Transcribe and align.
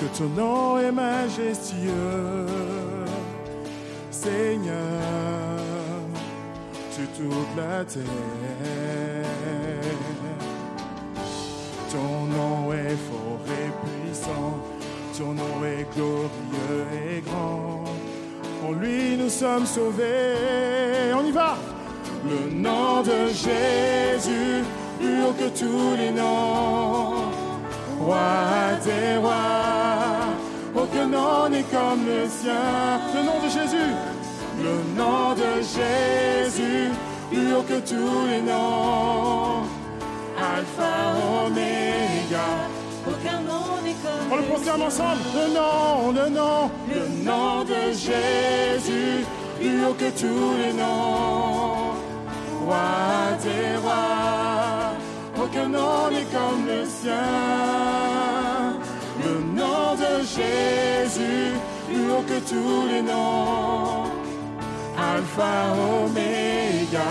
que 0.00 0.06
ton 0.16 0.28
nom 0.28 0.78
est 0.78 0.92
majestueux, 0.92 2.46
Seigneur, 4.10 4.74
sur 6.90 7.06
toute 7.08 7.56
la 7.56 7.84
terre. 7.84 8.04
Ton 11.92 12.26
nom 12.36 12.72
est 12.72 12.96
fort 13.08 13.44
et 13.46 13.70
puissant, 13.82 14.54
ton 15.18 15.32
nom 15.34 15.64
est 15.64 15.86
glorieux 15.94 16.86
et 16.94 17.20
grand. 17.20 17.84
En 18.66 18.72
lui 18.72 19.16
nous 19.16 19.28
sommes 19.28 19.66
sauvés. 19.66 21.12
On 21.14 21.26
y 21.26 21.32
va. 21.32 21.56
Le 22.24 22.54
nom 22.54 23.02
de 23.02 23.28
Jésus, 23.28 24.64
plus 24.98 25.24
haut 25.24 25.32
que 25.32 25.48
tous 25.58 25.96
les 25.96 26.10
noms. 26.10 27.50
Roi 28.00 28.78
des 28.84 29.16
rois, 29.18 29.79
aucun 31.00 31.08
nom 31.08 31.48
n'est 31.48 31.62
comme 31.62 32.06
le 32.06 32.28
sien. 32.28 33.00
Le 33.14 33.22
nom 33.22 33.38
de 33.42 33.48
Jésus, 33.48 33.90
le 34.62 34.96
nom 34.96 35.34
de 35.34 35.62
Jésus, 35.62 36.90
plus 37.30 37.54
haut 37.54 37.62
que 37.62 37.80
tous 37.80 38.26
les 38.28 38.42
noms. 38.42 39.64
Alpha, 40.36 41.14
Oméga. 41.46 42.48
Aucun 43.06 43.40
nom 43.40 43.82
n'est 43.82 43.96
comme 44.02 44.32
On 44.32 44.36
le 44.36 44.42
proclame 44.42 44.82
ensemble. 44.82 45.22
Le 45.34 45.54
nom, 45.54 46.12
le 46.12 46.28
nom, 46.28 46.70
le 46.88 47.24
nom 47.24 47.64
de 47.64 47.92
Jésus, 47.92 49.24
plus 49.58 49.84
haut 49.84 49.94
que 49.94 50.10
tous 50.10 50.56
les 50.62 50.72
noms. 50.72 51.94
Roi 52.66 52.76
des 53.42 53.76
rois, 53.82 55.42
aucun 55.42 55.68
nom 55.68 56.10
n'est 56.10 56.24
comme 56.24 56.66
le 56.66 56.84
sien. 56.84 58.19
Jésus, 60.36 61.54
plus 61.88 62.10
haut 62.10 62.22
que 62.22 62.38
tous 62.48 62.86
les 62.88 63.02
noms. 63.02 64.04
Alpha, 64.96 65.72
Oméga, 66.04 67.10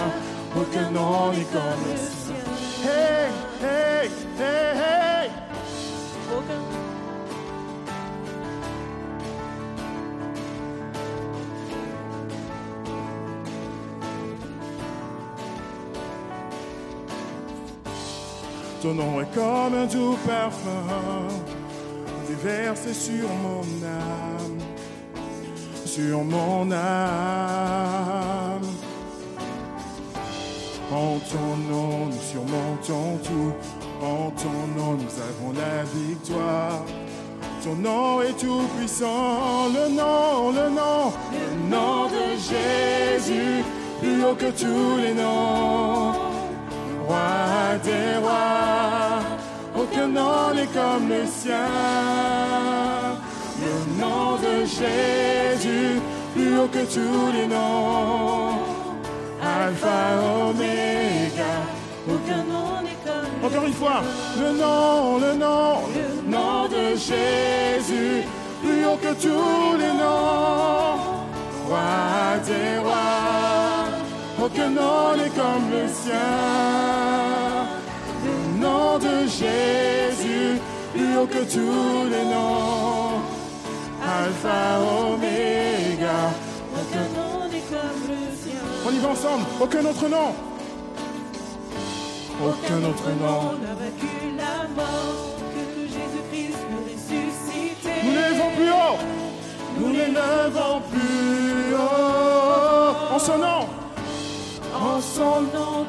aucun 0.56 0.90
nom 0.92 1.32
n'est 1.32 1.44
comme 1.52 1.84
le 1.90 1.98
sien. 1.98 2.36
Hey, 2.84 3.30
hey, 3.62 4.10
hey, 4.40 4.78
hey. 4.78 5.30
Ton 18.82 18.94
nom 18.94 19.20
est 19.20 19.36
comme 19.36 19.74
un 19.74 19.86
doux 19.88 20.18
parfum, 20.26 21.28
déversé 22.30 22.94
sur 22.94 23.28
mon 23.44 23.62
âme, 23.86 24.60
sur 25.86 26.24
mon 26.24 26.72
âme. 26.72 26.80
En 30.92 31.20
ton 31.32 31.58
nom, 31.72 32.08
nous 32.08 32.24
surmontons 32.32 33.18
tout. 33.24 33.54
En 34.02 34.32
ton 34.32 34.60
nom, 34.78 34.94
nous 34.94 35.16
avons 35.30 35.52
la 35.54 35.84
victoire. 35.84 36.84
Ton 37.64 37.76
nom 37.76 38.22
est 38.22 38.38
tout 38.40 38.64
puissant, 38.78 39.68
le 39.68 39.90
nom, 39.90 40.52
le 40.52 40.70
nom, 40.70 41.12
le 41.34 41.48
nom 41.70 42.06
de 42.06 42.26
Jésus, 42.50 43.64
plus 44.00 44.24
haut 44.24 44.36
que 44.36 44.52
tous 44.52 44.98
les 45.02 45.14
noms. 45.14 46.14
Roi 47.06 47.78
des 47.84 48.18
rois, 48.22 49.20
aucun 49.92 50.08
nom 50.08 50.54
n'est 50.54 50.68
comme 50.68 51.10
le 51.10 51.26
sien. 51.26 51.56
Le 53.62 54.02
nom 54.02 54.36
de 54.38 54.66
Jésus, 54.66 56.00
plus 56.34 56.60
haut 56.60 56.68
que 56.68 56.86
tous 56.86 57.32
les 57.34 57.48
noms. 57.48 58.60
Alpha, 59.42 60.48
Oméga, 60.50 61.54
Aucun 62.08 62.44
nom 62.44 62.82
n'est 62.84 62.98
comme 63.06 63.46
encore 63.46 63.66
une 63.66 63.74
fois, 63.74 64.02
le 64.38 64.52
nom, 64.58 65.18
le 65.20 65.34
nom, 65.36 65.82
le 65.96 66.30
nom 66.30 66.68
de 66.68 66.96
Jésus, 66.96 68.24
plus 68.62 68.86
haut 68.86 68.98
que 68.98 69.14
tous 69.14 69.78
les 69.78 69.94
noms. 69.94 70.98
Roi 71.68 72.40
des 72.46 72.80
rois, 72.80 74.44
aucun 74.44 74.70
nom 74.70 75.16
n'est 75.16 75.30
comme 75.30 75.72
le 75.72 75.88
sien. 75.88 77.29
Nom 78.90 78.98
de 78.98 79.28
Jésus, 79.28 80.60
plus 80.94 81.18
haut 81.18 81.28
que 81.28 81.44
tous 81.44 82.10
les 82.10 82.26
noms. 82.26 83.22
Alpha, 84.02 84.80
Oméga, 84.82 86.34
Aucun 86.74 87.08
nom 87.16 87.48
n'est 87.52 87.66
comme 87.70 88.02
le 88.08 88.36
sien. 88.36 88.62
on 88.88 88.92
y 88.92 88.98
va 88.98 89.10
ensemble, 89.10 89.46
aucun 89.62 89.86
autre 89.86 90.08
nom. 90.10 90.34
Aucun 92.44 92.90
autre 92.90 93.10
nom. 93.22 93.42
n'a 93.62 93.76
vaincu 93.76 94.10
la 94.36 94.68
mort 94.76 95.36
que 95.54 95.82
Jésus-Christ 95.82 96.58
le 96.72 96.78
ressuscité. 96.92 97.94
Nous 98.06 98.12
l'élevons 98.12 98.52
plus 98.56 98.72
haut. 98.72 98.98
Nous 99.80 99.94
l'élevons 99.94 100.82
plus 100.90 101.76
haut. 101.76 103.14
En 103.14 103.20
son 103.20 103.38
nom. 103.38 103.68
En 104.74 105.00
son 105.00 105.42
nom. 105.42 105.86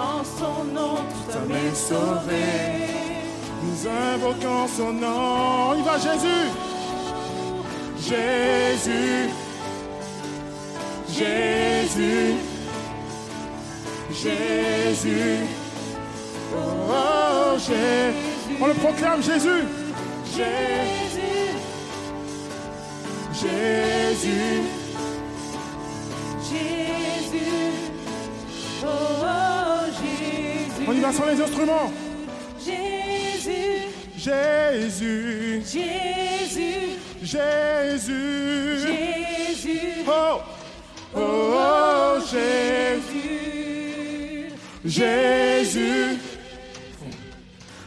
En 0.00 0.24
son 0.24 0.64
nom, 0.64 0.96
tout 0.96 1.36
âme 1.36 1.52
est 1.52 1.74
sauvée. 1.74 2.86
Nous 3.62 3.86
invoquons 3.86 4.66
son 4.74 4.92
nom. 4.94 5.74
Il 5.76 5.84
va 5.84 5.98
Jésus. 5.98 6.48
Jésus. 7.98 9.28
Jésus. 11.06 12.34
Jésus. 14.10 15.38
Oh, 16.54 16.58
oh, 16.88 17.58
Jésus. 17.58 18.56
On 18.58 18.66
le 18.68 18.74
proclame 18.74 19.22
Jésus. 19.22 19.64
Jésus. 20.34 21.20
Jésus. 23.34 24.62
Jésus. 26.50 27.89
Oh, 28.82 28.86
oh, 28.86 29.86
Jésus. 30.00 30.84
On 30.88 30.92
y 30.92 31.00
va 31.00 31.12
sur 31.12 31.26
les 31.26 31.40
instruments. 31.40 31.92
Jésus. 32.58 33.90
Jésus. 34.16 35.62
Jésus. 35.64 36.98
Jésus. 37.22 38.78
Jésus. 38.86 39.80
Oh, 40.06 40.40
oh, 41.14 41.18
oh, 41.18 42.20
Jésus. 42.30 43.30
Jésus. 44.84 46.18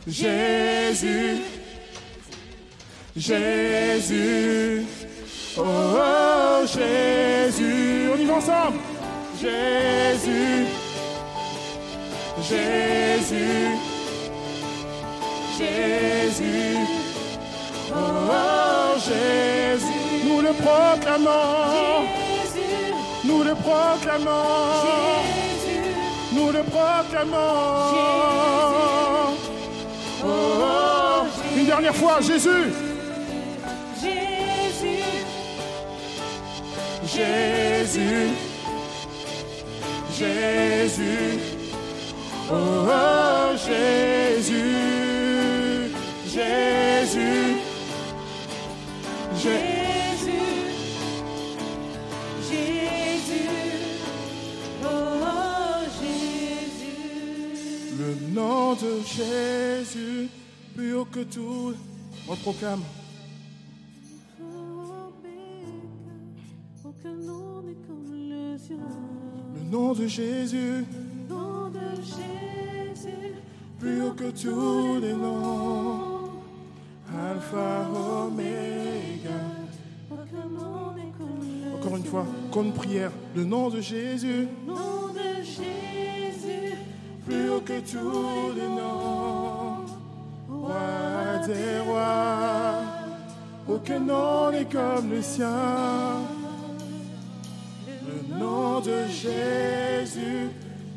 Jésus. 0.08 0.72
Jésus. 1.16 1.42
Jésus. 3.16 4.86
Oh, 5.58 5.62
oh, 5.64 6.66
Jésus. 6.68 8.10
On 8.14 8.18
y 8.20 8.26
va 8.26 8.36
ensemble. 8.36 8.80
Jésus. 9.44 10.68
Jésus. 12.50 13.78
Jésus. 15.58 16.78
Oh, 17.92 17.98
oh, 17.98 19.00
Jésus. 19.00 20.26
Nous 20.26 20.40
le 20.40 20.54
proclamons. 20.54 22.08
Jésus. 22.46 22.94
Nous 23.26 23.44
le 23.44 23.54
proclamons. 23.56 24.82
Jésus. 24.86 25.82
Nous 26.32 26.52
le 26.54 26.64
proclamons. 26.64 27.36
Oh, 30.24 30.26
oh. 30.26 31.26
Une 31.58 31.66
dernière 31.66 31.96
fois, 31.96 32.22
Jésus. 32.22 32.72
Jésus. 34.02 35.04
Jésus. 37.06 38.53
Jésus. 40.18 41.40
Oh, 42.52 42.88
oh, 42.88 43.58
Jésus. 43.58 44.54
Jésus. 46.28 47.56
Jésus. 49.36 50.32
Jésus. 52.48 53.50
Oh, 54.84 54.88
oh, 54.88 55.84
Jésus. 56.00 56.96
Le 57.98 58.36
nom 58.36 58.76
de 58.76 59.02
Jésus, 59.04 60.30
plus 60.76 60.94
haut 60.94 61.06
que 61.06 61.24
tout. 61.24 61.74
On 62.30 62.36
proclame. 62.36 62.84
de 69.94 70.08
Jésus, 70.08 70.86
nom 71.30 71.70
de 71.70 72.02
Jésus, 72.02 73.34
plus 73.80 74.02
haut 74.02 74.14
que 74.14 74.32
tous 74.32 75.00
les 75.00 75.14
noms, 75.14 76.32
Alpha 77.14 77.88
Omega. 77.94 79.30
Encore 81.76 81.98
une 81.98 82.06
fois, 82.06 82.26
comme 82.52 82.72
prière, 82.72 83.12
le 83.36 83.44
nom 83.44 83.70
de 83.70 83.82
Jésus, 83.82 84.48
nom 84.66 85.14
de 85.14 85.44
Jésus, 85.44 86.76
plus 87.26 87.50
haut 87.50 87.62
que 87.62 87.80
tous 87.82 88.56
les 88.56 88.68
noms, 88.68 89.86
Roi 90.50 91.46
des 91.46 91.80
rois, 91.86 92.76
aucun 93.68 94.00
nom 94.00 94.52
n'est 94.52 94.66
comme 94.66 95.12
le 95.12 95.22
sien. 95.22 96.43
Le 98.34 98.40
nom 98.40 98.80
de 98.80 99.06
Jésus, 99.08 100.50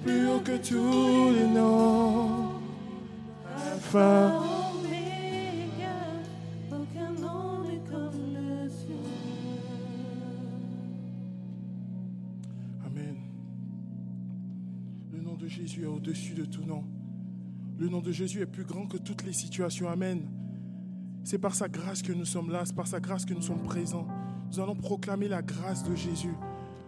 plus 0.05 0.29
haut 0.29 0.41
que 0.41 0.57
tous 0.57 1.35
les 1.35 1.47
noms. 1.47 2.57
Amen. 12.85 13.17
Le 15.13 15.21
nom 15.21 15.35
de 15.35 15.47
Jésus 15.47 15.83
est 15.83 15.87
au-dessus 15.87 16.35
de 16.35 16.45
tout 16.45 16.65
nom. 16.65 16.85
Le 17.79 17.89
nom 17.89 18.01
de 18.01 18.13
Jésus 18.13 18.41
est 18.41 18.47
plus 18.47 18.65
grand 18.65 18.87
que 18.87 18.97
toutes 18.97 19.25
les 19.25 19.33
situations. 19.33 19.89
Amen. 19.89 20.29
C'est 21.25 21.39
par 21.39 21.55
sa 21.55 21.69
grâce 21.69 22.03
que 22.03 22.13
nous 22.13 22.25
sommes 22.25 22.51
là, 22.51 22.65
c'est 22.65 22.75
par 22.75 22.87
sa 22.87 23.01
grâce 23.01 23.25
que 23.25 23.35
nous 23.35 23.43
sommes 23.43 23.63
présents. 23.63 24.07
Nous 24.51 24.61
allons 24.61 24.77
proclamer 24.77 25.29
la 25.29 25.43
grâce 25.43 25.85
de 25.85 25.95
Jésus. 25.95 26.35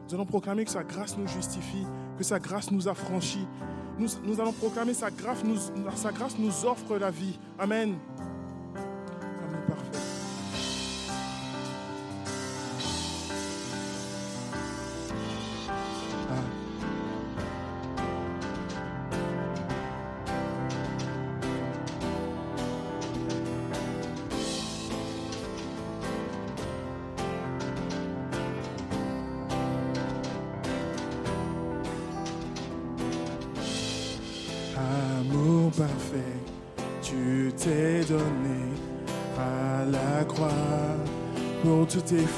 Nous 0.08 0.14
allons 0.14 0.25
proclamer 0.25 0.64
que 0.64 0.70
sa 0.70 0.84
grâce 0.84 1.19
nous 1.19 1.28
justifie, 1.28 1.84
que 2.16 2.25
sa 2.25 2.38
grâce 2.38 2.70
nous 2.70 2.88
affranchit. 2.88 3.46
Nous, 3.99 4.40
allons 4.40 4.52
proclamer 4.52 4.94
sa 4.94 5.10
grâce, 5.10 5.44
nous, 5.44 5.58
sa 5.96 6.12
grâce 6.12 6.38
nous 6.38 6.64
offre 6.64 6.96
la 6.96 7.10
vie. 7.10 7.38
Amen, 7.58 7.94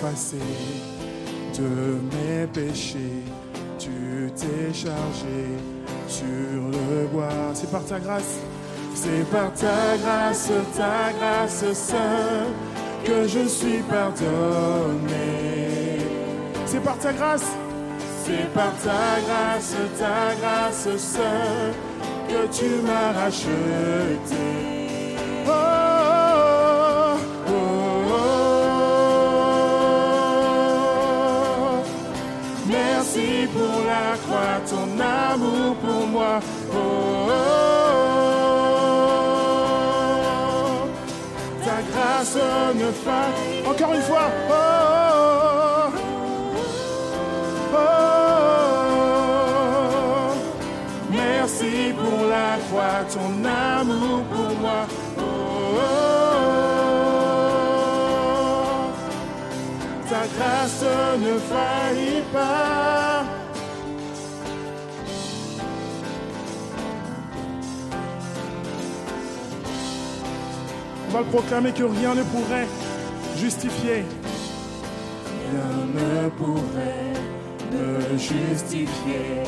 de 0.03 1.99
mes 2.13 2.47
péchés. 2.47 3.23
Tu 3.79 4.31
t'es 4.35 4.73
chargé 4.73 5.45
sur 6.09 6.25
le 6.27 7.07
bois. 7.09 7.53
C'est 7.55 7.71
par 7.71 7.85
ta 7.85 7.99
grâce, 7.99 8.39
c'est 8.95 9.29
par 9.31 9.53
ta 9.53 9.97
grâce, 10.03 10.51
ta 10.77 11.13
grâce 11.19 11.73
seule 11.73 12.53
que 13.05 13.29
je 13.29 13.47
suis 13.47 13.83
pardonné. 13.91 15.19
C'est 16.67 16.83
par 16.83 16.99
ta 16.99 17.13
grâce, 17.13 17.51
c'est 18.25 18.53
par 18.55 18.73
ta 18.79 19.21
grâce, 19.27 19.75
ta 19.99 20.35
grâce 20.41 20.97
seule 20.97 21.75
que 22.29 22.47
tu 22.57 22.83
m'as 22.87 23.13
racheté. 23.21 24.80
Merci 33.13 33.49
pour 33.53 33.77
la 33.87 34.17
croix, 34.19 34.61
ton 34.69 34.87
amour 35.01 35.75
pour 35.77 36.07
moi. 36.07 36.39
Oh, 36.73 36.77
oh, 36.77 37.33
oh. 40.45 40.89
Ta 41.65 41.79
grâce 41.91 42.39
ne 42.77 42.93
faille. 42.93 43.67
Encore 43.69 43.95
une 43.95 44.03
fois. 44.03 44.29
Oh, 44.49 44.53
oh, 44.53 45.91
oh. 47.73 47.79
Oh, 49.35 50.35
Merci 51.11 51.73
pour 51.99 52.21
la 52.29 52.51
croix, 52.69 53.01
ton 53.13 53.31
amour 53.45 54.19
pour 54.33 54.51
moi. 54.61 54.81
Ta 60.09 60.23
grâce 60.37 60.85
ne 61.19 61.35
faillit 61.39 62.25
pas. 62.33 62.50
Proclamer 71.29 71.73
que 71.73 71.85
rien 71.85 72.15
ne 72.15 72.23
pourrait 72.23 72.67
justifier. 73.37 74.05
Rien 75.53 75.87
ne 75.95 76.29
pourrait 76.31 77.13
me 77.71 78.17
justifier. 78.17 79.45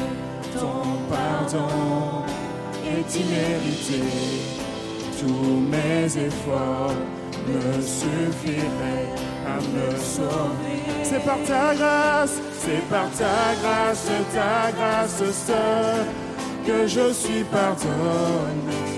Ton 0.59 0.99
pardon 1.11 2.25
est 2.85 3.17
immérité. 3.17 4.03
Tous 5.19 5.61
mes 5.71 6.05
efforts 6.27 6.95
ne 7.49 7.81
suffiraient 7.81 9.09
à 9.47 9.57
me 9.57 9.97
sauver. 9.97 10.83
C'est 11.03 11.25
par 11.25 11.39
ta 11.47 11.75
grâce, 11.75 12.39
c'est 12.61 12.83
par 12.89 13.11
ta 13.13 13.55
grâce, 13.61 14.07
ta 14.35 14.71
grâce 14.73 15.23
seule 15.47 16.07
que 16.67 16.87
je 16.87 17.13
suis 17.13 17.45
pardonné. 17.45 18.92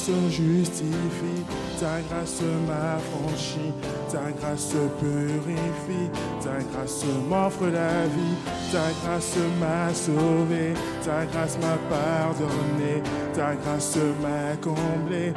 Grâce 0.00 0.30
justifie, 0.30 1.44
ta 1.78 2.00
grâce 2.08 2.42
m'affranchit, 2.66 3.74
ta 4.10 4.30
grâce 4.38 4.74
purifie, 4.98 6.10
ta 6.42 6.62
grâce 6.72 7.04
m'offre 7.28 7.66
la 7.66 8.06
vie, 8.06 8.36
ta 8.72 8.90
grâce 9.02 9.36
m'a 9.58 9.92
sauvé, 9.92 10.74
ta 11.04 11.26
grâce 11.26 11.58
m'a 11.58 11.76
pardonné, 11.88 13.02
ta 13.34 13.54
grâce 13.56 13.96
m'a 14.22 14.56
comblé. 14.62 15.32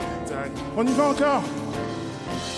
On 0.78 0.86
y 0.86 0.94
va 0.94 1.10
encore. 1.10 1.44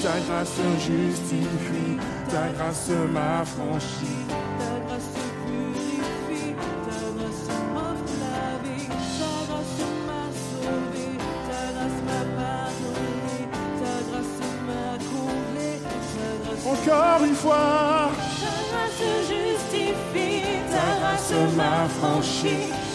Ta 0.01 0.19
grâce 0.27 0.59
justifie, 0.79 1.97
ta 2.29 2.49
grâce 2.55 2.91
m'affranchit. 3.11 4.24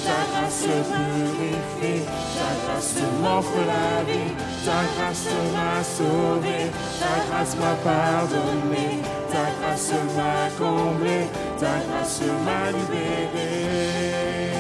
Ta 0.05 0.19
grâce 0.31 0.67
purifie, 0.91 2.05
ta 2.37 2.51
grâce 2.63 2.97
m'offre 3.23 3.61
la 3.67 4.05
vie, 4.05 4.33
ta 4.65 4.81
grâce 4.95 5.29
m'a 5.53 5.83
sauvé, 5.83 6.71
ta 7.01 7.15
grâce 7.29 7.57
m'a 7.57 7.75
pardonné, 7.85 9.01
ta 9.31 9.45
grâce 9.61 9.93
m'a 10.17 10.49
comblé, 10.59 11.27
ta 11.59 11.79
grâce 11.89 12.23
m'a 12.45 12.71
libéré. 12.71 14.60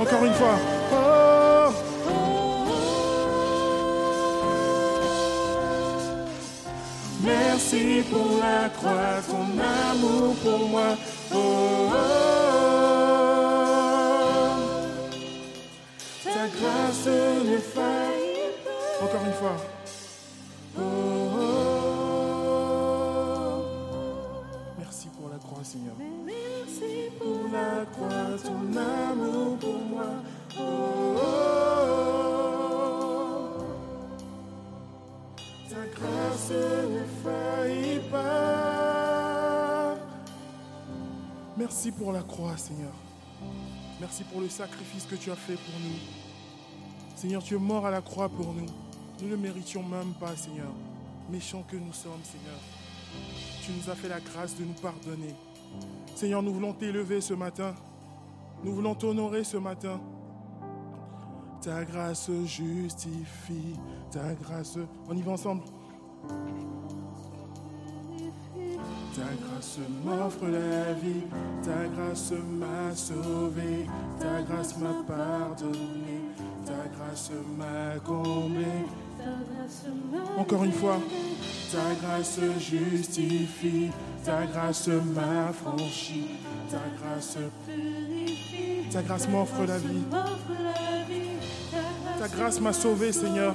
Encore 0.00 0.24
une 0.24 0.32
fois. 0.32 0.56
Oh, 0.92 1.72
merci 7.22 8.02
pour 8.10 8.38
la 8.40 8.70
croix, 8.70 9.20
ton 9.28 9.44
amour 9.90 10.34
pour 10.36 10.68
moi. 10.70 10.96
Oh, 11.34 11.90
ta 16.24 16.48
grâce 16.48 17.06
ne 17.06 17.58
faillit 17.58 18.54
pas. 18.64 19.04
Encore 19.04 19.26
une 19.26 19.34
fois. 19.34 19.56
Oh. 20.78 20.82
Merci 24.78 25.08
pour 25.08 25.28
la 25.28 25.36
croix, 25.36 25.62
Seigneur. 25.62 25.94
La 27.52 27.84
croix, 27.86 28.36
ton 28.44 28.76
amour 28.76 29.58
pour 29.58 29.80
moi. 29.80 30.06
Oh. 30.56 31.16
Ta 35.68 35.84
grâce 35.96 36.50
ne 36.50 37.04
faillit 37.24 38.00
pas. 38.08 39.96
Merci 41.56 41.90
pour 41.90 42.12
la 42.12 42.22
croix, 42.22 42.56
Seigneur. 42.56 42.92
Merci 43.98 44.22
pour 44.24 44.40
le 44.40 44.48
sacrifice 44.48 45.06
que 45.06 45.16
tu 45.16 45.32
as 45.32 45.36
fait 45.36 45.54
pour 45.54 45.80
nous. 45.80 45.98
Seigneur, 47.16 47.42
tu 47.42 47.56
es 47.56 47.58
mort 47.58 47.84
à 47.84 47.90
la 47.90 48.00
croix 48.00 48.28
pour 48.28 48.52
nous. 48.54 48.66
Nous 49.20 49.28
ne 49.28 49.36
méritions 49.36 49.82
même 49.82 50.12
pas, 50.20 50.36
Seigneur. 50.36 50.72
Méchants 51.28 51.64
que 51.68 51.76
nous 51.76 51.92
sommes, 51.92 52.22
Seigneur. 52.22 52.60
Tu 53.64 53.72
nous 53.72 53.90
as 53.90 53.96
fait 53.96 54.08
la 54.08 54.20
grâce 54.20 54.56
de 54.56 54.64
nous 54.64 54.74
pardonner. 54.74 55.34
Seigneur, 56.14 56.42
nous 56.42 56.52
voulons 56.52 56.72
t'élever 56.72 57.20
ce 57.20 57.34
matin. 57.34 57.74
Nous 58.62 58.74
voulons 58.74 58.94
t'honorer 58.94 59.42
ce 59.44 59.56
matin. 59.56 60.00
Ta 61.62 61.84
grâce 61.84 62.30
justifie, 62.44 63.74
ta 64.10 64.34
grâce. 64.34 64.78
On 65.08 65.16
y 65.16 65.22
va 65.22 65.32
ensemble. 65.32 65.62
Ta 69.14 69.22
grâce 69.42 69.78
m'offre 70.04 70.46
la 70.46 70.92
vie, 70.94 71.24
ta 71.62 71.86
grâce 71.88 72.32
m'a 72.32 72.94
sauvé, 72.94 73.86
ta 74.18 74.42
grâce 74.42 74.78
m'a 74.78 75.02
pardonné, 75.06 76.20
ta 76.64 76.88
grâce 76.96 77.30
m'a 77.58 77.98
comblé. 78.00 78.84
Encore 80.36 80.64
une 80.64 80.72
fois, 80.72 80.98
ta 81.72 81.94
grâce 82.00 82.40
justifie, 82.58 83.90
ta 84.24 84.46
grâce 84.46 84.88
m'a 84.88 85.52
franchi, 85.52 86.30
ta 86.70 86.78
grâce, 86.98 87.36
ta 88.92 89.02
grâce 89.02 89.28
m'offre 89.28 89.64
la 89.66 89.78
vie, 89.78 90.02
ta 92.18 92.28
grâce 92.28 92.60
m'a 92.60 92.72
sauvé, 92.72 93.12
Seigneur. 93.12 93.54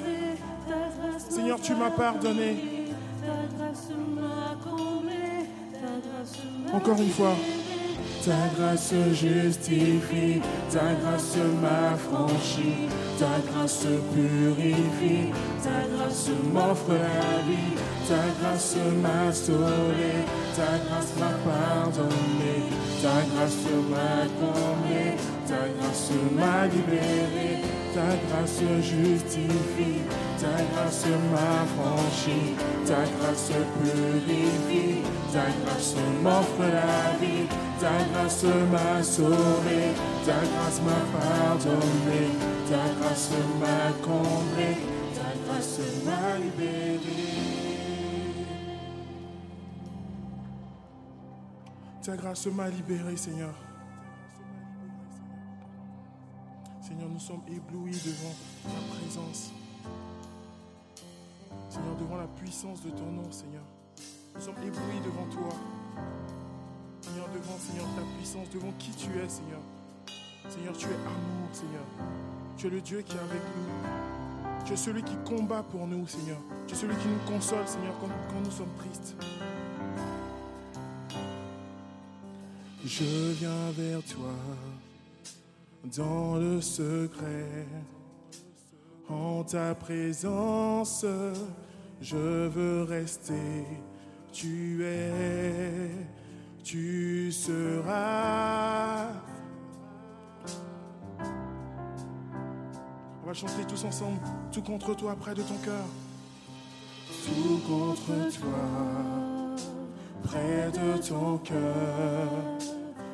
Seigneur, 1.29 1.59
tu 1.59 1.75
m'as 1.75 1.91
pardonné. 1.91 2.85
Encore 6.73 7.01
une 7.01 7.09
fois, 7.09 7.35
ta 8.25 8.47
grâce 8.57 8.93
justifie, 9.13 10.41
ta 10.71 10.93
grâce 10.99 11.37
m'a 11.61 11.95
franchi, 11.95 12.89
ta 13.19 13.37
grâce 13.51 13.85
purifie, 14.13 15.31
ta 15.63 15.85
grâce 15.95 16.31
m'offre 16.51 16.93
la 16.93 17.43
vie, 17.47 17.75
ta 18.07 18.23
grâce 18.39 18.77
m'a 19.03 19.31
sauvé, 19.31 20.25
ta 20.55 20.71
grâce 20.87 21.13
m'a 21.19 21.33
pardonné, 21.45 22.55
ta 23.03 23.21
grâce 23.31 23.67
m'a 23.91 24.25
comblé, 24.39 25.05
ta 25.47 25.61
grâce 25.77 26.11
m'a 26.35 26.65
libéré, 26.65 27.61
ta 27.93 28.09
grâce 28.25 28.61
justifie, 28.81 30.01
ta 30.45 30.63
grâce 30.63 31.05
m'a 31.31 31.65
franchi, 31.75 32.55
ta 32.85 33.03
grâce 33.17 33.51
purifie, 33.73 35.01
ta 35.33 35.45
grâce 35.61 35.95
m'offre 36.21 36.67
la 36.77 37.17
vie, 37.19 37.47
ta 37.79 37.97
grâce 38.11 38.45
m'a 38.71 39.01
sauvé, 39.01 39.93
ta 40.25 40.39
grâce 40.51 40.81
m'a 40.81 41.01
pardonné, 41.17 42.23
ta 42.69 42.83
grâce 42.99 43.31
m'a 43.59 43.91
comblé, 44.05 44.77
ta 45.15 45.29
grâce 45.45 45.79
m'a 46.05 46.37
libéré. 46.37 46.99
Ta 52.03 52.15
grâce 52.15 52.45
m'a 52.47 52.69
libéré, 52.69 53.17
Seigneur. 53.17 53.55
Seigneur, 56.81 57.09
nous 57.09 57.19
sommes 57.19 57.41
éblouis 57.47 57.99
devant 58.05 58.35
ta 58.63 58.95
présence. 58.95 59.51
Seigneur, 61.69 61.95
devant 61.97 62.17
la 62.17 62.27
puissance 62.27 62.81
de 62.81 62.89
ton 62.89 63.11
nom, 63.11 63.31
Seigneur. 63.31 63.63
Nous 64.35 64.41
sommes 64.41 64.55
éblouis 64.63 64.99
devant 65.03 65.25
toi. 65.31 65.49
Seigneur, 67.01 67.27
devant, 67.33 67.57
Seigneur, 67.57 67.85
ta 67.95 68.01
puissance, 68.17 68.49
devant 68.49 68.71
qui 68.79 68.91
tu 68.91 69.09
es, 69.11 69.29
Seigneur. 69.29 69.59
Seigneur, 70.49 70.73
tu 70.77 70.87
es 70.87 70.93
amour, 70.93 71.49
Seigneur. 71.51 71.85
Tu 72.57 72.67
es 72.67 72.69
le 72.69 72.81
Dieu 72.81 73.01
qui 73.01 73.15
est 73.15 73.19
avec 73.19 73.41
nous. 73.55 74.65
Tu 74.65 74.73
es 74.73 74.77
celui 74.77 75.03
qui 75.03 75.15
combat 75.25 75.63
pour 75.63 75.87
nous, 75.87 76.07
Seigneur. 76.07 76.37
Tu 76.67 76.73
es 76.73 76.77
celui 76.77 76.95
qui 76.95 77.07
nous 77.07 77.31
console, 77.31 77.67
Seigneur, 77.67 77.93
quand, 77.99 78.07
quand 78.07 78.41
nous 78.41 78.51
sommes 78.51 78.73
tristes. 78.77 79.15
Je 82.83 83.31
viens 83.33 83.71
vers 83.71 84.03
toi 84.03 84.29
dans 85.95 86.37
le 86.37 86.61
secret. 86.61 87.65
En 89.09 89.43
ta 89.43 89.75
présence, 89.75 91.05
je 92.01 92.47
veux 92.47 92.83
rester. 92.83 93.65
Tu 94.31 94.83
es, 94.83 95.91
tu 96.63 97.31
seras. 97.31 99.05
On 103.23 103.27
va 103.27 103.33
chanter 103.33 103.63
tous 103.67 103.85
ensemble, 103.85 104.19
tout 104.51 104.61
contre 104.61 104.95
toi, 104.95 105.15
près 105.19 105.35
de 105.35 105.41
ton 105.41 105.57
cœur. 105.63 105.85
Tout 107.25 107.59
contre 107.67 108.39
toi, 108.39 109.59
près 110.23 110.71
de 110.71 110.97
ton 111.07 111.37
cœur. 111.37 112.29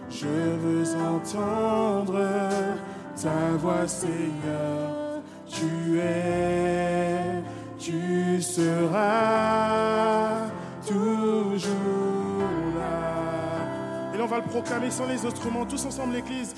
Je 0.09 0.27
veux 0.27 0.95
entendre 0.95 2.19
ta 3.21 3.51
voix, 3.57 3.87
Seigneur. 3.87 5.00
Tu 5.53 5.99
es, 5.99 7.43
tu 7.77 8.41
seras 8.41 10.47
toujours 10.87 12.41
là. 12.77 14.13
Et 14.13 14.17
là, 14.17 14.23
on 14.23 14.27
va 14.27 14.37
le 14.37 14.43
proclamer 14.43 14.89
sans 14.89 15.07
les 15.07 15.25
instruments, 15.25 15.65
tous 15.65 15.85
ensemble, 15.85 16.13
l'Église. 16.13 16.55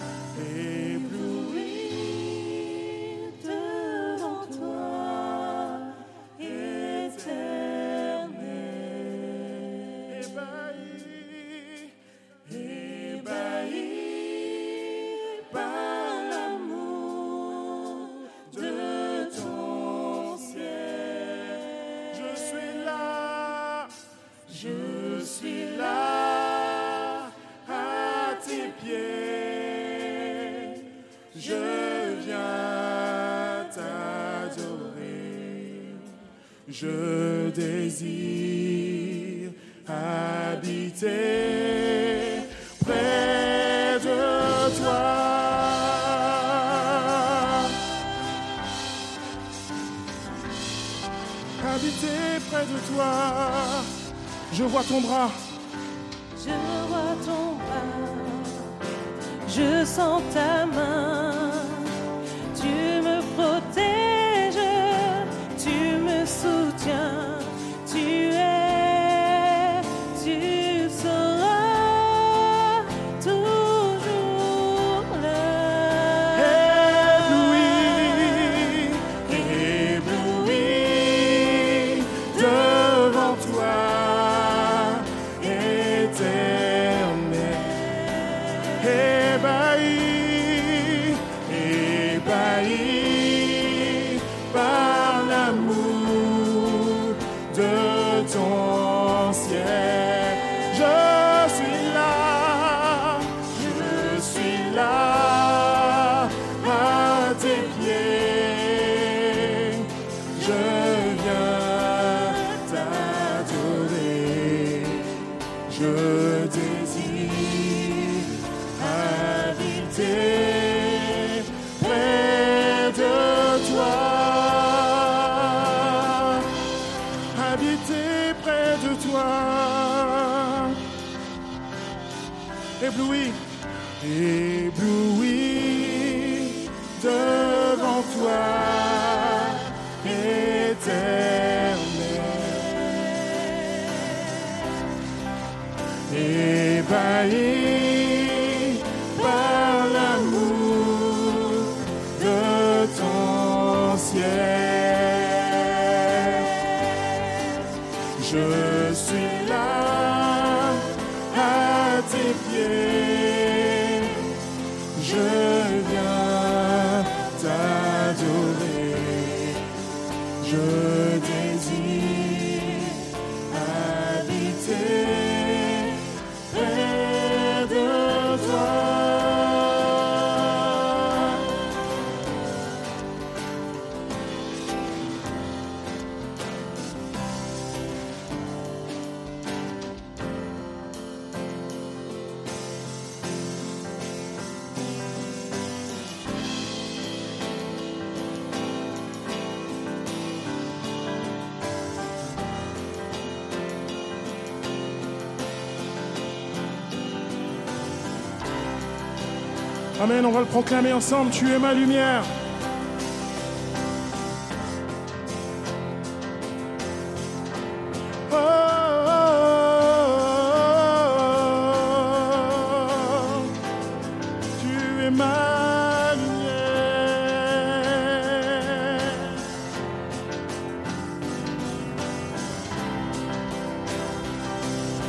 Amen, 210.03 210.25
on 210.25 210.31
va 210.31 210.41
le 210.41 210.45
proclamer 210.45 210.91
ensemble, 210.91 211.31
ah, 211.31 211.37
ah, 211.37 211.39
ah, 211.39 211.39
tu 211.39 211.53
es 211.53 211.59
ma 211.59 211.73
lumière. 211.73 212.23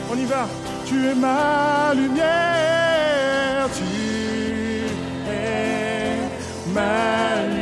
On 0.08 0.16
y 0.16 0.24
va. 0.24 0.46
Tu 0.86 1.08
es 1.08 1.14
ma 1.16 1.92
lumière. 1.94 2.93
man. 6.74 7.53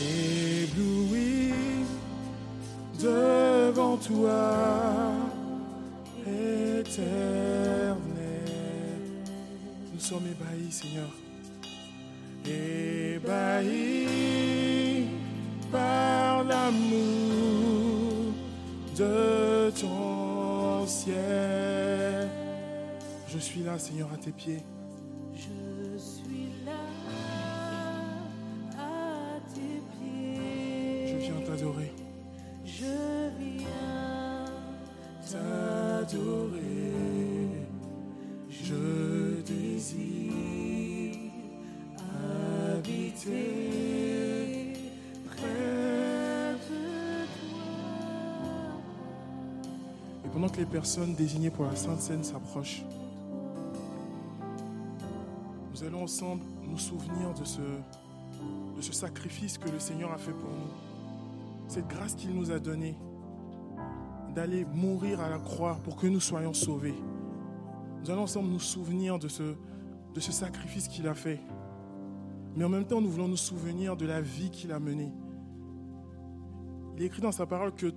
ébloui, 0.00 1.52
devant 3.00 3.96
toi, 3.96 5.12
éternel. 6.26 7.06
Nous 9.92 10.00
sommes 10.00 10.26
ébahis, 10.26 10.72
Seigneur, 10.72 11.10
ébahis 12.44 14.06
par 15.70 16.44
l'amour 16.44 18.32
de 18.96 19.70
ton 19.80 20.86
ciel. 20.86 22.28
Je 23.28 23.38
suis 23.38 23.62
là, 23.62 23.78
Seigneur, 23.78 24.08
à 24.12 24.16
tes 24.16 24.30
pieds. 24.30 24.62
Les 50.66 50.72
personnes 50.72 51.14
désignées 51.14 51.50
pour 51.50 51.64
la 51.64 51.76
Sainte 51.76 52.00
Seine 52.00 52.24
s'approchent, 52.24 52.84
nous 55.72 55.84
allons 55.84 56.02
ensemble 56.02 56.42
nous 56.62 56.78
souvenir 56.78 57.32
de 57.38 57.44
ce, 57.44 57.60
de 57.60 58.80
ce 58.80 58.92
sacrifice 58.92 59.58
que 59.58 59.68
le 59.68 59.78
Seigneur 59.78 60.12
a 60.12 60.18
fait 60.18 60.32
pour 60.32 60.48
nous. 60.48 61.68
Cette 61.68 61.86
grâce 61.86 62.14
qu'il 62.14 62.34
nous 62.34 62.50
a 62.50 62.58
donnée 62.58 62.96
d'aller 64.34 64.64
mourir 64.64 65.20
à 65.20 65.28
la 65.28 65.38
croix 65.38 65.78
pour 65.84 65.96
que 65.96 66.06
nous 66.06 66.20
soyons 66.20 66.52
sauvés. 66.52 66.94
Nous 68.02 68.10
allons 68.10 68.22
ensemble 68.22 68.48
nous 68.48 68.60
souvenir 68.60 69.18
de 69.18 69.28
ce, 69.28 69.42
de 70.14 70.20
ce 70.20 70.32
sacrifice 70.32 70.88
qu'il 70.88 71.06
a 71.08 71.14
fait. 71.14 71.40
Mais 72.56 72.64
en 72.64 72.68
même 72.68 72.86
temps, 72.86 73.00
nous 73.00 73.10
voulons 73.10 73.28
nous 73.28 73.36
souvenir 73.36 73.96
de 73.96 74.06
la 74.06 74.20
vie 74.20 74.50
qu'il 74.50 74.72
a 74.72 74.80
menée. 74.80 75.12
Il 76.96 77.02
est 77.02 77.06
écrit 77.06 77.22
dans 77.22 77.32
sa 77.32 77.46
parole 77.46 77.74
que 77.74 77.92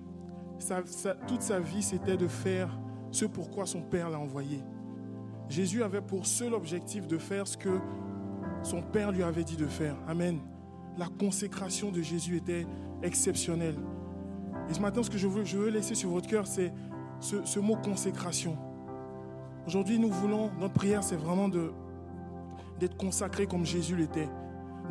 toute 1.27 1.41
sa 1.41 1.59
vie, 1.59 1.81
c'était 1.81 2.17
de 2.17 2.27
faire 2.27 2.69
ce 3.11 3.25
pourquoi 3.25 3.65
son 3.65 3.81
Père 3.81 4.09
l'a 4.09 4.19
envoyé. 4.19 4.61
Jésus 5.49 5.83
avait 5.83 6.01
pour 6.01 6.25
seul 6.25 6.53
objectif 6.53 7.07
de 7.07 7.17
faire 7.17 7.47
ce 7.47 7.57
que 7.57 7.79
son 8.61 8.81
Père 8.81 9.11
lui 9.11 9.23
avait 9.23 9.43
dit 9.43 9.57
de 9.57 9.65
faire. 9.65 9.95
Amen. 10.07 10.39
La 10.97 11.07
consécration 11.07 11.91
de 11.91 12.01
Jésus 12.01 12.37
était 12.37 12.67
exceptionnelle. 13.01 13.77
Et 14.69 14.73
ce 14.73 14.79
matin, 14.79 15.01
ce 15.01 15.09
que 15.09 15.17
je 15.17 15.27
veux, 15.27 15.69
laisser 15.69 15.95
sur 15.95 16.09
votre 16.09 16.27
cœur, 16.27 16.45
c'est 16.45 16.71
ce, 17.19 17.59
mot 17.59 17.75
consécration. 17.75 18.57
Aujourd'hui, 19.65 19.97
nous 19.97 20.11
voulons, 20.11 20.51
notre 20.59 20.73
prière, 20.73 21.03
c'est 21.03 21.15
vraiment 21.15 21.49
d'être 21.49 22.97
consacré 22.97 23.47
comme 23.47 23.65
Jésus 23.65 23.95
l'était, 23.95 24.29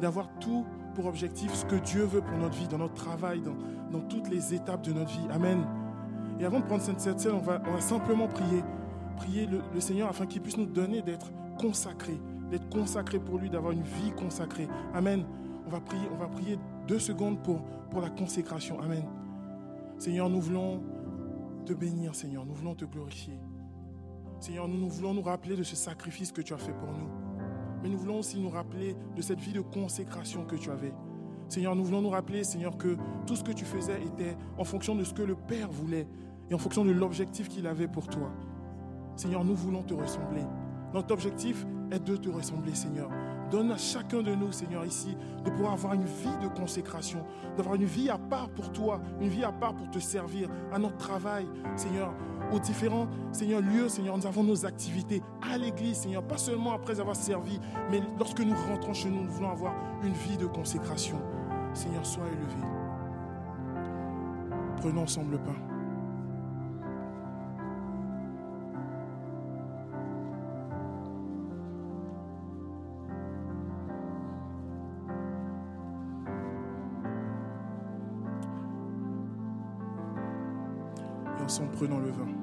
d'avoir 0.01 0.29
tout 0.41 0.65
pour 0.99 1.07
objectif 1.07 1.55
ce 1.55 1.65
que 1.65 1.77
Dieu 1.77 2.03
veut 2.03 2.21
pour 2.21 2.37
notre 2.39 2.57
vie, 2.57 2.67
dans 2.67 2.79
notre 2.79 2.95
travail, 2.95 3.41
dans, 3.41 4.01
toutes 4.09 4.29
les 4.31 4.53
étapes 4.53 4.83
de 4.83 4.93
notre 4.93 5.13
vie. 5.13 5.29
Amen. 5.31 5.65
Et 6.41 6.45
avant 6.45 6.59
de 6.59 6.65
prendre 6.65 6.83
cette, 6.83 7.21
scène, 7.21 7.35
on 7.35 7.39
va, 7.39 7.61
simplement 7.81 8.27
prier, 8.27 8.65
prier 9.17 9.47
le, 9.47 9.81
Seigneur 9.81 10.09
afin 10.09 10.27
qu'il 10.27 10.43
puisse 10.43 10.57
nous 10.57 10.67
donner 10.67 11.01
d'être 11.01 11.31
consacrés, 11.57 12.19
d'être 12.51 12.69
consacrés 12.69 13.21
pour 13.21 13.39
lui, 13.39 13.49
d'avoir 13.49 13.71
une 13.71 13.85
vie 13.85 14.11
consacrée. 14.17 14.67
Amen. 14.93 15.25
On 15.69 15.71
va 15.71 15.79
prier, 15.79 16.09
on 16.13 16.17
va 16.17 16.27
prier 16.27 16.59
deux 16.89 16.99
secondes 16.99 17.41
pour, 17.45 17.63
pour 17.93 18.01
la 18.01 18.11
consécration. 18.11 18.81
Amen. 18.81 19.05
Seigneur, 19.99 20.29
nous 20.29 20.41
voulons 20.41 20.83
te 21.65 21.75
bénir, 21.75 22.17
Seigneur. 22.17 22.45
Nous 22.45 22.55
voulons 22.55 22.75
te 22.75 22.87
glorifier. 22.87 23.39
Seigneur, 24.41 24.67
nous 24.67 24.89
voulons 24.89 25.15
nous 25.15 25.23
rappeler 25.23 25.55
de 25.55 25.63
ce 25.63 25.77
sacrifice 25.77 26.33
que 26.33 26.43
tu 26.43 26.55
as 26.55 26.59
fait 26.59 26.73
pour 26.73 26.89
nous. 26.89 27.28
Mais 27.83 27.89
nous 27.89 27.99
voulons 27.99 28.19
aussi 28.19 28.39
nous 28.41 28.51
rappeler 28.51 28.97
de 29.17 29.23
cette 29.23 29.41
vie 29.41 29.53
de 29.53 29.61
consécration 29.61 30.45
que 30.45 30.57
tu 30.57 30.71
avais. 30.71 30.93
Seigneur, 31.49 31.75
nous 31.75 31.85
voulons 31.85 32.03
nous 32.03 32.11
rappeler, 32.11 32.45
Seigneur, 32.45 32.77
que 32.77 32.97
tout 33.27 33.37
ce 33.37 33.43
que 33.43 33.53
tu 33.53 33.65
faisais 33.65 34.03
était 34.03 34.37
en 34.59 34.65
fonction 34.65 34.95
de 34.95 35.05
ce 35.05 35.15
que 35.15 35.23
le 35.23 35.35
Père 35.35 35.71
voulait 35.71 36.07
et 36.51 36.55
en 36.55 36.59
fonction 36.59 36.85
de 36.85 36.91
l'objectif 36.91 37.49
qu'il 37.49 37.67
avait 37.67 37.89
pour 37.89 38.07
toi. 38.07 38.31
Seigneur, 39.17 39.45
nous 39.45 39.55
voulons 39.55 39.83
te 39.83 39.95
ressembler. 39.95 40.43
Notre 40.93 41.13
objectif 41.13 41.67
est 41.91 42.05
de 42.05 42.17
te 42.17 42.29
ressembler, 42.29 42.75
Seigneur. 42.75 43.11
Donne 43.51 43.73
à 43.73 43.79
chacun 43.79 44.23
de 44.23 44.35
nous, 44.35 44.53
Seigneur, 44.53 44.85
ici, 44.85 45.17
de 45.45 45.51
pouvoir 45.51 45.73
avoir 45.73 45.95
une 45.95 46.05
vie 46.05 46.37
de 46.43 46.49
consécration, 46.49 47.25
d'avoir 47.57 47.77
une 47.77 47.85
vie 47.85 48.11
à 48.11 48.19
part 48.19 48.51
pour 48.51 48.71
toi, 48.73 49.01
une 49.21 49.29
vie 49.29 49.45
à 49.45 49.53
part 49.53 49.75
pour 49.75 49.91
te 49.91 49.99
servir, 49.99 50.51
à 50.71 50.79
notre 50.79 50.99
travail, 50.99 51.47
Seigneur, 51.77 52.15
aux 52.53 52.59
différents, 52.59 53.07
lieux, 53.41 53.89
Seigneur, 53.89 54.17
nous 54.17 54.27
avons 54.27 54.43
nos 54.43 54.67
activités 54.67 55.23
à 55.43 55.59
l'église, 55.59 55.99
Seigneur, 55.99 56.23
pas 56.23 56.39
seulement 56.39 56.73
après 56.73 57.01
avoir 57.01 57.17
servi, 57.17 57.61
mais 57.91 58.01
lorsque 58.19 58.41
nous 58.41 58.55
rentrons 58.69 58.95
chez 58.95 59.11
nous, 59.11 59.25
nous 59.25 59.31
voulons 59.31 59.51
avoir 59.51 59.75
une 60.03 60.13
vie 60.13 60.37
de 60.37 60.47
consécration. 60.47 61.21
Seigneur, 61.75 62.05
sois 62.05 62.27
élevé. 62.27 62.67
Prenons 64.79 65.03
ensemble 65.03 65.33
le 65.33 65.39
pain. 65.39 65.55
Et 81.39 81.43
ensemble, 81.43 81.71
prenons 81.73 81.99
le 81.99 82.11
vin. 82.11 82.38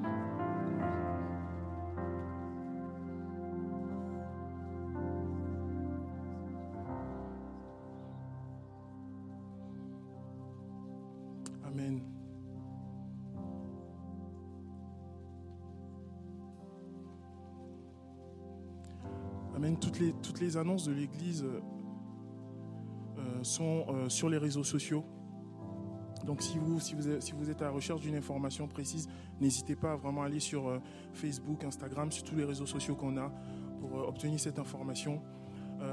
Toutes 20.36 20.44
les, 20.44 20.58
annonces 20.58 20.84
de 20.84 20.92
l'Église 20.92 21.44
euh, 21.44 21.60
euh, 23.18 23.42
sont 23.42 23.86
euh, 23.88 24.10
sur 24.10 24.28
les 24.28 24.36
réseaux 24.36 24.64
sociaux. 24.64 25.02
Donc 26.26 26.42
si 26.42 26.58
vous, 26.58 27.50
êtes, 27.50 27.62
à 27.62 27.66
la 27.66 27.70
recherche 27.70 28.00
d'une 28.00 28.16
information 28.16 28.68
précise, 28.68 29.08
n'hésitez 29.40 29.76
pas 29.76 29.92
à 29.92 29.96
vraiment 29.96 30.24
aller 30.24 30.40
sur 30.40 30.80
Facebook, 31.14 31.64
Instagram, 31.64 32.12
sur 32.12 32.24
tous 32.24 32.34
les 32.34 32.44
réseaux 32.44 32.66
sociaux 32.66 32.96
qu'on 32.96 33.16
a 33.16 33.32
pour 33.80 34.08
obtenir 34.08 34.40
cette 34.40 34.58
information. 34.58 35.22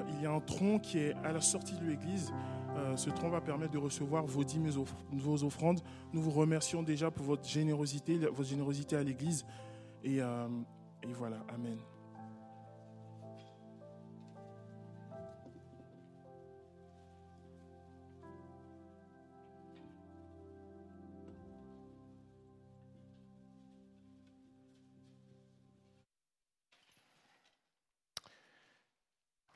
Il 0.10 0.24
y 0.24 0.26
a 0.26 0.32
un 0.32 0.40
tronc 0.40 0.80
qui 0.80 0.98
est 0.98 1.14
à 1.24 1.34
la 1.34 1.42
sortie 1.42 1.76
de 1.76 1.86
l'église. 1.86 2.34
Ce 2.96 3.12
tronc 3.12 3.30
va 3.30 3.42
permettre 3.42 3.74
de 3.74 3.78
recevoir 3.78 4.26
vos 4.26 4.44
dîmes, 4.44 4.70
vos 5.12 5.44
offrandes. 5.44 5.82
Nous 6.14 6.22
vous 6.22 6.32
remercions 6.32 6.82
déjà 6.82 7.12
pour 7.12 7.26
votre 7.26 7.48
générosité, 7.48 8.18
votre 8.18 8.50
générosité 8.50 8.96
à 8.96 9.04
l'église. 9.04 9.46
Et 10.04 10.20
voilà, 11.14 11.46
Amen. 11.54 11.78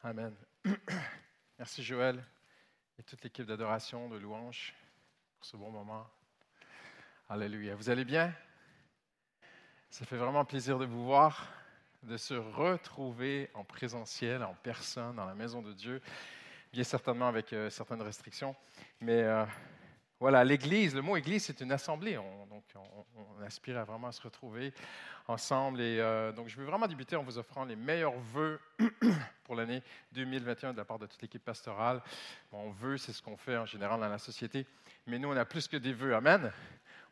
Amen. 0.09 0.33
Merci 1.59 1.83
Joël 1.83 2.23
et 2.97 3.03
toute 3.03 3.21
l'équipe 3.25 3.45
d'adoration, 3.45 4.07
de 4.07 4.15
louange 4.15 4.73
pour 5.35 5.43
ce 5.43 5.57
bon 5.57 5.69
moment. 5.69 6.07
Alléluia. 7.27 7.75
Vous 7.75 7.89
allez 7.89 8.05
bien? 8.05 8.33
Ça 9.89 10.05
fait 10.05 10.15
vraiment 10.15 10.45
plaisir 10.45 10.79
de 10.79 10.85
vous 10.85 11.03
voir, 11.03 11.49
de 12.03 12.15
se 12.15 12.35
retrouver 12.35 13.51
en 13.53 13.65
présentiel, 13.65 14.43
en 14.43 14.53
personne, 14.63 15.17
dans 15.17 15.25
la 15.25 15.35
maison 15.35 15.61
de 15.61 15.73
Dieu, 15.73 16.01
bien 16.71 16.85
certainement 16.85 17.27
avec 17.27 17.51
euh, 17.51 17.69
certaines 17.69 18.01
restrictions. 18.01 18.55
Mais 19.01 19.23
euh, 19.23 19.43
voilà, 20.19 20.43
l'Église, 20.43 20.95
le 20.95 21.01
mot 21.01 21.15
Église, 21.15 21.45
c'est 21.45 21.61
une 21.61 21.71
assemblée. 21.71 22.17
On, 22.17 22.45
donc, 22.47 22.63
on, 22.75 23.05
on 23.39 23.43
aspire 23.43 23.77
à 23.77 23.83
vraiment 23.83 24.11
se 24.11 24.21
retrouver 24.21 24.73
ensemble. 25.27 25.81
Et 25.81 25.99
euh, 25.99 26.31
donc, 26.31 26.47
je 26.47 26.57
veux 26.57 26.65
vraiment 26.65 26.87
débuter 26.87 27.15
en 27.15 27.23
vous 27.23 27.37
offrant 27.37 27.65
les 27.65 27.75
meilleurs 27.75 28.17
vœux 28.33 28.59
pour 29.43 29.55
l'année 29.55 29.83
2021 30.13 30.73
de 30.73 30.77
la 30.77 30.85
part 30.85 30.99
de 30.99 31.05
toute 31.05 31.21
l'équipe 31.21 31.43
pastorale. 31.43 32.01
Bon, 32.51 32.71
vœux, 32.71 32.97
c'est 32.97 33.13
ce 33.13 33.21
qu'on 33.21 33.37
fait 33.37 33.57
en 33.57 33.65
général 33.65 33.99
dans 33.99 34.09
la 34.09 34.17
société. 34.17 34.65
Mais 35.05 35.19
nous, 35.19 35.29
on 35.29 35.37
a 35.37 35.45
plus 35.45 35.67
que 35.67 35.77
des 35.77 35.93
vœux. 35.93 36.15
Amen. 36.15 36.51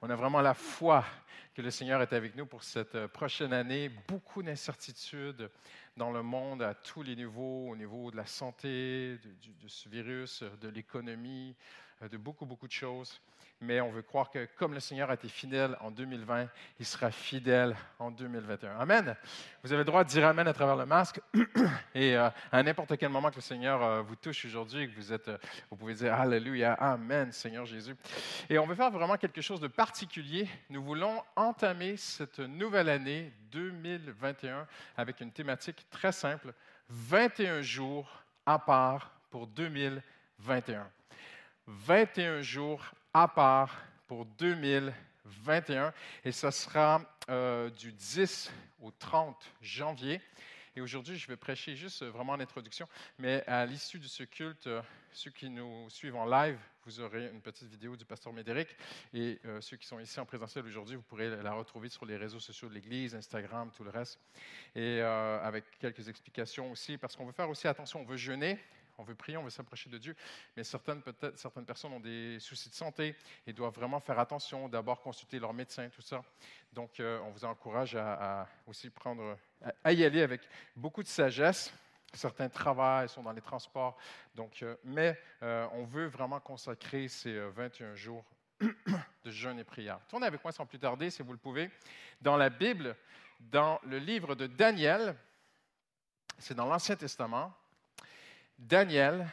On 0.01 0.09
a 0.09 0.15
vraiment 0.15 0.41
la 0.41 0.53
foi 0.53 1.05
que 1.53 1.61
le 1.61 1.71
Seigneur 1.71 2.01
est 2.01 2.11
avec 2.11 2.35
nous 2.35 2.45
pour 2.45 2.63
cette 2.63 2.95
euh, 2.95 3.07
prochaine 3.07 3.53
année. 3.53 3.89
Beaucoup 4.07 4.43
d'incertitudes 4.43 5.49
dans 5.95 6.11
le 6.11 6.21
monde 6.21 6.61
à 6.61 6.73
tous 6.73 7.01
les 7.01 7.15
niveaux, 7.15 7.69
au 7.69 7.75
niveau 7.75 8.11
de 8.11 8.17
la 8.17 8.25
santé, 8.25 9.17
de, 9.17 9.67
ce 9.67 9.87
virus, 9.87 10.43
de 10.61 10.67
l'économie, 10.67 11.55
de 12.01 12.17
beaucoup, 12.17 12.45
beaucoup 12.45 12.67
de 12.67 12.71
choses. 12.71 13.21
Mais 13.62 13.79
on 13.79 13.89
veut 13.89 14.01
croire 14.01 14.29
que 14.29 14.47
comme 14.58 14.73
le 14.73 14.79
Seigneur 14.81 15.10
a 15.10 15.13
été 15.13 15.29
fidèle 15.29 15.77
en 15.79 15.89
2020, 15.89 16.49
il 16.79 16.86
sera 16.86 17.10
fidèle 17.10 17.75
en 17.99 18.12
2021. 18.12 18.77
Amen. 18.77 19.15
Vous 19.63 19.71
avez 19.71 19.79
le 19.79 19.86
droit 19.86 20.03
de 20.03 20.10
dire 20.10 20.27
Amen 20.27 20.47
à 20.47 20.53
travers 20.53 20.75
le 20.75 20.86
masque. 20.86 21.21
Et 21.95 22.17
euh, 22.17 22.29
à 22.51 22.63
n'importe 22.63 22.97
quel 22.97 23.10
moment 23.10 23.29
que 23.29 23.38
le 23.38 23.41
Seigneur 23.41 23.81
euh, 23.81 24.01
vous 24.01 24.17
touche 24.17 24.43
aujourd'hui 24.45 24.89
que 24.89 24.95
vous 24.95 25.13
êtes, 25.13 25.29
euh, 25.29 25.38
vous 25.71 25.77
pouvez 25.77 25.93
dire 25.93 26.13
Alléluia, 26.13 26.73
Amen, 26.73 27.31
Seigneur 27.31 27.65
Jésus. 27.65 27.95
Et 28.49 28.60
on 28.60 28.65
veut 28.65 28.75
faire 28.75 28.91
vraiment 28.91 29.15
quelque 29.15 29.41
chose 29.41 29.62
de 29.62 29.69
particulier. 29.69 30.49
Nous 30.69 30.84
voulons 30.84 31.23
entamer 31.38 31.95
cette 31.95 32.39
nouvelle 32.39 32.89
année 32.89 33.31
2021 33.51 34.67
avec 34.97 35.21
une 35.21 35.31
thématique 35.31 35.88
très 35.89 36.12
simple 36.12 36.53
21 36.89 37.62
jours 37.62 38.21
à 38.45 38.60
part 38.60 39.12
pour 39.31 39.47
2021. 39.47 40.88
21 41.67 42.41
jours 42.41 42.91
à 43.13 43.28
part 43.28 43.82
pour 44.08 44.25
2021 44.25 45.93
et 46.23 46.32
ce 46.32 46.51
sera 46.51 47.01
euh, 47.30 47.69
du 47.71 47.91
10 47.91 48.51
au 48.82 48.91
30 48.91 49.36
janvier. 49.62 50.21
Et 50.75 50.82
aujourd'hui, 50.82 51.17
je 51.17 51.28
vais 51.28 51.38
prêcher 51.38 51.75
juste 51.75 52.04
euh, 52.04 52.12
vraiment 52.12 52.34
en 52.34 52.39
introduction, 52.39 52.88
mais 53.17 53.43
à 53.47 53.65
l'issue 53.65 53.97
de 53.97 54.08
ce 54.08 54.23
culte, 54.23 54.67
euh, 54.67 54.82
ceux 55.12 55.32
qui 55.32 55.49
nous 55.49 55.89
suivent 55.89 56.17
en 56.17 56.25
live, 56.25 56.60
vous 56.86 56.99
aurez 56.99 57.30
une 57.30 57.41
petite 57.41 57.69
vidéo 57.69 57.95
du 57.95 58.06
pasteur 58.06 58.32
Médéric. 58.32 58.67
Et 59.12 59.39
ceux 59.60 59.75
qui 59.75 59.88
sont 59.88 59.99
ici 59.99 60.19
en 60.19 60.25
présentiel 60.25 60.63
aujourd'hui, 60.65 60.95
vous 60.95 61.01
pourrez 61.01 61.36
la 61.41 61.54
retrouver 61.54 61.89
sur 61.89 62.06
les 62.06 62.15
réseaux 62.15 62.39
sociaux 62.39 62.69
de 62.69 62.75
l'Église, 62.75 63.15
Instagram, 63.15 63.71
tout 63.75 63.84
le 63.84 63.89
reste. 63.89 64.19
Et 64.75 65.01
avec 65.01 65.63
quelques 65.80 66.08
explications 66.08 66.69
aussi, 66.69 66.99
parce 66.99 67.15
qu'on 67.15 67.25
veut 67.25 67.32
faire 67.32 67.49
aussi 67.49 67.67
attention, 67.67 68.01
on 68.01 68.04
veut 68.04 68.17
jeûner. 68.17 68.60
On 68.97 69.03
veut 69.03 69.15
prier, 69.15 69.38
on 69.38 69.43
veut 69.43 69.49
s'approcher 69.49 69.89
de 69.89 69.97
Dieu, 69.97 70.15
mais 70.55 70.63
certaines, 70.63 71.01
peut-être, 71.01 71.38
certaines 71.38 71.65
personnes 71.65 71.93
ont 71.93 71.99
des 71.99 72.39
soucis 72.39 72.69
de 72.69 72.75
santé 72.75 73.15
et 73.45 73.53
doivent 73.53 73.73
vraiment 73.73 73.99
faire 73.99 74.19
attention, 74.19 74.69
d'abord 74.69 75.01
consulter 75.01 75.39
leur 75.39 75.53
médecin, 75.53 75.89
tout 75.89 76.01
ça. 76.01 76.23
Donc, 76.73 76.99
euh, 76.99 77.19
on 77.25 77.31
vous 77.31 77.45
encourage 77.45 77.95
à, 77.95 78.47
aussi 78.67 78.89
prendre, 78.89 79.38
à 79.84 79.91
y 79.91 80.03
aller 80.03 80.21
avec 80.21 80.41
beaucoup 80.75 81.03
de 81.03 81.08
sagesse. 81.08 81.73
Certains 82.15 82.47
travaillent, 82.47 83.10
sont 83.10 83.23
dans 83.23 83.34
les 83.34 83.41
transports. 83.41 83.97
Donc, 84.36 84.63
euh, 84.63 84.75
mais 84.84 85.19
euh, 85.43 85.67
on 85.73 85.84
veut 85.84 86.08
vraiment 86.08 86.39
consacrer 86.39 87.08
ces 87.08 87.36
euh, 87.36 87.49
21 87.49 87.95
jours 87.95 88.23
de 88.62 89.31
jeûne 89.31 89.60
et 89.60 89.63
prière. 89.63 89.99
Tournez 90.08 90.25
avec 90.25 90.43
moi 90.43 90.53
sans 90.53 90.65
plus 90.65 90.79
tarder, 90.79 91.10
si 91.10 91.21
vous 91.21 91.34
le 91.34 91.38
pouvez, 91.38 91.69
dans 92.21 92.38
la 92.38 92.49
Bible, 92.49 92.95
dans 93.39 93.79
le 93.84 93.99
livre 93.99 94.36
de 94.36 94.47
Daniel. 94.47 95.15
C'est 96.39 96.55
dans 96.55 96.65
l'Ancien 96.65 96.95
Testament. 96.95 97.53
Daniel. 98.57 99.27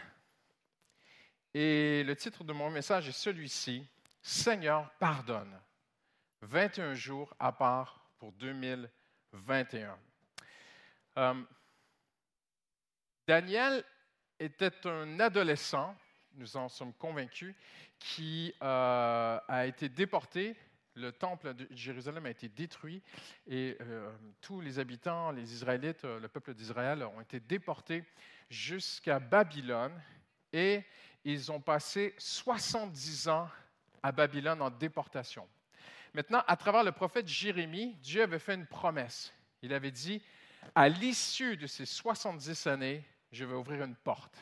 Et 1.55 2.03
le 2.05 2.17
titre 2.17 2.45
de 2.45 2.53
mon 2.53 2.71
message 2.71 3.09
est 3.09 3.13
celui-ci 3.13 3.87
Seigneur, 4.23 4.91
pardonne. 4.99 5.59
21 6.43 6.95
jours 6.95 7.35
à 7.39 7.53
part 7.53 8.05
pour 8.19 8.33
2021. 8.33 9.99
Euh, 11.19 11.43
Daniel 13.27 13.85
était 14.39 14.87
un 14.87 15.21
adolescent, 15.21 15.97
nous 16.35 16.57
en 16.57 16.69
sommes 16.69 16.95
convaincus, 16.95 17.55
qui 17.99 18.55
euh, 18.63 19.39
a 19.47 19.67
été 19.67 19.89
déporté. 19.89 20.57
Le 20.95 21.11
temple 21.11 21.55
de 21.55 21.67
Jérusalem 21.71 22.27
a 22.27 22.31
été 22.31 22.49
détruit 22.49 23.03
et 23.47 23.79
euh, 23.81 24.13
tous 24.43 24.61
les 24.61 24.79
habitants, 24.79 25.31
les 25.31 25.55
Israélites, 25.55 26.05
le 26.05 26.29
peuple 26.29 26.53
d'Israël 26.53 27.03
ont 27.03 27.21
été 27.21 27.41
déportés 27.41 28.05
jusqu'à 28.53 29.19
Babylone 29.19 29.99
et 30.53 30.83
ils 31.25 31.51
ont 31.51 31.61
passé 31.61 32.15
70 32.19 33.29
ans 33.29 33.49
à 34.03 34.13
Babylone 34.13 34.61
en 34.61 34.71
déportation. 34.71 35.49
Maintenant, 36.15 36.43
à 36.47 36.57
travers 36.57 36.85
le 36.85 36.93
prophète 36.93 37.27
Jérémie, 37.27 37.95
Dieu 38.03 38.23
avait 38.23 38.39
fait 38.39 38.55
une 38.55 38.67
promesse. 38.67 39.33
Il 39.63 39.73
avait 39.73 39.91
dit, 39.91 40.21
à 40.75 40.89
l'issue 40.89 41.57
de 41.57 41.67
ces 41.67 41.87
70 41.87 42.67
années, 42.67 43.03
je 43.31 43.45
vais 43.45 43.55
ouvrir 43.55 43.85
une 43.85 43.97
porte 43.97 44.37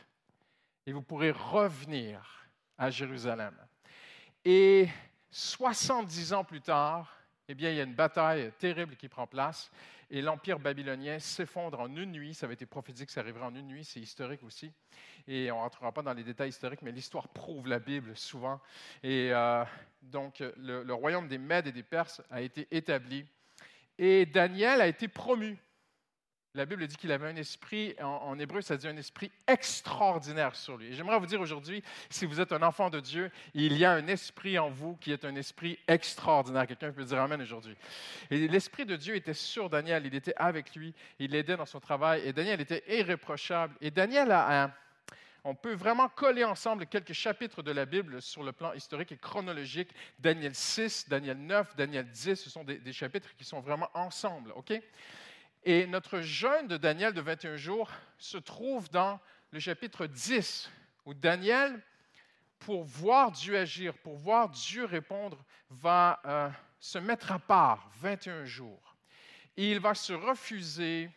et 0.87 0.93
vous 0.93 1.03
pourrez 1.03 1.31
revenir 1.31 2.49
à 2.77 2.91
Jérusalem. 2.91 3.55
Et 4.45 4.89
70 5.31 6.33
ans 6.33 6.45
plus 6.45 6.61
tard, 6.61 7.17
eh 7.47 7.55
bien, 7.55 7.71
il 7.71 7.77
y 7.77 7.81
a 7.81 7.85
une 7.85 7.95
bataille 7.95 8.51
terrible 8.59 8.97
qui 8.97 9.09
prend 9.09 9.27
place 9.27 9.71
et 10.11 10.23
l'empire 10.23 10.59
babylonien 10.59 11.19
s'effondre 11.19 11.81
en 11.81 11.95
une 11.95 12.13
nuit. 12.13 12.35
Ça 12.35 12.47
avait 12.47 12.55
été 12.55 12.67
prophétique 12.67 13.07
que 13.07 13.13
ça 13.13 13.21
arriverait 13.21 13.45
en 13.45 13.55
une 13.55 13.67
nuit, 13.67 13.85
c'est 13.85 14.01
historique 14.01 14.43
aussi. 14.43 14.73
Et 15.29 15.51
on 15.51 15.57
ne 15.57 15.61
rentrera 15.61 15.93
pas 15.93 16.03
dans 16.03 16.13
les 16.13 16.25
détails 16.25 16.49
historiques, 16.49 16.83
mais 16.83 16.93
l'histoire 16.93 17.29
prouve 17.29 17.69
la 17.69 17.79
Bible 17.79 18.17
souvent. 18.17 18.61
Et 19.03 19.31
euh, 19.33 19.65
donc, 20.03 20.41
le, 20.57 20.83
le 20.83 20.95
royaume 20.95 21.29
des 21.29 21.39
Mèdes 21.39 21.69
et 21.69 21.73
des 21.73 21.83
Perses 21.83 22.23
a 22.31 22.41
été 22.41 22.67
établi. 22.71 23.25
Et 23.99 24.27
Daniel 24.27 24.81
a 24.81 24.89
été 24.89 25.09
promu. 25.09 25.59
La 26.55 26.67
Bible 26.67 26.85
dit 26.89 26.97
qu'il 26.97 27.13
avait 27.13 27.29
un 27.29 27.37
esprit, 27.37 27.95
en, 28.01 28.37
hébreu, 28.37 28.61
ça 28.61 28.77
dit 28.77 28.89
un 28.89 28.97
esprit 28.97 29.31
extraordinaire 29.47 30.57
sur 30.57 30.77
lui. 30.77 30.93
J'aimerais 30.95 31.21
vous 31.21 31.27
dire 31.27 31.41
aujourd'hui, 31.41 31.81
si 32.09 32.27
vous 32.27 32.41
êtes 32.41 32.51
un 32.51 32.63
enfant 32.63 32.91
de 32.91 32.99
Dieu, 32.99 33.31
il 33.55 33.77
y 33.77 33.85
a 33.85 33.93
un 33.93 34.09
esprit 34.09 34.59
en 34.59 34.69
vous 34.69 34.97
qui 34.97 35.13
est 35.13 35.25
un 35.25 35.37
esprit 35.37 35.79
extraordinaire. 35.87 36.67
Quelqu'un 36.67 36.91
peut 36.91 37.05
dire 37.05 37.21
Amen 37.21 37.41
aujourd'hui. 37.41 37.77
Et 38.33 38.49
l'esprit 38.49 38.85
de 38.85 38.97
Dieu 38.97 39.15
était 39.15 39.33
sur 39.33 39.71
Daniel, 39.71 40.07
il 40.07 40.15
était 40.17 40.35
avec 40.35 40.75
lui, 40.75 40.93
il 41.21 41.31
l'aidait 41.31 41.57
dans 41.57 41.67
son 41.67 41.79
travail, 41.79 42.23
et 42.27 42.33
Daniel 42.33 42.61
était 42.61 42.83
irréprochable. 42.89 43.77
Et 43.81 43.93
Daniel 43.93 44.33
a 44.33 44.65
un, 44.65 44.75
on 45.45 45.55
peut 45.55 45.75
vraiment 45.75 46.09
coller 46.09 46.43
ensemble 46.43 46.87
quelques 46.87 47.13
chapitres 47.13 47.63
de 47.63 47.71
la 47.71 47.87
Bible 47.87 48.21
sur 48.21 48.43
le 48.43 48.51
plan 48.51 48.73
historique 48.73 49.13
et 49.13 49.17
chronologique. 49.17 49.91
Daniel 50.19 50.57
6, 50.57 51.09
Daniel 51.09 51.39
9, 51.39 51.77
Daniel 51.77 52.09
10, 52.09 52.35
ce 52.35 52.51
sont 52.51 52.65
des 52.65 52.93
chapitres 52.93 53.29
qui 53.37 53.45
sont 53.45 53.61
vraiment 53.61 53.89
ensemble, 53.95 54.51
OK? 54.57 54.73
Et 55.65 55.87
notre 55.87 56.21
jeûne 56.21 56.69
de 56.69 56.77
Daniel 56.77 57.13
de 57.13 57.21
21 57.21 57.57
jours 57.57 57.91
se 58.17 58.39
trouve 58.39 58.89
dans 58.91 59.21
le 59.51 59.61
chapitre 59.61 60.07
10, 60.07 60.71
où 61.05 61.13
Daniel, 61.13 61.83
pour 62.59 62.85
voir 62.85 63.31
Dieu 63.31 63.59
agir, 63.59 63.93
pour 63.99 64.17
voir 64.17 64.49
Dieu 64.49 64.87
répondre, 64.87 65.39
va 65.69 66.21
euh, 66.25 66.49
se 66.79 66.99
mettre 66.99 67.33
à 67.33 67.39
part 67.39 67.91
21 68.01 68.47
jours. 68.47 68.97
Et 69.57 69.71
il 69.71 69.81
va 69.81 69.95
se 69.95 70.15
refuser 70.15 71.11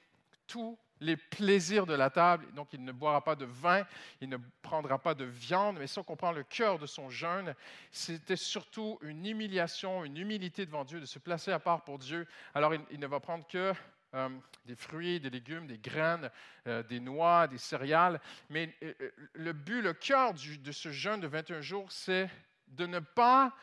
tous 0.46 0.78
les 1.00 1.16
plaisirs 1.16 1.86
de 1.86 1.94
la 1.94 2.10
table. 2.10 2.46
Donc, 2.54 2.74
il 2.74 2.84
ne 2.84 2.92
boira 2.92 3.24
pas 3.24 3.36
de 3.36 3.46
vin, 3.46 3.86
il 4.20 4.28
ne 4.28 4.38
prendra 4.62 5.00
pas 5.00 5.14
de 5.14 5.26
viande, 5.26 5.78
mais 5.80 5.88
si 5.88 6.00
on 6.00 6.04
comprend 6.04 6.34
le 6.34 6.44
cœur 6.44 6.80
de 6.80 6.86
son 6.86 7.10
jeûne, 7.10 7.56
c'était 7.92 8.36
surtout 8.36 9.00
une 9.02 9.26
humiliation, 9.26 10.04
une 10.04 10.18
humilité 10.18 10.66
devant 10.66 10.84
Dieu, 10.84 11.00
de 11.00 11.06
se 11.06 11.20
placer 11.20 11.52
à 11.52 11.60
part 11.60 11.84
pour 11.84 11.98
Dieu. 11.98 12.28
Alors, 12.54 12.74
il, 12.74 12.82
il 12.92 13.00
ne 13.00 13.08
va 13.08 13.22
prendre 13.22 13.48
que 13.48 13.74
euh, 14.14 14.30
des 14.66 14.76
fruits, 14.76 15.20
des 15.20 15.30
légumes, 15.30 15.68
des 15.68 15.78
graines, 15.78 16.30
euh, 16.68 16.84
des 16.84 17.00
noix, 17.00 17.48
des 17.48 17.58
céréales. 17.58 18.20
Mais 18.50 18.74
euh, 18.84 18.94
le 19.34 19.54
but, 19.54 19.82
le 19.82 19.94
cœur 19.94 20.34
de 20.34 20.72
ce 20.72 20.92
jeûne 20.92 21.20
de 21.20 21.28
21 21.28 21.62
jours, 21.62 21.92
c'est 21.92 22.30
de 22.68 22.86
ne 22.86 23.00
pas 23.00 23.54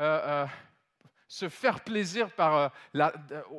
euh, 0.00 0.46
se 1.30 1.48
faire 1.48 1.78
plaisir 1.84 2.28
par, 2.32 2.72
la, 2.92 3.12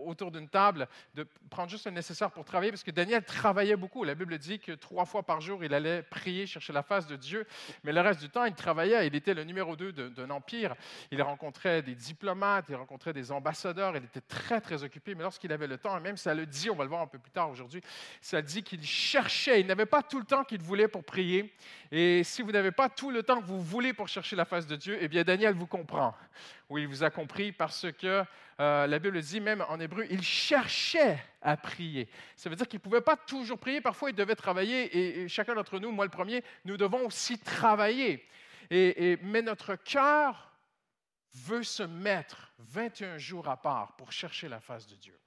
autour 0.05 0.29
d'une 0.29 0.49
table, 0.49 0.89
de 1.15 1.25
prendre 1.49 1.69
juste 1.69 1.85
le 1.85 1.93
nécessaire 1.93 2.29
pour 2.29 2.43
travailler, 2.43 2.69
parce 2.69 2.83
que 2.83 2.91
Daniel 2.91 3.23
travaillait 3.23 3.77
beaucoup. 3.77 4.03
La 4.03 4.13
Bible 4.13 4.37
dit 4.37 4.59
que 4.59 4.73
trois 4.73 5.05
fois 5.05 5.23
par 5.23 5.39
jour, 5.39 5.63
il 5.63 5.73
allait 5.73 6.03
prier, 6.03 6.45
chercher 6.45 6.73
la 6.73 6.83
face 6.83 7.07
de 7.07 7.15
Dieu, 7.15 7.47
mais 7.85 7.93
le 7.93 8.01
reste 8.01 8.19
du 8.19 8.29
temps, 8.29 8.43
il 8.43 8.55
travaillait. 8.55 9.07
Il 9.07 9.15
était 9.15 9.33
le 9.33 9.45
numéro 9.45 9.77
deux 9.77 9.93
d'un 9.93 10.29
empire. 10.31 10.75
Il 11.11 11.21
rencontrait 11.21 11.81
des 11.81 11.95
diplomates, 11.95 12.65
il 12.67 12.75
rencontrait 12.75 13.13
des 13.13 13.31
ambassadeurs, 13.31 13.95
il 13.95 14.03
était 14.03 14.19
très, 14.19 14.59
très 14.59 14.83
occupé, 14.83 15.15
mais 15.15 15.23
lorsqu'il 15.23 15.53
avait 15.53 15.67
le 15.67 15.77
temps, 15.77 15.97
et 15.97 16.01
même 16.01 16.17
ça 16.17 16.33
le 16.33 16.45
dit, 16.45 16.69
on 16.69 16.75
va 16.75 16.83
le 16.83 16.89
voir 16.89 17.01
un 17.01 17.07
peu 17.07 17.19
plus 17.19 17.31
tard 17.31 17.49
aujourd'hui, 17.49 17.81
ça 18.19 18.41
dit 18.41 18.63
qu'il 18.63 18.83
cherchait, 18.83 19.61
il 19.61 19.67
n'avait 19.67 19.85
pas 19.85 20.03
tout 20.03 20.19
le 20.19 20.25
temps 20.25 20.43
qu'il 20.43 20.61
voulait 20.61 20.89
pour 20.89 21.05
prier. 21.05 21.53
Et 21.89 22.25
si 22.25 22.41
vous 22.41 22.51
n'avez 22.51 22.71
pas 22.71 22.89
tout 22.89 23.11
le 23.11 23.23
temps 23.23 23.39
que 23.39 23.45
vous 23.45 23.61
voulez 23.61 23.93
pour 23.93 24.09
chercher 24.09 24.35
la 24.35 24.43
face 24.43 24.67
de 24.67 24.75
Dieu, 24.75 24.97
eh 24.99 25.07
bien, 25.07 25.23
Daniel 25.23 25.53
vous 25.53 25.67
comprend. 25.67 26.13
Oui, 26.71 26.83
il 26.83 26.87
vous 26.87 27.03
a 27.03 27.09
compris 27.09 27.51
parce 27.51 27.91
que 27.91 28.23
euh, 28.61 28.87
la 28.87 28.97
Bible 28.97 29.19
dit 29.21 29.41
même 29.41 29.59
en 29.67 29.77
hébreu, 29.77 30.07
il 30.09 30.23
cherchait 30.23 31.21
à 31.41 31.57
prier. 31.57 32.07
Ça 32.37 32.49
veut 32.49 32.55
dire 32.55 32.65
qu'il 32.65 32.77
ne 32.77 32.83
pouvait 32.83 33.01
pas 33.01 33.17
toujours 33.17 33.59
prier, 33.59 33.81
parfois 33.81 34.09
il 34.09 34.15
devait 34.15 34.37
travailler 34.37 35.23
et, 35.23 35.27
chacun 35.27 35.53
d'entre 35.53 35.79
nous, 35.79 35.91
moi 35.91 36.05
le 36.05 36.11
premier, 36.11 36.45
nous 36.63 36.77
devons 36.77 37.05
aussi 37.05 37.37
travailler. 37.37 38.25
Et, 38.69 39.11
et, 39.11 39.17
mais 39.17 39.41
notre 39.41 39.75
cœur 39.75 40.53
veut 41.33 41.63
se 41.63 41.83
mettre 41.83 42.53
21 42.59 43.17
jours 43.17 43.49
à 43.49 43.61
part 43.61 43.97
pour 43.97 44.13
chercher 44.13 44.47
la 44.47 44.61
face 44.61 44.87
de 44.87 44.95
Dieu. 44.95 45.19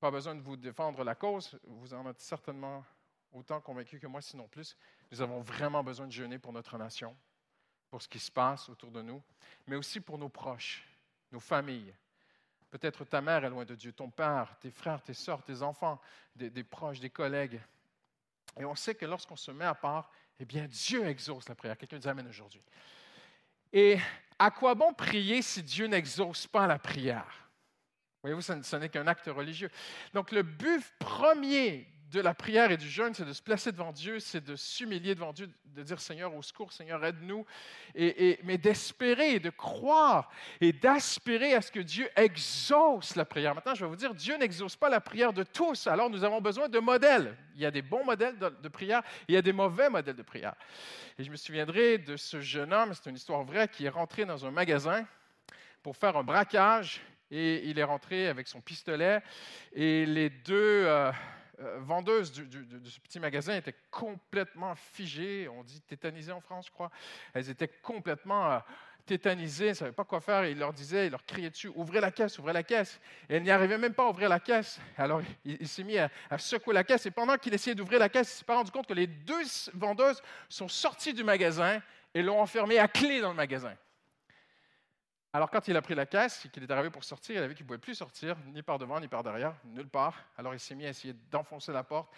Pas 0.00 0.10
besoin 0.10 0.34
de 0.34 0.40
vous 0.40 0.56
défendre 0.56 1.04
la 1.04 1.14
cause, 1.14 1.56
vous 1.62 1.94
en 1.94 2.10
êtes 2.10 2.20
certainement 2.20 2.84
autant 3.30 3.60
convaincu 3.60 4.00
que 4.00 4.08
moi, 4.08 4.20
sinon 4.20 4.48
plus. 4.48 4.76
Nous 5.12 5.22
avons 5.22 5.40
vraiment 5.40 5.84
besoin 5.84 6.08
de 6.08 6.12
jeûner 6.12 6.40
pour 6.40 6.52
notre 6.52 6.76
nation, 6.78 7.16
pour 7.96 8.02
ce 8.02 8.08
qui 8.08 8.18
se 8.18 8.30
passe 8.30 8.68
autour 8.68 8.90
de 8.90 9.00
nous, 9.00 9.22
mais 9.66 9.74
aussi 9.74 10.00
pour 10.00 10.18
nos 10.18 10.28
proches, 10.28 10.86
nos 11.32 11.40
familles. 11.40 11.94
Peut-être 12.70 13.06
ta 13.06 13.22
mère 13.22 13.42
est 13.42 13.48
loin 13.48 13.64
de 13.64 13.74
Dieu, 13.74 13.90
ton 13.94 14.10
père, 14.10 14.54
tes 14.60 14.70
frères, 14.70 15.02
tes 15.02 15.14
soeurs, 15.14 15.42
tes 15.42 15.62
enfants, 15.62 15.98
des, 16.34 16.62
proches, 16.62 17.00
des 17.00 17.08
collègues. 17.08 17.58
Et 18.60 18.66
on 18.66 18.74
sait 18.74 18.94
que 18.94 19.06
lorsqu'on 19.06 19.36
se 19.36 19.50
met 19.50 19.64
à 19.64 19.74
part, 19.74 20.10
eh 20.38 20.44
bien, 20.44 20.66
Dieu 20.66 21.06
exauce 21.06 21.48
la 21.48 21.54
prière. 21.54 21.78
Quelqu'un 21.78 21.98
dit 21.98 22.06
Amen 22.06 22.28
aujourd'hui. 22.28 22.60
Et 23.72 23.96
à 24.38 24.50
quoi 24.50 24.74
bon 24.74 24.92
prier 24.92 25.40
si 25.40 25.62
Dieu 25.62 25.86
n'exauce 25.86 26.46
pas 26.46 26.66
la 26.66 26.78
prière? 26.78 27.48
Voyez-vous, 28.20 28.42
ce 28.42 28.76
n'est 28.76 28.90
qu'un 28.90 29.06
acte 29.06 29.28
religieux. 29.28 29.70
Donc, 30.12 30.32
le 30.32 30.42
but 30.42 30.84
premier 30.98 31.88
de 32.12 32.20
la 32.20 32.34
prière 32.34 32.70
et 32.70 32.76
du 32.76 32.88
jeûne, 32.88 33.14
c'est 33.14 33.24
de 33.24 33.32
se 33.32 33.42
placer 33.42 33.72
devant 33.72 33.92
Dieu, 33.92 34.20
c'est 34.20 34.44
de 34.44 34.54
s'humilier 34.54 35.14
devant 35.14 35.32
Dieu, 35.32 35.50
de 35.64 35.82
dire 35.82 36.00
Seigneur, 36.00 36.34
au 36.34 36.42
secours, 36.42 36.72
Seigneur, 36.72 37.04
aide-nous, 37.04 37.44
et, 37.94 38.38
mais 38.44 38.58
d'espérer, 38.58 39.40
de 39.40 39.50
croire 39.50 40.30
et 40.60 40.72
d'aspirer 40.72 41.54
à 41.54 41.62
ce 41.62 41.72
que 41.72 41.80
Dieu 41.80 42.08
exauce 42.16 43.16
la 43.16 43.24
prière. 43.24 43.54
Maintenant, 43.54 43.74
je 43.74 43.84
vais 43.84 43.90
vous 43.90 43.96
dire, 43.96 44.14
Dieu 44.14 44.36
n'exauce 44.36 44.76
pas 44.76 44.88
la 44.88 45.00
prière 45.00 45.32
de 45.32 45.42
tous, 45.42 45.86
alors 45.86 46.08
nous 46.08 46.22
avons 46.22 46.40
besoin 46.40 46.68
de 46.68 46.78
modèles. 46.78 47.36
Il 47.54 47.60
y 47.60 47.66
a 47.66 47.70
des 47.70 47.82
bons 47.82 48.04
modèles 48.04 48.38
de, 48.38 48.48
de 48.48 48.68
prière, 48.68 49.02
il 49.26 49.34
y 49.34 49.38
a 49.38 49.42
des 49.42 49.52
mauvais 49.52 49.90
modèles 49.90 50.16
de 50.16 50.22
prière. 50.22 50.54
Et 51.18 51.24
je 51.24 51.30
me 51.30 51.36
souviendrai 51.36 51.98
de 51.98 52.16
ce 52.16 52.40
jeune 52.40 52.72
homme, 52.72 52.94
c'est 52.94 53.10
une 53.10 53.16
histoire 53.16 53.42
vraie, 53.42 53.68
qui 53.68 53.86
est 53.86 53.90
rentré 53.90 54.24
dans 54.24 54.46
un 54.46 54.50
magasin 54.50 55.06
pour 55.82 55.96
faire 55.96 56.16
un 56.16 56.24
braquage, 56.24 57.00
et 57.30 57.68
il 57.68 57.78
est 57.78 57.84
rentré 57.84 58.28
avec 58.28 58.46
son 58.46 58.60
pistolet, 58.60 59.22
et 59.72 60.06
les 60.06 60.30
deux... 60.30 60.84
Euh, 60.86 61.10
euh, 61.60 62.02
de, 62.02 62.22
ce 62.88 63.00
petit 63.00 63.20
magasin 63.20 63.56
étaient 63.56 63.74
complètement 63.90 64.74
figées, 64.74 65.48
on 65.48 65.62
dit 65.62 65.80
tétanisées 65.80 66.32
en 66.32 66.40
France, 66.40 66.66
je 66.66 66.72
crois. 66.72 66.90
Elles 67.32 67.48
étaient 67.48 67.70
complètement 67.82 68.52
euh, 68.52 68.58
tétanisées, 69.06 69.66
elles 69.66 69.70
ne 69.70 69.76
savaient 69.76 69.92
pas 69.92 70.04
quoi 70.04 70.20
faire. 70.20 70.44
Et 70.44 70.52
il 70.52 70.58
leur 70.58 70.72
disait, 70.72 71.06
il 71.06 71.10
leur 71.10 71.24
criait 71.24 71.50
dessus, 71.50 71.70
ouvrez 71.74 72.00
la 72.00 72.10
caisse, 72.10 72.38
ouvrez 72.38 72.52
la 72.52 72.62
caisse. 72.62 73.00
Et 73.28 73.36
elle 73.36 73.42
n'y 73.42 73.50
arrivait 73.50 73.78
même 73.78 73.94
pas 73.94 74.04
à 74.04 74.10
ouvrir 74.10 74.28
la 74.28 74.40
caisse. 74.40 74.78
Alors 74.98 75.22
il, 75.44 75.66
s'est 75.68 75.84
mis 75.84 75.98
à, 75.98 76.10
à 76.28 76.38
secouer 76.38 76.74
la 76.74 76.84
caisse. 76.84 77.06
Et 77.06 77.10
pendant 77.10 77.36
qu'il 77.36 77.54
essayait 77.54 77.74
d'ouvrir 77.74 78.00
la 78.00 78.08
caisse, 78.08 78.32
il 78.34 78.38
s'est 78.38 78.44
pas 78.44 78.56
rendu 78.56 78.70
compte 78.70 78.86
que 78.86 78.94
les 78.94 79.06
deux 79.06 79.42
vendeuses 79.74 80.22
sont 80.48 80.68
sorties 80.68 81.14
du 81.14 81.24
magasin 81.24 81.80
et 82.14 82.22
l'ont 82.22 82.40
enfermé 82.40 82.78
à 82.78 82.88
clé 82.88 83.20
dans 83.20 83.30
le 83.30 83.36
magasin. 83.36 83.74
Alors, 85.36 85.50
quand 85.50 85.68
il 85.68 85.76
a 85.76 85.82
pris 85.82 85.94
la 85.94 86.06
caisse 86.06 86.46
et 86.46 86.48
qu'il 86.48 86.62
est 86.62 86.70
arrivé 86.70 86.88
pour 86.88 87.04
sortir, 87.04 87.36
il 87.36 87.42
a 87.42 87.46
vu 87.46 87.54
qu'il 87.54 87.64
ne 87.64 87.68
pouvait 87.68 87.78
plus 87.78 87.94
sortir, 87.94 88.38
ni 88.54 88.62
par 88.62 88.78
devant, 88.78 88.98
ni 88.98 89.06
par 89.06 89.22
derrière, 89.22 89.54
nulle 89.66 89.86
part. 89.86 90.24
Alors, 90.38 90.54
il 90.54 90.58
s'est 90.58 90.74
mis 90.74 90.86
à 90.86 90.88
essayer 90.88 91.12
d'enfoncer 91.30 91.74
la 91.74 91.84
porte. 91.84 92.10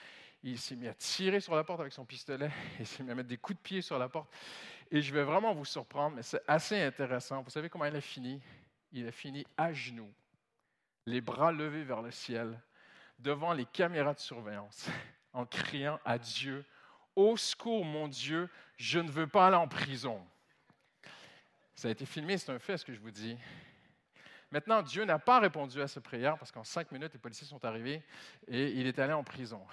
Il 0.44 0.56
s'est 0.56 0.76
mis 0.76 0.86
à 0.86 0.94
tirer 0.94 1.40
sur 1.40 1.56
la 1.56 1.64
porte 1.64 1.80
avec 1.80 1.92
son 1.92 2.04
pistolet. 2.04 2.48
Il 2.78 2.86
s'est 2.86 3.02
mis 3.02 3.10
à 3.10 3.16
mettre 3.16 3.28
des 3.28 3.36
coups 3.36 3.58
de 3.58 3.62
pied 3.62 3.82
sur 3.82 3.98
la 3.98 4.08
porte. 4.08 4.32
Et 4.92 5.02
je 5.02 5.12
vais 5.12 5.24
vraiment 5.24 5.52
vous 5.52 5.64
surprendre, 5.64 6.14
mais 6.14 6.22
c'est 6.22 6.40
assez 6.46 6.80
intéressant. 6.80 7.42
Vous 7.42 7.50
savez 7.50 7.68
comment 7.68 7.86
il 7.86 7.96
a 7.96 8.00
fini? 8.00 8.40
Il 8.92 9.04
a 9.08 9.10
fini 9.10 9.44
à 9.56 9.72
genoux, 9.72 10.12
les 11.04 11.20
bras 11.20 11.50
levés 11.50 11.82
vers 11.82 12.02
le 12.02 12.12
ciel, 12.12 12.56
devant 13.18 13.52
les 13.52 13.64
caméras 13.64 14.14
de 14.14 14.20
surveillance, 14.20 14.86
en 15.32 15.44
criant 15.44 15.98
à 16.04 16.18
Dieu 16.18 16.64
Au 17.16 17.36
secours, 17.36 17.84
mon 17.84 18.06
Dieu, 18.06 18.48
je 18.76 19.00
ne 19.00 19.10
veux 19.10 19.26
pas 19.26 19.48
aller 19.48 19.56
en 19.56 19.66
prison. 19.66 20.24
Ça 21.78 21.86
a 21.86 21.92
été 21.92 22.04
filmé, 22.06 22.36
c'est 22.36 22.50
un 22.50 22.58
fait 22.58 22.76
ce 22.76 22.84
que 22.84 22.92
je 22.92 22.98
vous 22.98 23.12
dis. 23.12 23.38
Maintenant, 24.50 24.82
Dieu 24.82 25.04
n'a 25.04 25.20
pas 25.20 25.38
répondu 25.38 25.80
à 25.80 25.86
cette 25.86 26.02
prière 26.02 26.36
parce 26.36 26.50
qu'en 26.50 26.64
cinq 26.64 26.90
minutes, 26.90 27.12
les 27.12 27.20
policiers 27.20 27.46
sont 27.46 27.64
arrivés 27.64 28.02
et 28.48 28.70
il 28.72 28.88
est 28.88 28.98
allé 28.98 29.12
en 29.12 29.22
prison. 29.22 29.64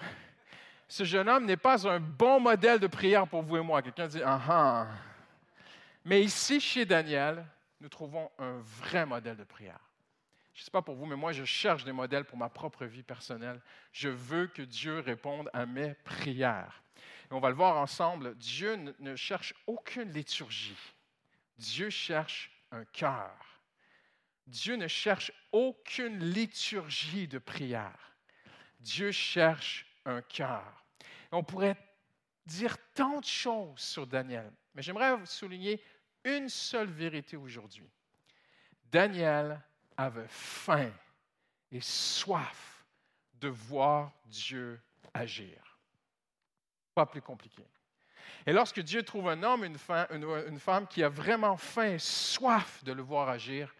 Ce 0.86 1.02
jeune 1.02 1.28
homme 1.28 1.46
n'est 1.46 1.56
pas 1.56 1.84
un 1.88 1.98
bon 1.98 2.38
modèle 2.38 2.78
de 2.78 2.86
prière 2.86 3.26
pour 3.26 3.42
vous 3.42 3.56
et 3.56 3.60
moi. 3.60 3.82
Quelqu'un 3.82 4.06
dit 4.06 4.22
Ah 4.24 4.40
ah. 4.48 4.86
Mais 6.04 6.22
ici, 6.22 6.60
chez 6.60 6.84
Daniel, 6.84 7.44
nous 7.80 7.88
trouvons 7.88 8.30
un 8.38 8.58
vrai 8.60 9.04
modèle 9.04 9.36
de 9.36 9.42
prière. 9.42 9.80
Je 10.54 10.60
ne 10.60 10.64
sais 10.66 10.70
pas 10.70 10.82
pour 10.82 10.94
vous, 10.94 11.06
mais 11.06 11.16
moi, 11.16 11.32
je 11.32 11.42
cherche 11.42 11.82
des 11.82 11.90
modèles 11.90 12.24
pour 12.24 12.38
ma 12.38 12.48
propre 12.48 12.84
vie 12.84 13.02
personnelle. 13.02 13.60
Je 13.90 14.10
veux 14.10 14.46
que 14.46 14.62
Dieu 14.62 15.00
réponde 15.00 15.50
à 15.52 15.66
mes 15.66 15.94
prières. 16.04 16.84
Et 17.28 17.34
on 17.34 17.40
va 17.40 17.48
le 17.48 17.56
voir 17.56 17.76
ensemble. 17.78 18.36
Dieu 18.36 18.76
ne- 18.76 18.92
ne 19.00 19.16
cherche 19.16 19.54
aucune 19.66 20.12
liturgie. 20.12 20.78
Dieu 21.58 21.90
cherche 21.90 22.50
un 22.70 22.84
cœur. 22.84 23.34
Dieu 24.46 24.76
ne 24.76 24.86
cherche 24.86 25.32
aucune 25.52 26.18
liturgie 26.18 27.26
de 27.26 27.38
prière. 27.38 28.16
Dieu 28.78 29.10
cherche 29.10 29.86
un 30.04 30.22
cœur. 30.22 30.84
On 31.32 31.42
pourrait 31.42 31.76
dire 32.44 32.76
tant 32.94 33.20
de 33.20 33.24
choses 33.24 33.80
sur 33.80 34.06
Daniel, 34.06 34.52
mais 34.74 34.82
j'aimerais 34.82 35.16
vous 35.16 35.26
souligner 35.26 35.82
une 36.24 36.48
seule 36.48 36.90
vérité 36.90 37.36
aujourd'hui. 37.36 37.90
Daniel 38.84 39.60
avait 39.96 40.28
faim 40.28 40.92
et 41.72 41.80
soif 41.80 42.84
de 43.34 43.48
voir 43.48 44.12
Dieu 44.26 44.80
agir. 45.12 45.78
Pas 46.94 47.06
plus 47.06 47.22
compliqué. 47.22 47.64
Et 48.46 48.52
lorsque 48.52 48.80
Dieu 48.80 49.02
trouve 49.02 49.28
un 49.28 49.42
homme, 49.42 49.64
une 49.64 49.78
femme, 50.58 50.86
qui 50.88 51.02
a 51.02 51.08
vraiment 51.08 51.56
faim 51.56 51.96
soif 51.98 52.82
de 52.84 52.92
le 52.92 53.02
voir 53.02 53.28
agir, 53.28 53.74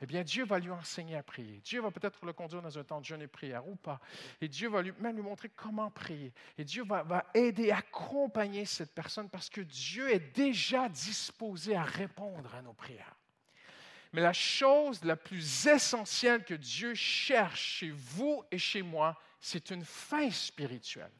eh 0.00 0.06
bien, 0.06 0.22
Dieu 0.22 0.44
va 0.44 0.58
lui 0.58 0.70
enseigner 0.70 1.16
à 1.16 1.22
prier. 1.22 1.60
Dieu 1.64 1.80
va 1.80 1.90
peut-être 1.90 2.26
le 2.26 2.32
conduire 2.32 2.60
dans 2.60 2.78
un 2.78 2.84
temps 2.84 3.00
de 3.00 3.06
jeûne 3.06 3.22
et 3.22 3.26
prière 3.26 3.66
ou 3.66 3.76
pas. 3.76 4.00
Et 4.40 4.48
Dieu 4.48 4.68
va 4.68 4.82
même 4.82 5.16
lui 5.16 5.22
montrer 5.22 5.50
comment 5.54 5.90
prier. 5.90 6.32
Et 6.58 6.64
Dieu 6.64 6.84
va, 6.84 7.02
va 7.04 7.24
aider, 7.32 7.70
accompagner 7.70 8.66
cette 8.66 8.92
personne 8.92 9.30
parce 9.30 9.48
que 9.48 9.62
Dieu 9.62 10.12
est 10.12 10.34
déjà 10.36 10.88
disposé 10.88 11.74
à 11.74 11.84
répondre 11.84 12.54
à 12.54 12.60
nos 12.60 12.74
prières. 12.74 13.16
Mais 14.12 14.20
la 14.20 14.32
chose 14.32 15.02
la 15.04 15.16
plus 15.16 15.66
essentielle 15.66 16.44
que 16.44 16.54
Dieu 16.54 16.94
cherche 16.94 17.78
chez 17.78 17.90
vous 17.90 18.44
et 18.50 18.58
chez 18.58 18.82
moi, 18.82 19.18
c'est 19.40 19.70
une 19.70 19.84
faim 19.84 20.30
spirituelle. 20.30 21.10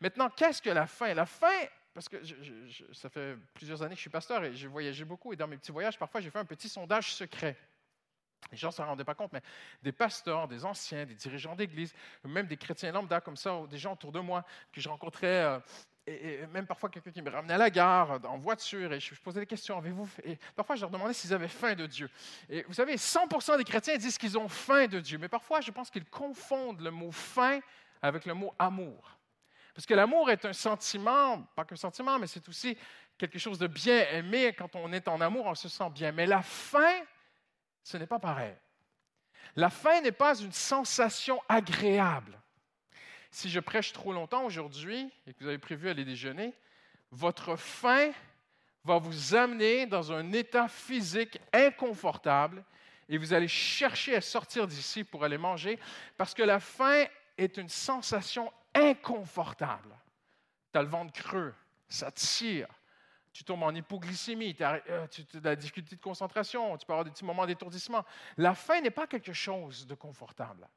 Maintenant, 0.00 0.30
qu'est-ce 0.30 0.62
que 0.62 0.70
la 0.70 0.86
faim? 0.86 1.14
La 1.14 1.26
faim, 1.26 1.66
parce 1.96 2.10
que 2.10 2.18
ça 2.92 3.08
fait 3.08 3.38
plusieurs 3.54 3.82
années 3.82 3.94
que 3.94 3.96
je 3.96 4.02
suis 4.02 4.10
pasteur 4.10 4.44
et 4.44 4.52
j'ai 4.52 4.66
voyagé 4.66 5.02
beaucoup. 5.02 5.32
Et 5.32 5.36
dans 5.36 5.48
mes 5.48 5.56
petits 5.56 5.72
voyages, 5.72 5.98
parfois, 5.98 6.20
j'ai 6.20 6.28
fait 6.28 6.38
un 6.38 6.44
petit 6.44 6.68
sondage 6.68 7.14
secret. 7.14 7.56
Les 8.52 8.58
gens 8.58 8.68
ne 8.68 8.72
s'en 8.74 8.84
rendaient 8.84 9.02
pas 9.02 9.14
compte, 9.14 9.32
mais 9.32 9.40
des 9.82 9.92
pasteurs, 9.92 10.46
des 10.46 10.66
anciens, 10.66 11.06
des 11.06 11.14
dirigeants 11.14 11.56
d'église, 11.56 11.94
même 12.22 12.46
des 12.46 12.58
chrétiens 12.58 12.92
lambda 12.92 13.22
comme 13.22 13.38
ça, 13.38 13.62
des 13.70 13.78
gens 13.78 13.94
autour 13.94 14.12
de 14.12 14.20
moi 14.20 14.44
que 14.74 14.80
je 14.82 14.90
rencontrais, 14.90 15.42
euh, 15.42 15.58
et, 16.06 16.46
même 16.48 16.66
parfois 16.66 16.90
quelqu'un 16.90 17.12
qui 17.12 17.22
me 17.22 17.30
ramenait 17.30 17.54
à 17.54 17.58
la 17.58 17.70
gare 17.70 18.12
euh, 18.12 18.28
en 18.28 18.36
voiture, 18.36 18.92
et 18.92 19.00
je, 19.00 19.14
je 19.14 19.20
posais 19.22 19.40
des 19.40 19.46
questions, 19.46 19.78
avez-vous... 19.78 20.06
Et 20.24 20.36
parfois, 20.54 20.76
je 20.76 20.82
leur 20.82 20.90
demandais 20.90 21.14
s'ils 21.14 21.32
avaient 21.32 21.48
faim 21.48 21.74
de 21.74 21.86
Dieu. 21.86 22.10
Et 22.50 22.62
vous 22.64 22.74
savez, 22.74 22.96
100% 22.96 23.56
des 23.56 23.64
chrétiens 23.64 23.96
disent 23.96 24.18
qu'ils 24.18 24.36
ont 24.36 24.50
faim 24.50 24.86
de 24.86 25.00
Dieu, 25.00 25.16
mais 25.16 25.28
parfois, 25.28 25.62
je 25.62 25.70
pense 25.70 25.88
qu'ils 25.88 26.04
confondent 26.04 26.82
le 26.82 26.90
mot 26.90 27.10
faim 27.10 27.60
avec 28.02 28.26
le 28.26 28.34
mot 28.34 28.54
amour. 28.58 29.15
Parce 29.76 29.84
que 29.84 29.92
l'amour 29.92 30.30
est 30.30 30.42
un 30.46 30.54
sentiment, 30.54 31.42
pas 31.54 31.66
qu'un 31.66 31.76
sentiment, 31.76 32.18
mais 32.18 32.26
c'est 32.26 32.48
aussi 32.48 32.78
quelque 33.18 33.38
chose 33.38 33.58
de 33.58 33.66
bien 33.66 34.08
aimé. 34.08 34.54
Quand 34.56 34.74
on 34.74 34.90
est 34.90 35.06
en 35.06 35.20
amour, 35.20 35.44
on 35.44 35.54
se 35.54 35.68
sent 35.68 35.90
bien. 35.90 36.12
Mais 36.12 36.24
la 36.24 36.40
faim, 36.40 37.02
ce 37.82 37.98
n'est 37.98 38.06
pas 38.06 38.18
pareil. 38.18 38.54
La 39.54 39.68
faim 39.68 40.00
n'est 40.00 40.12
pas 40.12 40.34
une 40.40 40.50
sensation 40.50 41.42
agréable. 41.46 42.40
Si 43.30 43.50
je 43.50 43.60
prêche 43.60 43.92
trop 43.92 44.14
longtemps 44.14 44.46
aujourd'hui 44.46 45.10
et 45.26 45.34
que 45.34 45.44
vous 45.44 45.48
avez 45.48 45.58
prévu 45.58 45.90
aller 45.90 46.06
déjeuner, 46.06 46.54
votre 47.10 47.56
faim 47.56 48.12
va 48.82 48.96
vous 48.96 49.34
amener 49.34 49.84
dans 49.84 50.10
un 50.10 50.32
état 50.32 50.68
physique 50.68 51.38
inconfortable 51.52 52.64
et 53.10 53.18
vous 53.18 53.34
allez 53.34 53.48
chercher 53.48 54.16
à 54.16 54.22
sortir 54.22 54.66
d'ici 54.66 55.04
pour 55.04 55.22
aller 55.22 55.36
manger 55.36 55.78
parce 56.16 56.32
que 56.32 56.42
la 56.42 56.60
faim 56.60 57.04
est 57.36 57.58
une 57.58 57.68
sensation 57.68 58.50
inconfortable. 58.76 59.96
Tu 60.72 60.78
as 60.78 60.82
le 60.82 60.88
ventre 60.88 61.12
creux, 61.12 61.54
ça 61.88 62.10
tire, 62.10 62.68
tu 63.32 63.44
tombes 63.44 63.62
en 63.62 63.74
hypoglycémie, 63.74 64.56
euh, 64.60 65.06
tu 65.08 65.22
as 65.22 65.40
de 65.40 65.44
la 65.44 65.56
difficulté 65.56 65.96
de 65.96 66.00
concentration, 66.00 66.76
tu 66.76 66.86
peux 66.86 66.92
avoir 66.92 67.04
des 67.04 67.10
petits 67.10 67.24
moments 67.24 67.46
d'étourdissement. 67.46 68.04
La 68.36 68.54
faim 68.54 68.80
n'est 68.80 68.90
pas 68.90 69.06
quelque 69.06 69.32
chose 69.32 69.86
de 69.86 69.94
confortable. 69.94 70.68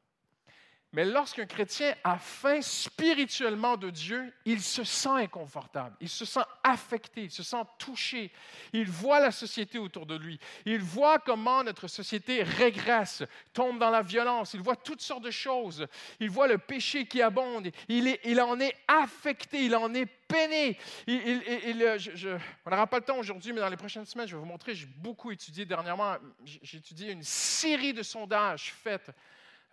Mais 0.91 1.05
lorsqu'un 1.05 1.45
chrétien 1.45 1.93
a 2.03 2.17
faim 2.17 2.61
spirituellement 2.63 3.77
de 3.77 3.91
Dieu, 3.91 4.33
il 4.45 4.59
se 4.59 4.83
sent 4.83 5.09
inconfortable, 5.09 5.95
il 6.01 6.09
se 6.09 6.25
sent 6.25 6.39
affecté, 6.63 7.25
il 7.25 7.31
se 7.31 7.43
sent 7.43 7.61
touché. 7.77 8.31
Il 8.73 8.89
voit 8.89 9.19
la 9.19 9.29
société 9.29 9.77
autour 9.77 10.07
de 10.07 10.15
lui. 10.17 10.39
Il 10.65 10.79
voit 10.81 11.19
comment 11.19 11.63
notre 11.63 11.87
société 11.87 12.41
régresse, 12.41 13.21
tombe 13.53 13.77
dans 13.77 13.91
la 13.91 14.01
violence. 14.01 14.55
Il 14.55 14.61
voit 14.61 14.75
toutes 14.75 15.01
sortes 15.01 15.23
de 15.23 15.29
choses. 15.31 15.85
Il 16.19 16.31
voit 16.31 16.47
le 16.47 16.57
péché 16.57 17.05
qui 17.05 17.21
abonde. 17.21 17.69
Il, 17.87 18.41
en 18.41 18.59
est 18.59 18.75
affecté, 18.87 19.65
il 19.65 19.75
en 19.75 19.93
est 19.93 20.07
peiné. 20.07 20.75
Il- 21.05 21.43
il- 21.67 21.83
euh, 21.83 21.99
je- 21.99 22.29
on 22.65 22.69
n'aura 22.71 22.87
pas 22.87 22.97
le 22.97 23.05
temps 23.05 23.17
aujourd'hui, 23.17 23.53
mais 23.53 23.61
dans 23.61 23.69
les 23.69 23.77
prochaines 23.77 24.05
semaines, 24.05 24.27
je 24.27 24.35
vais 24.35 24.39
vous 24.41 24.47
montrer. 24.47 24.73
J'ai 24.73 24.87
beaucoup 24.87 25.29
étudié 25.29 25.65
dernièrement. 25.65 26.15
J'ai 26.43 26.77
étudié 26.77 27.11
une 27.11 27.23
série 27.23 27.93
de 27.93 28.01
sondages 28.01 28.73
faits 28.73 29.11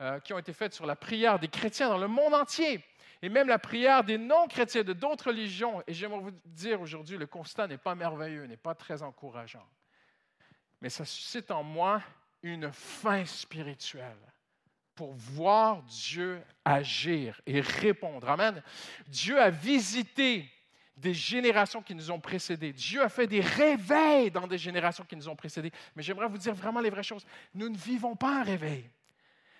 euh, 0.00 0.20
qui 0.20 0.32
ont 0.32 0.38
été 0.38 0.52
faites 0.52 0.74
sur 0.74 0.86
la 0.86 0.96
prière 0.96 1.38
des 1.38 1.48
chrétiens 1.48 1.88
dans 1.88 1.98
le 1.98 2.08
monde 2.08 2.34
entier 2.34 2.84
et 3.22 3.28
même 3.28 3.48
la 3.48 3.58
prière 3.58 4.04
des 4.04 4.18
non-chrétiens 4.18 4.82
de 4.82 4.92
d'autres 4.92 5.28
religions. 5.28 5.82
Et 5.86 5.94
j'aimerais 5.94 6.20
vous 6.20 6.32
dire 6.44 6.80
aujourd'hui, 6.80 7.16
le 7.16 7.26
constat 7.26 7.66
n'est 7.66 7.78
pas 7.78 7.94
merveilleux, 7.94 8.44
n'est 8.44 8.56
pas 8.56 8.74
très 8.74 9.02
encourageant. 9.02 9.66
Mais 10.80 10.90
ça 10.90 11.04
suscite 11.04 11.50
en 11.50 11.62
moi 11.62 12.02
une 12.42 12.70
faim 12.72 13.24
spirituelle 13.24 14.18
pour 14.94 15.12
voir 15.14 15.82
Dieu 15.82 16.42
agir 16.64 17.40
et 17.46 17.60
répondre. 17.60 18.28
Amen. 18.28 18.62
Dieu 19.08 19.40
a 19.40 19.50
visité 19.50 20.50
des 20.96 21.12
générations 21.12 21.82
qui 21.82 21.94
nous 21.94 22.10
ont 22.10 22.20
précédés. 22.20 22.72
Dieu 22.72 23.02
a 23.02 23.08
fait 23.08 23.26
des 23.26 23.40
réveils 23.40 24.30
dans 24.30 24.46
des 24.46 24.56
générations 24.56 25.04
qui 25.04 25.16
nous 25.16 25.28
ont 25.28 25.36
précédés. 25.36 25.70
Mais 25.94 26.02
j'aimerais 26.02 26.28
vous 26.28 26.38
dire 26.38 26.54
vraiment 26.54 26.80
les 26.80 26.88
vraies 26.88 27.02
choses. 27.02 27.26
Nous 27.54 27.68
ne 27.68 27.76
vivons 27.76 28.16
pas 28.16 28.40
un 28.40 28.42
réveil. 28.42 28.90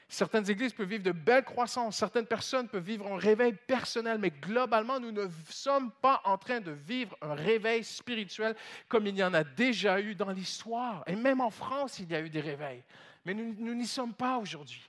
Certaines 0.09 0.49
églises 0.49 0.73
peuvent 0.73 0.89
vivre 0.89 1.03
de 1.03 1.11
belles 1.11 1.45
croissances, 1.45 1.97
certaines 1.97 2.27
personnes 2.27 2.69
peuvent 2.69 2.85
vivre 2.85 3.07
un 3.09 3.17
réveil 3.17 3.53
personnel, 3.53 4.19
mais 4.19 4.31
globalement, 4.31 5.01
nous 5.01 5.11
ne 5.11 5.27
sommes 5.51 5.91
pas 5.91 6.21
en 6.25 6.39
train 6.39 6.61
de 6.61 6.71
vivre 6.71 7.17
un 7.21 7.35
réveil 7.35 7.83
spirituel 7.83 8.55
comme 8.89 9.07
il 9.07 9.17
y 9.17 9.25
en 9.25 9.35
a 9.35 9.43
déjà 9.43 10.01
eu 10.01 10.15
dans 10.15 10.31
l'histoire. 10.31 11.03
Et 11.09 11.17
même 11.17 11.41
en 11.41 11.51
France, 11.51 11.99
il 11.99 12.09
y 12.09 12.15
a 12.15 12.21
eu 12.21 12.31
des 12.31 12.41
réveils. 12.41 12.85
Mais 13.25 13.35
nous 13.35 13.75
n'y 13.75 13.87
sommes 13.87 14.15
pas 14.15 14.39
aujourd'hui. 14.39 14.89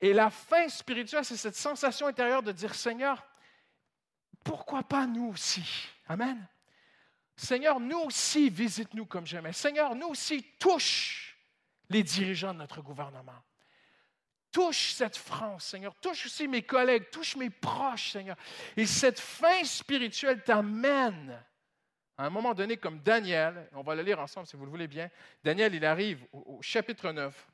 Et 0.00 0.12
la 0.12 0.28
fin 0.28 0.68
spirituelle, 0.68 1.24
c'est 1.24 1.36
cette 1.36 1.56
sensation 1.56 2.06
intérieure 2.06 2.42
de 2.42 2.52
dire, 2.52 2.74
Seigneur, 2.74 3.24
pourquoi 4.44 4.82
pas 4.82 5.06
nous 5.06 5.30
aussi? 5.30 5.88
Amen. 6.06 6.46
Seigneur, 7.34 7.80
nous 7.80 8.00
aussi, 8.00 8.50
visite-nous 8.50 9.06
comme 9.06 9.26
jamais. 9.26 9.52
Seigneur, 9.52 9.94
nous 9.94 10.08
aussi, 10.08 10.44
touche 10.58 11.36
les 11.88 12.02
dirigeants 12.02 12.52
de 12.52 12.58
notre 12.58 12.82
gouvernement. 12.82 13.42
Touche 14.58 14.94
cette 14.94 15.16
France, 15.16 15.66
Seigneur. 15.66 15.94
Touche 16.00 16.26
aussi 16.26 16.48
mes 16.48 16.62
collègues, 16.62 17.10
touche 17.12 17.36
mes 17.36 17.48
proches, 17.48 18.10
Seigneur. 18.10 18.36
Et 18.76 18.86
cette 18.86 19.20
fin 19.20 19.62
spirituelle 19.62 20.42
t'amène 20.42 21.40
à 22.16 22.26
un 22.26 22.30
moment 22.30 22.52
donné, 22.52 22.76
comme 22.76 22.98
Daniel, 22.98 23.68
on 23.74 23.82
va 23.82 23.94
le 23.94 24.02
lire 24.02 24.18
ensemble 24.18 24.48
si 24.48 24.56
vous 24.56 24.64
le 24.64 24.70
voulez 24.72 24.88
bien. 24.88 25.08
Daniel, 25.44 25.72
il 25.76 25.84
arrive 25.84 26.26
au, 26.32 26.58
chapitre 26.60 27.12
9. 27.12 27.46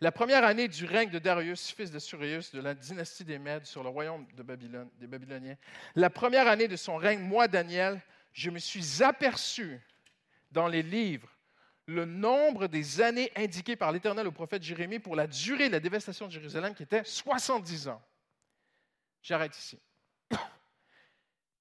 La 0.00 0.12
première 0.12 0.44
année 0.44 0.68
du 0.68 0.84
règne 0.84 1.10
de 1.10 1.18
Darius, 1.18 1.72
fils 1.72 1.90
de 1.90 1.98
Surius, 1.98 2.54
de 2.54 2.60
la 2.60 2.74
dynastie 2.74 3.24
des 3.24 3.40
Mèdes 3.40 3.66
sur 3.66 3.82
le 3.82 3.88
royaume 3.88 4.28
de 4.36 4.44
Babylone, 4.44 4.88
des 5.00 5.08
Babyloniens, 5.08 5.56
la 5.96 6.10
première 6.10 6.46
année 6.46 6.68
de 6.68 6.76
son 6.76 6.94
règne, 6.94 7.18
moi, 7.18 7.48
Daniel, 7.48 8.00
je 8.32 8.50
me 8.50 8.60
suis 8.60 9.02
aperçu 9.02 9.80
dans 10.52 10.68
les 10.68 10.82
livres 10.84 11.36
le 11.86 12.04
nombre 12.04 12.66
des 12.68 13.00
années 13.00 13.32
indiquées 13.36 13.76
par 13.76 13.92
l'Éternel 13.92 14.26
au 14.26 14.32
prophète 14.32 14.62
Jérémie 14.62 14.98
pour 14.98 15.16
la 15.16 15.26
durée 15.26 15.68
de 15.68 15.72
la 15.72 15.80
dévastation 15.80 16.26
de 16.26 16.32
Jérusalem, 16.32 16.74
qui 16.74 16.84
était 16.84 17.04
70 17.04 17.88
ans. 17.88 18.02
J'arrête 19.22 19.56
ici. 19.56 19.80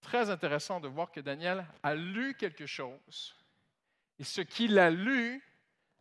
Très 0.01 0.29
intéressant 0.29 0.79
de 0.79 0.87
voir 0.87 1.11
que 1.11 1.19
Daniel 1.19 1.65
a 1.83 1.95
lu 1.95 2.35
quelque 2.35 2.65
chose 2.65 3.35
et 4.19 4.23
ce 4.23 4.41
qu'il 4.41 4.77
a 4.77 4.91
lu 4.91 5.43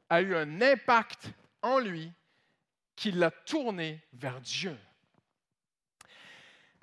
a 0.08 0.20
eu 0.20 0.34
un 0.34 0.60
impact 0.60 1.30
en 1.62 1.78
lui 1.78 2.12
qui 2.96 3.12
l'a 3.12 3.30
tourné 3.30 4.02
vers 4.12 4.40
Dieu. 4.40 4.76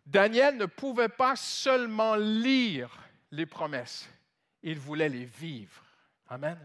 Daniel 0.06 0.58
ne 0.58 0.66
pouvait 0.66 1.10
pas 1.10 1.36
seulement 1.36 2.16
lire 2.16 2.98
les 3.32 3.46
promesses, 3.46 4.10
il 4.64 4.80
voulait 4.80 5.10
les 5.10 5.26
vivre. 5.26 5.84
Amen. 6.30 6.58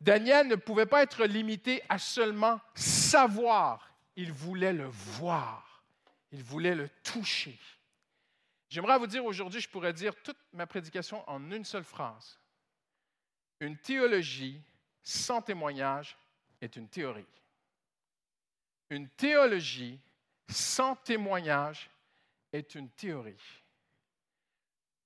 Daniel 0.00 0.48
ne 0.48 0.54
pouvait 0.54 0.86
pas 0.86 1.02
être 1.02 1.24
limité 1.24 1.82
à 1.88 1.98
seulement 1.98 2.60
savoir, 2.74 3.94
il 4.16 4.32
voulait 4.32 4.72
le 4.72 4.86
voir, 4.86 5.82
il 6.32 6.42
voulait 6.42 6.74
le 6.74 6.88
toucher. 7.02 7.58
J'aimerais 8.70 8.98
vous 8.98 9.06
dire 9.06 9.24
aujourd'hui, 9.24 9.60
je 9.60 9.68
pourrais 9.68 9.92
dire 9.92 10.14
toute 10.22 10.38
ma 10.52 10.66
prédication 10.66 11.28
en 11.28 11.50
une 11.50 11.64
seule 11.64 11.84
phrase. 11.84 12.38
Une 13.60 13.76
théologie 13.76 14.62
sans 15.02 15.42
témoignage 15.42 16.16
est 16.60 16.76
une 16.76 16.88
théorie. 16.88 17.26
Une 18.88 19.08
théologie 19.08 19.98
sans 20.48 20.96
témoignage 20.96 21.90
est 22.52 22.74
une 22.74 22.88
théorie. 22.90 23.36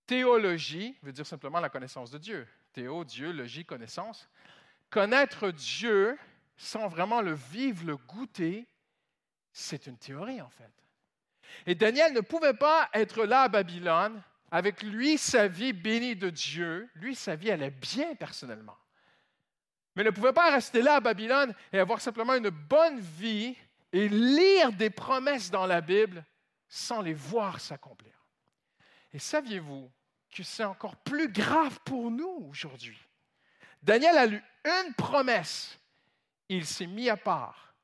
Théologie 0.06 0.96
veut 1.02 1.12
dire 1.12 1.26
simplement 1.26 1.60
la 1.60 1.68
connaissance 1.68 2.10
de 2.10 2.18
Dieu. 2.18 2.46
Théo, 2.72 3.04
Dieu, 3.04 3.32
logie, 3.32 3.64
connaissance. 3.64 4.28
Connaître 4.94 5.50
Dieu 5.50 6.16
sans 6.56 6.86
vraiment 6.86 7.20
le 7.20 7.34
vivre, 7.34 7.84
le 7.84 7.96
goûter, 7.96 8.64
c'est 9.52 9.88
une 9.88 9.98
théorie 9.98 10.40
en 10.40 10.50
fait. 10.50 10.70
Et 11.66 11.74
Daniel 11.74 12.12
ne 12.12 12.20
pouvait 12.20 12.54
pas 12.54 12.88
être 12.94 13.24
là 13.24 13.42
à 13.42 13.48
Babylone 13.48 14.22
avec 14.52 14.84
lui, 14.84 15.18
sa 15.18 15.48
vie 15.48 15.72
bénie 15.72 16.14
de 16.14 16.30
Dieu. 16.30 16.88
Lui, 16.94 17.16
sa 17.16 17.34
vie 17.34 17.50
allait 17.50 17.72
bien 17.72 18.14
personnellement. 18.14 18.78
Mais 19.96 20.04
il 20.04 20.06
ne 20.06 20.12
pouvait 20.12 20.32
pas 20.32 20.52
rester 20.52 20.80
là 20.80 20.94
à 20.94 21.00
Babylone 21.00 21.52
et 21.72 21.80
avoir 21.80 22.00
simplement 22.00 22.34
une 22.34 22.50
bonne 22.50 23.00
vie 23.00 23.56
et 23.92 24.08
lire 24.08 24.70
des 24.70 24.90
promesses 24.90 25.50
dans 25.50 25.66
la 25.66 25.80
Bible 25.80 26.24
sans 26.68 27.00
les 27.00 27.14
voir 27.14 27.60
s'accomplir. 27.60 28.14
Et 29.12 29.18
saviez-vous 29.18 29.90
que 30.32 30.44
c'est 30.44 30.62
encore 30.62 30.94
plus 30.98 31.32
grave 31.32 31.80
pour 31.84 32.12
nous 32.12 32.46
aujourd'hui? 32.48 33.04
Daniel 33.84 34.16
a 34.16 34.26
lu 34.26 34.42
une 34.64 34.94
promesse. 34.94 35.78
Il 36.48 36.64
s'est 36.66 36.86
mis 36.86 37.10
à 37.10 37.16
part. 37.16 37.74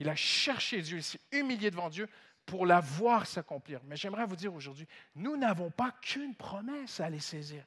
Il 0.00 0.08
a 0.08 0.16
cherché 0.16 0.82
Dieu. 0.82 0.98
Il 0.98 1.04
s'est 1.04 1.20
humilié 1.30 1.70
devant 1.70 1.88
Dieu 1.88 2.08
pour 2.44 2.66
la 2.66 2.80
voir 2.80 3.26
s'accomplir. 3.26 3.80
Mais 3.84 3.96
j'aimerais 3.96 4.26
vous 4.26 4.36
dire 4.36 4.52
aujourd'hui, 4.52 4.86
nous 5.14 5.36
n'avons 5.36 5.70
pas 5.70 5.92
qu'une 6.02 6.34
promesse 6.34 6.98
à 7.00 7.06
aller 7.06 7.20
saisir. 7.20 7.64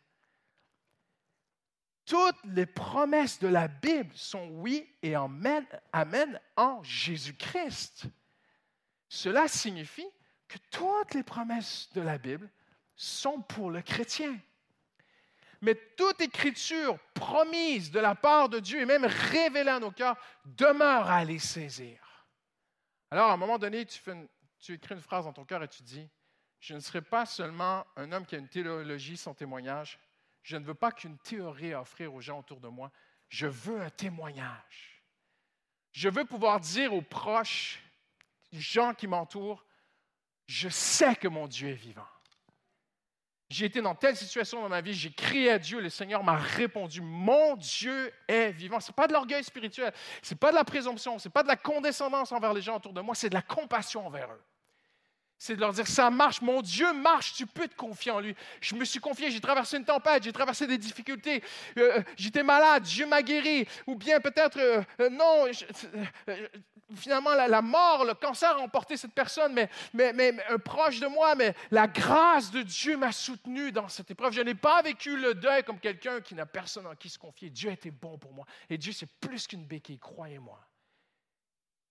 Toutes 2.05 2.43
les 2.45 2.65
promesses 2.65 3.39
de 3.39 3.47
la 3.47 3.67
Bible 3.67 4.11
sont 4.15 4.47
oui 4.49 4.87
et 5.01 5.15
amen, 5.15 6.39
en 6.55 6.83
Jésus-Christ. 6.83 8.03
Cela 9.09 9.47
signifie 9.47 10.07
que 10.47 10.57
toutes 10.71 11.13
les 11.13 11.23
promesses 11.23 11.89
de 11.93 12.01
la 12.01 12.17
Bible 12.17 12.49
sont 12.95 13.41
pour 13.41 13.71
le 13.71 13.81
chrétien. 13.81 14.37
Mais 15.61 15.75
toute 15.95 16.21
écriture 16.21 16.97
promise 17.13 17.91
de 17.91 17.99
la 17.99 18.15
part 18.15 18.49
de 18.49 18.59
Dieu 18.59 18.81
et 18.81 18.85
même 18.85 19.05
révélée 19.05 19.71
à 19.71 19.79
nos 19.79 19.91
cœurs 19.91 20.17
demeure 20.45 21.09
à 21.09 21.23
les 21.23 21.39
saisir. 21.39 21.99
Alors, 23.09 23.29
à 23.29 23.33
un 23.33 23.37
moment 23.37 23.57
donné, 23.57 23.85
tu, 23.85 24.73
écris 24.73 24.95
une 24.95 25.01
phrase 25.01 25.25
dans 25.25 25.33
ton 25.33 25.45
cœur 25.45 25.63
et 25.63 25.67
tu 25.67 25.83
dis, 25.83 26.07
je 26.59 26.73
ne 26.73 26.79
serai 26.79 27.01
pas 27.01 27.25
seulement 27.25 27.85
un 27.95 28.11
homme 28.11 28.25
qui 28.25 28.35
a 28.35 28.39
une 28.39 28.49
théologie 28.49 29.17
sans 29.17 29.33
témoignage, 29.33 29.99
je 30.43 30.57
ne 30.57 30.65
veux 30.65 30.75
pas 30.75 30.91
qu'une 30.91 31.17
théorie 31.17 31.73
offrir 31.73 32.13
aux 32.13 32.21
gens 32.21 32.39
autour 32.39 32.59
de 32.59 32.67
moi. 32.67 32.91
Je 33.29 33.47
veux 33.47 33.81
un 33.81 33.89
témoignage. 33.89 35.03
Je 35.91 36.09
veux 36.09 36.25
pouvoir 36.25 36.59
dire 36.59 36.93
aux 36.93 37.01
proches, 37.01 37.81
aux 38.53 38.59
gens 38.59 38.93
qui 38.93 39.07
m'entourent, 39.07 39.65
je 40.45 40.69
sais 40.69 41.15
que 41.15 41.27
mon 41.27 41.47
Dieu 41.47 41.69
est 41.69 41.73
vivant. 41.73 42.07
J'ai 43.49 43.65
été 43.65 43.81
dans 43.81 43.95
telle 43.95 44.17
situation 44.17 44.61
dans 44.61 44.69
ma 44.69 44.81
vie, 44.81 44.93
j'ai 44.93 45.11
crié 45.11 45.51
à 45.51 45.59
Dieu, 45.59 45.79
le 45.79 45.89
Seigneur 45.89 46.21
m'a 46.23 46.35
répondu, 46.35 46.99
mon 47.01 47.55
Dieu 47.55 48.11
est 48.27 48.51
vivant. 48.51 48.79
Ce 48.81 48.91
n'est 48.91 48.95
pas 48.95 49.07
de 49.07 49.13
l'orgueil 49.13 49.43
spirituel, 49.43 49.93
ce 50.21 50.33
n'est 50.33 50.37
pas 50.37 50.51
de 50.51 50.55
la 50.55 50.65
présomption, 50.65 51.17
ce 51.17 51.27
n'est 51.27 51.31
pas 51.31 51.43
de 51.43 51.47
la 51.47 51.55
condescendance 51.55 52.31
envers 52.33 52.53
les 52.53 52.61
gens 52.61 52.75
autour 52.75 52.91
de 52.93 52.99
moi, 52.99 53.15
c'est 53.15 53.29
de 53.29 53.35
la 53.35 53.41
compassion 53.41 54.05
envers 54.05 54.29
eux 54.29 54.43
c'est 55.39 55.55
de 55.55 55.61
leur 55.61 55.71
dire 55.71 55.87
ça 55.87 56.09
marche, 56.09 56.41
mon 56.41 56.61
Dieu 56.61 56.91
marche, 56.93 57.33
tu 57.33 57.45
peux 57.45 57.67
te 57.67 57.75
confier 57.75 58.11
en 58.11 58.19
lui. 58.19 58.35
Je 58.59 58.75
me 58.75 58.85
suis 58.85 58.99
confié, 58.99 59.29
j'ai 59.29 59.39
traversé 59.39 59.77
une 59.77 59.85
tempête, 59.85 60.23
j'ai 60.23 60.33
traversé 60.33 60.65
des 60.65 60.77
difficultés, 60.77 61.43
euh, 61.77 62.01
j'étais 62.15 62.43
malade, 62.43 62.83
Dieu 62.83 63.05
m'a 63.05 63.21
guéri, 63.21 63.67
ou 63.85 63.95
bien 63.95 64.19
peut-être 64.19 64.57
euh, 64.57 64.81
euh, 64.99 65.09
non, 65.09 65.45
finalement 66.95 67.33
la, 67.33 67.61
mort, 67.61 68.05
le 68.05 68.13
cancer 68.13 68.55
a 68.55 68.59
emporté 68.59 68.97
cette 68.97 69.13
personne, 69.13 69.53
mais, 69.53 69.69
mais, 69.93 70.33
un 70.49 70.57
proche 70.57 70.99
de 70.99 71.07
moi, 71.07 71.35
mais 71.35 71.53
la 71.71 71.87
grâce 71.87 72.51
de 72.51 72.61
Dieu 72.61 72.97
m'a 72.97 73.11
soutenu 73.11 73.71
dans 73.71 73.89
cette 73.89 74.09
épreuve. 74.11 74.33
Je 74.33 74.41
n'ai 74.41 74.55
pas 74.55 74.81
vécu 74.81 75.17
le 75.17 75.33
deuil 75.33 75.63
comme 75.63 75.79
quelqu'un 75.79 76.21
qui 76.21 76.35
n'a 76.35 76.45
personne 76.45 76.87
en 76.87 76.95
qui 76.95 77.09
se 77.09 77.19
confier. 77.19 77.49
Dieu 77.49 77.69
a 77.69 77.73
été 77.73 77.91
bon 77.91 78.17
pour 78.17 78.33
moi, 78.33 78.45
et 78.69 78.77
Dieu 78.77 78.93
c'est 78.93 79.09
plus 79.19 79.47
qu'une 79.47 79.65
béquille, 79.65 79.99
croyez-moi. 79.99 80.59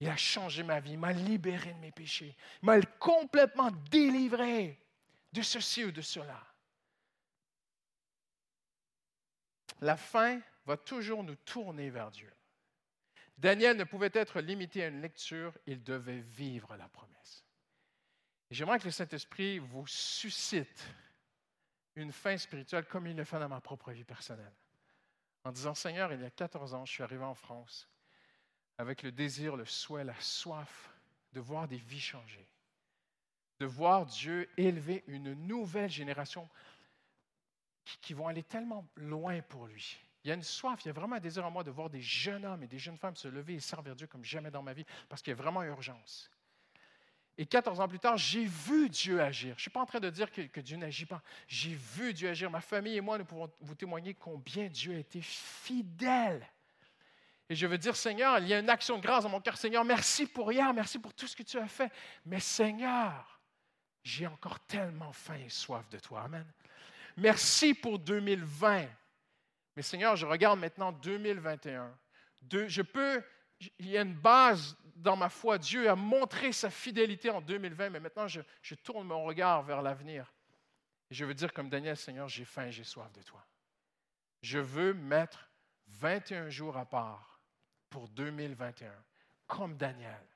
Il 0.01 0.09
a 0.09 0.17
changé 0.17 0.63
ma 0.63 0.81
vie, 0.81 0.93
il 0.93 0.99
m'a 0.99 1.13
libéré 1.13 1.73
de 1.73 1.79
mes 1.79 1.93
péchés, 1.93 2.37
il 2.63 2.67
m'a 2.67 2.81
complètement 2.99 3.71
délivré 3.91 4.79
de 5.33 5.43
ceci 5.43 5.85
ou 5.85 5.93
de 5.93 6.03
cela. 6.03 6.43
La 9.81 9.97
fin 9.97 10.41
va 10.65 10.77
toujours 10.77 11.23
nous 11.23 11.37
tourner 11.37 11.91
vers 11.91 12.11
Dieu. 12.11 12.33
Daniel 13.39 13.77
ne 13.77 13.85
pouvait 13.85 14.11
être 14.15 14.41
limité 14.41 14.85
à 14.85 14.89
une 14.89 15.01
lecture, 15.01 15.53
il 15.67 15.83
devait 15.83 16.21
vivre 16.21 16.77
la 16.77 16.89
promesse. 16.89 17.45
J'aimerais 18.51 18.79
que 18.79 18.85
le 18.85 18.91
Saint-Esprit 18.91 19.59
vous 19.59 19.87
suscite 19.87 20.87
une 21.97 22.13
fin 22.13 22.37
spirituelle 22.37 22.87
comme 22.87 23.07
il 23.07 23.17
le 23.17 23.25
fait 23.25 23.41
dans 23.41 23.49
ma 23.49 23.61
propre 23.61 23.93
vie 23.93 24.05
personnelle. 24.05 24.55
En 25.45 25.53
disant, 25.53 25.75
Seigneur, 25.75 26.13
il 26.13 26.21
y 26.21 26.25
a 26.25 26.31
14 26.31 26.75
ans, 26.75 26.85
je 26.85 26.93
suis 26.93 27.03
arrivé 27.03 27.25
en 27.25 27.35
France 27.35 27.89
avec 28.79 29.03
le 29.03 29.13
désir, 29.13 29.57
le 29.57 29.65
souhait, 29.65 30.05
la 30.05 30.19
soif 30.21 30.91
de 31.33 31.41
voir 31.41 31.69
des 31.69 31.79
vies 31.79 32.01
changer, 32.01 32.47
de 33.59 33.67
voir 33.67 34.07
Dieu 34.07 34.51
élever 34.57 35.05
une 35.07 35.33
nouvelle 35.35 35.91
génération 35.91 36.49
qui, 38.01 38.15
vont 38.15 38.27
aller 38.27 38.43
tellement 38.43 38.87
loin 38.97 39.41
pour 39.43 39.67
lui. 39.67 39.99
Il 40.27 40.31
y 40.31 40.33
a 40.33 40.35
une 40.35 40.43
soif, 40.43 40.85
il 40.85 40.89
y 40.89 40.91
a 40.91 40.93
vraiment 40.93 41.15
un 41.15 41.21
désir 41.21 41.47
en 41.47 41.53
moi 41.53 41.63
de 41.63 41.71
voir 41.71 41.89
des 41.89 42.03
jeunes 42.03 42.45
hommes 42.45 42.65
et 42.65 42.67
des 42.67 42.81
jeunes 42.81 42.97
femmes 42.97 43.15
se 43.15 43.29
lever 43.29 43.55
et 43.55 43.61
servir 43.61 43.95
Dieu 43.95 44.09
comme 44.09 44.25
jamais 44.25 44.51
dans 44.51 44.61
ma 44.61 44.73
vie, 44.73 44.85
parce 45.09 45.23
qu'il 45.23 45.31
y 45.31 45.35
a 45.35 45.37
vraiment 45.37 45.63
urgence. 45.63 46.29
Et 47.39 47.47
14 47.47 47.79
ans 47.79 47.87
plus 47.87 48.01
tard, 48.01 48.17
j'ai 48.17 48.45
vu 48.45 48.89
Dieu 48.89 49.21
agir. 49.21 49.51
Je 49.51 49.59
ne 49.59 49.61
suis 49.61 49.71
pas 49.71 49.81
en 49.81 49.87
train 49.87 50.01
de 50.01 50.11
dire 50.11 50.33
que, 50.33 50.41
que 50.43 50.61
Dieu 50.61 50.77
n'agit 50.77 51.07
pas. 51.07 51.23
J'ai 51.47 51.75
vu 51.75 52.13
Dieu 52.13 52.29
agir. 52.29 52.51
Ma 52.51 52.61
famille 52.61 52.97
et 52.97 53.01
moi, 53.01 53.19
nous 53.19 53.25
pouvons 53.25 53.49
vous 53.61 53.77
témoigner 53.77 54.15
combien 54.15 54.67
Dieu 54.67 54.97
a 54.97 54.99
été 54.99 55.21
fidèle 55.23 56.45
et 57.49 57.55
je 57.55 57.67
veux 57.67 57.79
dire, 57.79 57.95
Seigneur, 57.95 58.39
il 58.39 58.49
y 58.49 58.55
a 58.55 58.59
une 58.59 58.69
action 58.69 58.97
de 58.97 59.03
grâce 59.03 59.23
dans 59.23 59.31
mon 59.31 59.41
cœur. 59.41 59.57
Seigneur, 59.57 59.85
merci 59.85 60.27
pour 60.27 60.51
hier, 60.51 60.73
merci 60.75 60.99
pour 60.99 61.15
tout 61.15 61.29
ce 61.29 61.37
que 61.37 61.45
tu 61.45 61.59
as 61.59 61.69
fait. 61.69 61.93
Mais 62.25 62.41
Seigneur, 62.41 63.41
j'ai 64.03 64.27
encore 64.27 64.59
tellement 64.67 65.13
faim 65.13 65.39
et 65.45 65.49
soif 65.49 65.89
de 65.89 66.01
toi. 66.01 66.23
Amen. 66.23 66.45
Merci 67.17 67.75
pour 67.75 68.01
2020. 68.01 68.87
Mais 69.77 69.83
Seigneur, 69.83 70.17
je 70.17 70.27
regarde 70.27 70.59
maintenant 70.59 70.91
2021. 70.91 71.95
je 72.51 72.83
peux, 72.83 73.23
il 73.79 73.89
y 73.89 73.99
a 73.99 74.03
une 74.03 74.15
base 74.15 74.77
dans 74.97 75.17
ma 75.17 75.29
foi. 75.29 75.59
Dieu 75.59 75.89
a 75.89 75.95
montré 75.95 76.53
sa 76.53 76.71
fidélité 76.71 77.31
en 77.31 77.43
2020, 77.43 77.91
mais 77.91 78.01
maintenant 78.01 78.27
je, 78.27 78.41
tourne 78.83 79.07
mon 79.07 79.25
regard 79.25 79.63
vers 79.63 79.83
l'avenir. 79.83 80.33
Je 81.11 81.25
veux 81.25 81.35
dire 81.35 81.53
comme 81.53 81.69
Daniel, 81.69 81.97
Seigneur, 81.97 82.29
j'ai 82.29 82.45
faim, 82.45 82.71
j'ai 82.71 82.85
soif 82.85 83.13
de 83.13 83.23
toi. 83.23 83.47
Je 84.43 84.59
veux 84.59 84.95
mettre 84.95 85.51
21 85.89 86.49
jours 86.49 86.77
à 86.77 86.87
part 86.87 87.41
pour 87.91 88.09
2021, 88.09 88.91
comme 89.47 89.77
Daniel. 89.77 90.27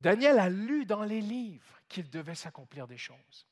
Daniel 0.00 0.38
a 0.38 0.48
lu 0.48 0.86
dans 0.86 1.02
les 1.02 1.20
livres 1.20 1.80
qu'il 1.88 2.08
devait 2.08 2.34
s'accomplir 2.34 2.86
des 2.86 2.98
choses. 2.98 3.46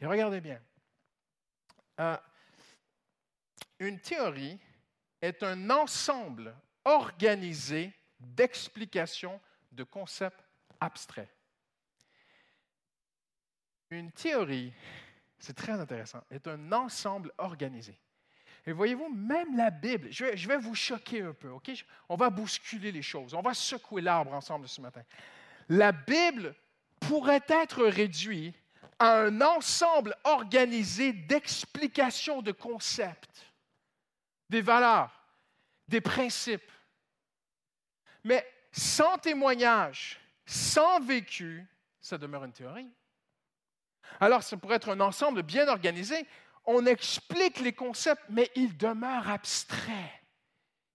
Et 0.00 0.06
regardez 0.06 0.40
bien, 0.40 0.60
euh, 2.00 2.16
une 3.78 4.00
théorie 4.00 4.58
est 5.20 5.42
un 5.42 5.70
ensemble 5.70 6.54
organisé 6.84 7.92
d'explications 8.18 9.40
de 9.70 9.84
concepts 9.84 10.44
abstraits. 10.80 11.28
Une 13.90 14.10
théorie, 14.10 14.72
c'est 15.38 15.56
très 15.56 15.72
intéressant, 15.72 16.22
est 16.30 16.46
un 16.46 16.72
ensemble 16.72 17.32
organisé. 17.38 17.98
Et 18.64 18.72
voyez-vous, 18.72 19.08
même 19.08 19.56
la 19.56 19.70
Bible, 19.70 20.08
je 20.10 20.48
vais, 20.48 20.56
vous 20.56 20.74
choquer 20.74 21.22
un 21.22 21.32
peu, 21.32 21.48
OK? 21.48 21.70
On 22.08 22.16
va 22.16 22.30
bousculer 22.30 22.92
les 22.92 23.02
choses, 23.02 23.34
on 23.34 23.42
va 23.42 23.54
secouer 23.54 24.02
l'arbre 24.02 24.32
ensemble 24.32 24.68
ce 24.68 24.80
matin. 24.80 25.02
La 25.68 25.90
Bible 25.92 26.54
pourrait 27.00 27.42
être 27.48 27.84
réduite 27.84 28.54
à 28.98 29.22
un 29.22 29.40
ensemble 29.40 30.14
organisé 30.22 31.12
d'explications 31.12 32.40
de 32.40 32.52
concepts, 32.52 33.51
des 34.52 34.60
valeurs, 34.60 35.10
des 35.88 36.02
principes. 36.02 36.70
Mais 38.22 38.46
sans 38.70 39.16
témoignage, 39.16 40.20
sans 40.44 41.00
vécu, 41.00 41.66
ça 42.00 42.18
demeure 42.18 42.44
une 42.44 42.52
théorie. 42.52 42.90
Alors, 44.20 44.42
ça 44.42 44.58
pourrait 44.58 44.76
être 44.76 44.90
un 44.90 45.00
ensemble 45.00 45.42
bien 45.42 45.66
organisé. 45.68 46.26
On 46.66 46.84
explique 46.84 47.60
les 47.60 47.72
concepts, 47.72 48.24
mais 48.28 48.50
ils 48.54 48.76
demeurent 48.76 49.30
abstraits. 49.30 50.12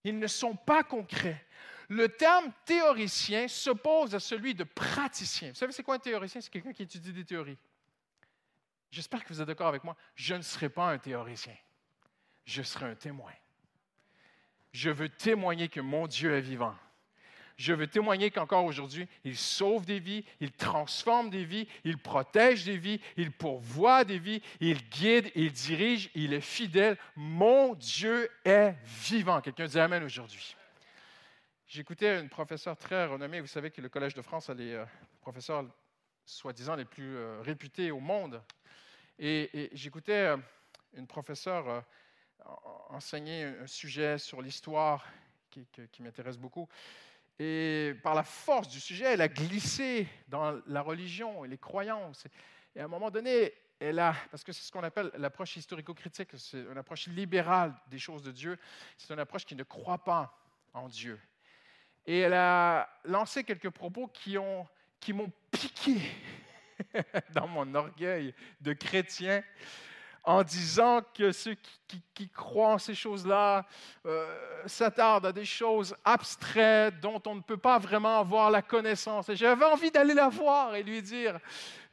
Ils 0.04 0.20
ne 0.20 0.28
sont 0.28 0.56
pas 0.56 0.84
concrets. 0.84 1.44
Le 1.90 2.10
terme 2.10 2.52
théoricien 2.64 3.48
s'oppose 3.48 4.14
à 4.14 4.20
celui 4.20 4.54
de 4.54 4.66
praticien. 4.66 5.50
Vous 5.50 5.56
savez, 5.56 5.74
c'est 5.74 5.84
quoi 5.84 5.96
un 5.96 6.00
théoricien? 6.00 6.42
C'est 6.42 6.52
quelqu'un 6.52 6.74
qui 6.74 6.84
étudie 6.84 7.12
des 7.12 7.26
théories. 7.26 7.58
J'espère 8.92 9.24
que 9.24 9.30
vous 9.30 9.42
êtes 9.42 9.48
d'accord 9.48 9.68
avec 9.68 9.84
moi. 9.84 9.98
Je 10.14 10.36
ne 10.36 10.44
serai 10.44 10.70
pas 10.70 10.92
un 10.92 11.00
théoricien. 11.00 11.56
Je 12.46 12.62
serai 12.62 12.86
un 12.86 12.96
témoin. 12.96 13.34
Je 14.72 14.90
veux 14.90 15.10
témoigner 15.10 15.70
que 15.70 15.82
mon 15.82 16.08
Dieu 16.08 16.36
est 16.36 16.42
vivant. 16.42 16.76
Je 17.58 17.74
veux 17.74 17.88
témoigner 17.88 18.30
qu'encore 18.30 18.66
aujourd'hui, 18.66 19.08
il 19.24 19.36
sauve 19.36 19.84
des 19.84 20.00
vies, 20.00 20.24
il 20.40 20.52
transforme 20.52 21.32
des 21.32 21.44
vies, 21.44 21.68
il 21.84 21.98
protège 21.98 22.66
des 22.66 22.78
vies, 22.78 23.02
il 23.16 23.32
pourvoit 23.32 24.04
des 24.04 24.20
vies, 24.20 24.44
il 24.60 24.88
guide, 24.90 25.32
il 25.34 25.52
dirige, 25.52 26.12
il 26.14 26.34
est 26.34 26.42
fidèle. 26.42 26.98
Mon 27.16 27.74
Dieu 27.74 28.30
est 28.46 28.76
vivant. 28.84 29.42
Quelqu'un 29.42 29.66
dit 29.66 29.80
Amen 29.80 30.04
aujourd'hui. 30.04 30.56
J'écoutais 31.66 32.20
une 32.20 32.30
professeure 32.30 32.78
très 32.78 33.08
renommée. 33.08 33.42
Vous 33.42 33.48
savez 33.48 33.72
que 33.72 33.82
le 33.82 33.90
Collège 33.90 34.14
de 34.14 34.22
France 34.22 34.50
a 34.50 34.54
les 34.54 34.74
euh, 34.74 34.86
professeurs 35.20 35.66
soi-disant 36.26 36.76
les 36.76 36.86
plus 36.86 37.18
euh, 37.18 37.42
réputés 37.42 37.90
au 37.90 38.00
monde. 38.00 38.42
Et, 39.18 39.70
j'écoutais 39.74 40.28
euh, 40.28 40.38
une 40.94 41.08
professeure 41.08 41.84
enseigner 42.90 43.44
un 43.44 43.68
sujet 43.68 44.18
sur 44.18 44.42
l'histoire 44.42 45.06
qui, 45.50 45.66
qui, 45.92 46.02
m'intéresse 46.02 46.38
beaucoup. 46.38 46.68
Et 47.40 47.94
par 48.04 48.16
la 48.16 48.24
force 48.24 48.68
du 48.68 48.80
sujet, 48.80 49.06
elle 49.06 49.22
a 49.22 49.28
glissé 49.28 50.08
dans 50.28 50.60
la 50.68 50.82
religion 50.82 51.46
et 51.46 51.48
les 51.48 51.58
croyances. 51.58 52.26
Et 52.76 52.80
à 52.80 52.86
un 52.86 52.88
moment 52.88 53.12
donné, 53.12 53.54
elle 53.80 54.00
a, 54.00 54.16
parce 54.32 54.44
que 54.44 54.52
c'est 54.52 54.64
ce 54.64 54.72
qu'on 54.72 54.84
appelle 54.84 55.12
l'approche 55.18 55.56
historico-critique, 55.56 56.30
c'est 56.38 56.62
une 56.62 56.78
approche 56.78 57.08
libérale 57.08 57.76
des 57.90 58.00
choses 58.00 58.24
de 58.24 58.32
Dieu, 58.32 58.58
c'est 58.98 59.14
une 59.14 59.20
approche 59.20 59.46
qui 59.46 59.56
ne 59.56 59.64
croit 59.64 60.04
pas 60.04 60.36
en 60.74 60.88
Dieu. 60.88 61.20
Et 62.06 62.20
elle 62.20 62.34
a 62.34 62.90
lancé 63.04 63.44
quelques 63.44 63.70
propos 63.70 64.08
qui 64.08 64.38
m'ont 64.38 64.68
qui 65.00 65.14
piqué 65.52 66.02
dans 67.34 67.48
mon 67.48 67.76
orgueil 67.76 68.34
de 68.62 68.74
chrétien 68.74 69.44
en 70.28 70.44
disant 70.44 71.02
que 71.14 71.32
ceux 71.32 71.56
qui, 72.14 72.30
croient 72.30 72.74
en 72.74 72.78
ces 72.78 72.94
choses-là 72.94 73.66
euh, 74.06 74.28
s'attardent 74.66 75.28
à 75.28 75.32
des 75.32 75.46
choses 75.46 75.96
abstraites 76.04 77.00
dont 77.00 77.22
on 77.28 77.36
ne 77.36 77.42
peut 77.42 77.56
pas 77.56 77.80
vraiment 77.80 78.20
avoir 78.20 78.52
la 78.52 78.62
connaissance. 78.62 79.30
Et 79.30 79.38
j'avais 79.38 79.64
envie 79.64 79.90
d'aller 79.90 80.14
la 80.14 80.28
voir 80.28 80.76
et 80.76 80.84
lui 80.84 81.02
dire, 81.02 81.40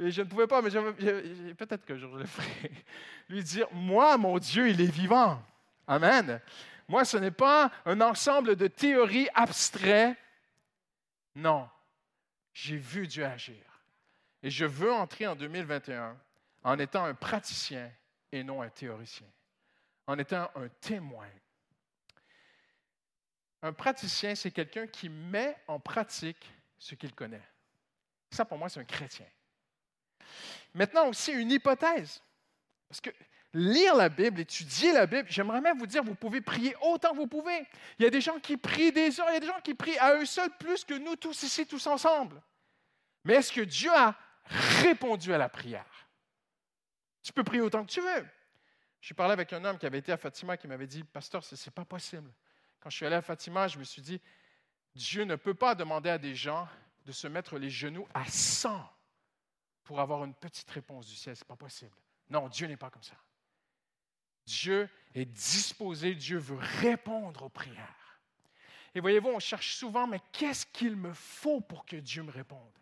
et 0.01 0.11
je 0.11 0.23
ne 0.23 0.27
pouvais 0.27 0.49
pas, 0.49 0.61
mais 0.63 0.71
peut-être 0.71 1.85
que 1.85 1.97
je 1.97 2.07
le 2.09 2.27
ferai, 2.27 2.73
lui 3.29 3.45
dire, 3.45 3.69
moi, 3.71 4.17
mon 4.19 4.37
Dieu, 4.39 4.69
il 4.69 4.81
est 4.81 4.93
vivant. 4.93 5.41
Amen. 5.87 6.41
Moi, 6.89 7.05
ce 7.05 7.17
n'est 7.19 7.31
pas 7.31 7.71
un 7.87 8.01
ensemble 8.01 8.57
de 8.57 8.67
théories 8.67 9.29
abstraites. 9.33 10.17
Non, 11.37 11.69
j'ai 12.53 12.79
vu 12.79 13.07
Dieu 13.07 13.25
agir. 13.25 13.63
Et 14.43 14.51
je 14.51 14.65
veux 14.65 14.93
entrer 14.93 15.29
en 15.29 15.37
2021 15.37 16.17
en 16.65 16.79
étant 16.81 17.05
un 17.05 17.15
praticien 17.15 17.89
et 18.35 18.43
non 18.43 18.63
un 18.63 18.69
théoricien, 18.69 19.27
en 20.07 20.19
étant 20.19 20.51
un 20.57 20.69
témoin. 20.81 21.29
Un 23.63 23.73
praticien, 23.73 24.35
c'est 24.35 24.51
quelqu'un 24.51 24.87
qui 24.87 25.09
met 25.09 25.57
en 25.69 25.79
pratique 25.79 26.51
ce 26.79 26.97
qu'il 26.97 27.15
connaît. 27.15 27.47
Ça, 28.31 28.45
pour 28.45 28.59
moi, 28.59 28.69
c'est 28.69 28.81
un 28.81 28.85
chrétien. 28.85 29.27
Maintenant 30.75 31.09
aussi, 31.09 31.33
une 31.33 31.53
hypothèse. 31.53 32.21
Parce 32.89 33.01
que 33.01 33.11
lire 33.55 33.95
la 33.95 34.09
Bible, 34.09 34.41
étudier 34.41 34.93
la 34.93 35.07
Bible, 35.07 35.29
j'aimerais 35.31 35.61
même 35.61 35.79
vous 35.79 35.87
dire, 35.87 36.03
vous 36.03 36.17
pouvez 36.17 36.41
prier 36.41 36.75
autant 36.83 37.13
que 37.13 37.17
vous 37.17 37.29
pouvez. 37.29 37.65
Il 37.99 38.05
y 38.05 38.07
a 38.07 38.11
des 38.11 38.21
gens 38.21 38.41
qui 38.41 38.57
prient 38.57 38.93
des 38.93 39.21
heures, 39.21 39.31
il 39.31 39.35
y 39.35 39.37
a 39.37 39.41
des 39.41 39.47
gens 39.47 39.61
qui 39.63 39.75
prient 39.75 39.99
à 39.99 40.17
eux 40.17 40.27
seuls 40.27 40.51
plus 40.59 40.85
que 40.85 40.95
nous 40.95 41.15
tous 41.15 41.45
ici, 41.45 41.65
tous 41.67 41.87
ensemble. 41.87 42.43
Mais 43.23 43.35
est-ce 43.35 43.53
que 43.53 43.61
Dieu 43.61 43.93
a 43.95 44.17
répondu 44.83 45.33
à 45.33 45.39
la 45.39 45.49
prière? 45.49 45.94
Tu 47.25 47.33
peux 47.33 47.43
prier 47.43 47.63
autant 47.63 47.85
que 47.85 47.91
tu 47.91 48.01
veux. 48.01 48.29
Je 49.01 49.15
parlé 49.15 49.33
avec 49.33 49.53
un 49.53 49.65
homme 49.65 49.79
qui 49.79 49.87
avait 49.87 49.99
été 49.99 50.13
à 50.13 50.17
Fatima 50.17 50.57
qui 50.57 50.69
m'avait 50.69 50.87
dit, 50.87 51.03
Pasteur, 51.03 51.43
ce 51.43 51.55
n'est 51.55 51.73
pas 51.73 51.85
possible. 51.85 52.31
Quand 52.81 52.91
je 52.91 52.97
suis 52.97 53.07
allé 53.07 53.17
à 53.17 53.23
Fatima, 53.23 53.67
je 53.67 53.79
me 53.79 53.85
suis 53.85 54.03
dit, 54.03 54.21
Dieu 54.95 55.25
ne 55.25 55.35
peut 55.35 55.55
pas 55.55 55.75
demander 55.75 56.11
à 56.11 56.19
des 56.19 56.35
gens 56.35 56.69
de 57.07 57.13
se 57.13 57.27
mettre 57.27 57.59
les 57.59 57.71
genoux 57.71 58.07
à 58.13 58.27
100 58.27 58.89
pour 59.85 60.01
avoir 60.01 60.23
une 60.25 60.35
petite 60.35 60.71
réponse 60.71 61.07
du 61.07 61.17
ciel. 61.17 61.35
Ce 61.35 61.43
n'est 61.43 61.49
pas 61.49 61.57
possible. 61.57 61.97
Non, 62.29 62.49
Dieu 62.49 62.67
n'est 62.67 62.77
pas 62.77 62.91
comme 62.91 63.03
ça. 63.03 63.17
Dieu 64.47 64.89
est 65.15 65.25
disposé, 65.25 66.15
Dieu 66.15 66.37
veut 66.37 66.59
répondre 66.81 67.45
aux 67.45 67.49
prières. 67.49 68.21
Et 68.95 69.01
voyez-vous, 69.01 69.31
on 69.31 69.41
cherche 69.41 69.77
souvent, 69.77 70.07
mais 70.07 70.21
qu'est-ce 70.31 70.67
qu'il 70.67 70.97
me 70.97 71.13
faut 71.15 71.63
pour 71.63 71.87
que 71.87 71.97
Dieu 71.97 72.23
me 72.23 72.31
réponde? 72.31 72.79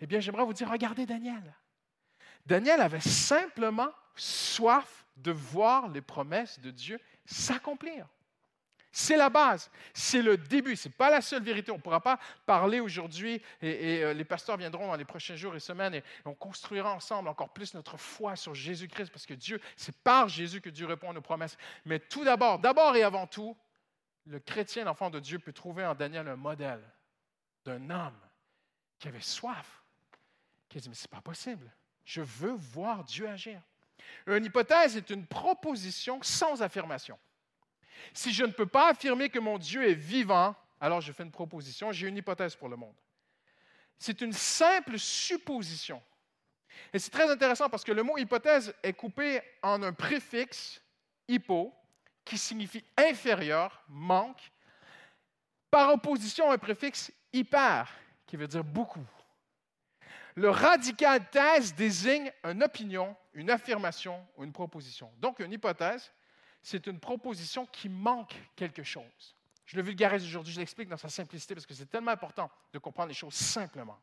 Eh 0.00 0.06
bien, 0.06 0.18
j'aimerais 0.18 0.44
vous 0.44 0.54
dire, 0.54 0.70
regardez 0.70 1.04
Daniel. 1.04 1.54
Daniel 2.46 2.80
avait 2.80 3.00
simplement 3.00 3.90
soif 4.16 5.06
de 5.16 5.30
voir 5.30 5.88
les 5.88 6.00
promesses 6.00 6.60
de 6.60 6.70
Dieu 6.70 7.00
s'accomplir. 7.24 8.06
C'est 8.94 9.16
la 9.16 9.30
base, 9.30 9.70
c'est 9.94 10.20
le 10.20 10.36
début, 10.36 10.76
ce 10.76 10.88
n'est 10.88 10.94
pas 10.94 11.08
la 11.08 11.22
seule 11.22 11.42
vérité. 11.42 11.70
On 11.70 11.76
ne 11.76 11.80
pourra 11.80 12.00
pas 12.00 12.18
parler 12.44 12.78
aujourd'hui 12.78 13.40
et, 13.62 13.94
et, 13.96 14.04
euh, 14.04 14.12
les 14.12 14.24
pasteurs 14.24 14.58
viendront 14.58 14.86
dans 14.86 14.96
les 14.96 15.06
prochains 15.06 15.34
jours 15.34 15.56
et 15.56 15.60
semaines 15.60 15.94
et 15.94 16.04
on 16.26 16.34
construira 16.34 16.92
ensemble 16.92 17.28
encore 17.28 17.48
plus 17.54 17.72
notre 17.72 17.96
foi 17.96 18.36
sur 18.36 18.54
Jésus-Christ 18.54 19.10
parce 19.10 19.24
que 19.24 19.32
Dieu, 19.32 19.62
c'est 19.78 19.96
par 20.02 20.28
Jésus 20.28 20.60
que 20.60 20.68
Dieu 20.68 20.84
répond 20.84 21.08
à 21.08 21.14
nos 21.14 21.22
promesses. 21.22 21.56
Mais 21.86 22.00
tout 22.00 22.22
d'abord, 22.22 22.58
d'abord 22.58 22.94
et 22.94 23.02
avant 23.02 23.26
tout, 23.26 23.56
le 24.26 24.38
chrétien, 24.38 24.84
l'enfant 24.84 25.08
de 25.08 25.20
Dieu, 25.20 25.38
peut 25.38 25.54
trouver 25.54 25.86
en 25.86 25.94
Daniel 25.94 26.28
un 26.28 26.36
modèle 26.36 26.82
d'un 27.64 27.88
homme 27.88 28.20
qui 28.98 29.08
avait 29.08 29.20
soif, 29.20 29.82
qui 30.68 30.78
a 30.78 30.80
dit, 30.82 30.90
mais 30.90 30.94
ce 30.94 31.04
n'est 31.04 31.16
pas 31.16 31.22
possible. 31.22 31.72
Je 32.04 32.20
veux 32.20 32.52
voir 32.52 33.04
Dieu 33.04 33.28
agir. 33.28 33.60
Une 34.26 34.44
hypothèse 34.44 34.96
est 34.96 35.10
une 35.10 35.26
proposition 35.26 36.20
sans 36.22 36.62
affirmation. 36.62 37.18
Si 38.12 38.32
je 38.32 38.44
ne 38.44 38.52
peux 38.52 38.66
pas 38.66 38.90
affirmer 38.90 39.28
que 39.28 39.38
mon 39.38 39.58
Dieu 39.58 39.88
est 39.88 39.94
vivant, 39.94 40.54
alors 40.80 41.00
je 41.00 41.12
fais 41.12 41.22
une 41.22 41.30
proposition, 41.30 41.92
j'ai 41.92 42.08
une 42.08 42.16
hypothèse 42.16 42.56
pour 42.56 42.68
le 42.68 42.76
monde. 42.76 42.94
C'est 43.98 44.20
une 44.20 44.32
simple 44.32 44.98
supposition. 44.98 46.02
Et 46.92 46.98
c'est 46.98 47.10
très 47.10 47.30
intéressant 47.30 47.68
parce 47.68 47.84
que 47.84 47.92
le 47.92 48.02
mot 48.02 48.18
hypothèse 48.18 48.74
est 48.82 48.92
coupé 48.92 49.40
en 49.62 49.82
un 49.82 49.92
préfixe, 49.92 50.82
hypo, 51.28 51.72
qui 52.24 52.38
signifie 52.38 52.84
inférieur, 52.96 53.82
manque, 53.88 54.50
par 55.70 55.92
opposition 55.92 56.50
à 56.50 56.54
un 56.54 56.58
préfixe 56.58 57.12
hyper, 57.32 57.90
qui 58.26 58.36
veut 58.36 58.46
dire 58.46 58.64
beaucoup. 58.64 59.06
Le 60.34 60.50
radical 60.50 61.28
thèse 61.30 61.74
désigne 61.74 62.32
une 62.44 62.62
opinion, 62.62 63.14
une 63.34 63.50
affirmation 63.50 64.26
ou 64.36 64.44
une 64.44 64.52
proposition. 64.52 65.10
Donc, 65.18 65.40
une 65.40 65.52
hypothèse, 65.52 66.12
c'est 66.62 66.86
une 66.86 66.98
proposition 66.98 67.66
qui 67.66 67.88
manque 67.88 68.34
quelque 68.56 68.82
chose. 68.82 69.36
Je 69.66 69.76
le 69.76 69.82
vulgarise 69.82 70.24
aujourd'hui, 70.24 70.52
je 70.52 70.60
l'explique 70.60 70.88
dans 70.88 70.96
sa 70.96 71.08
simplicité 71.08 71.54
parce 71.54 71.66
que 71.66 71.74
c'est 71.74 71.86
tellement 71.86 72.10
important 72.10 72.50
de 72.72 72.78
comprendre 72.78 73.08
les 73.08 73.14
choses 73.14 73.34
simplement. 73.34 73.98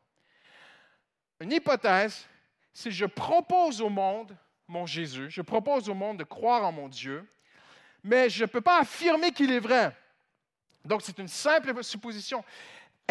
Une 1.40 1.52
hypothèse, 1.52 2.26
c'est 2.72 2.90
je 2.90 3.06
propose 3.06 3.80
au 3.80 3.88
monde 3.88 4.36
mon 4.68 4.86
Jésus, 4.86 5.30
je 5.30 5.42
propose 5.42 5.88
au 5.88 5.94
monde 5.94 6.18
de 6.18 6.24
croire 6.24 6.64
en 6.64 6.70
mon 6.70 6.88
Dieu, 6.88 7.28
mais 8.04 8.30
je 8.30 8.44
ne 8.44 8.48
peux 8.48 8.60
pas 8.60 8.80
affirmer 8.80 9.32
qu'il 9.32 9.50
est 9.50 9.60
vrai. 9.60 9.96
Donc, 10.84 11.02
c'est 11.02 11.18
une 11.18 11.28
simple 11.28 11.82
supposition. 11.82 12.44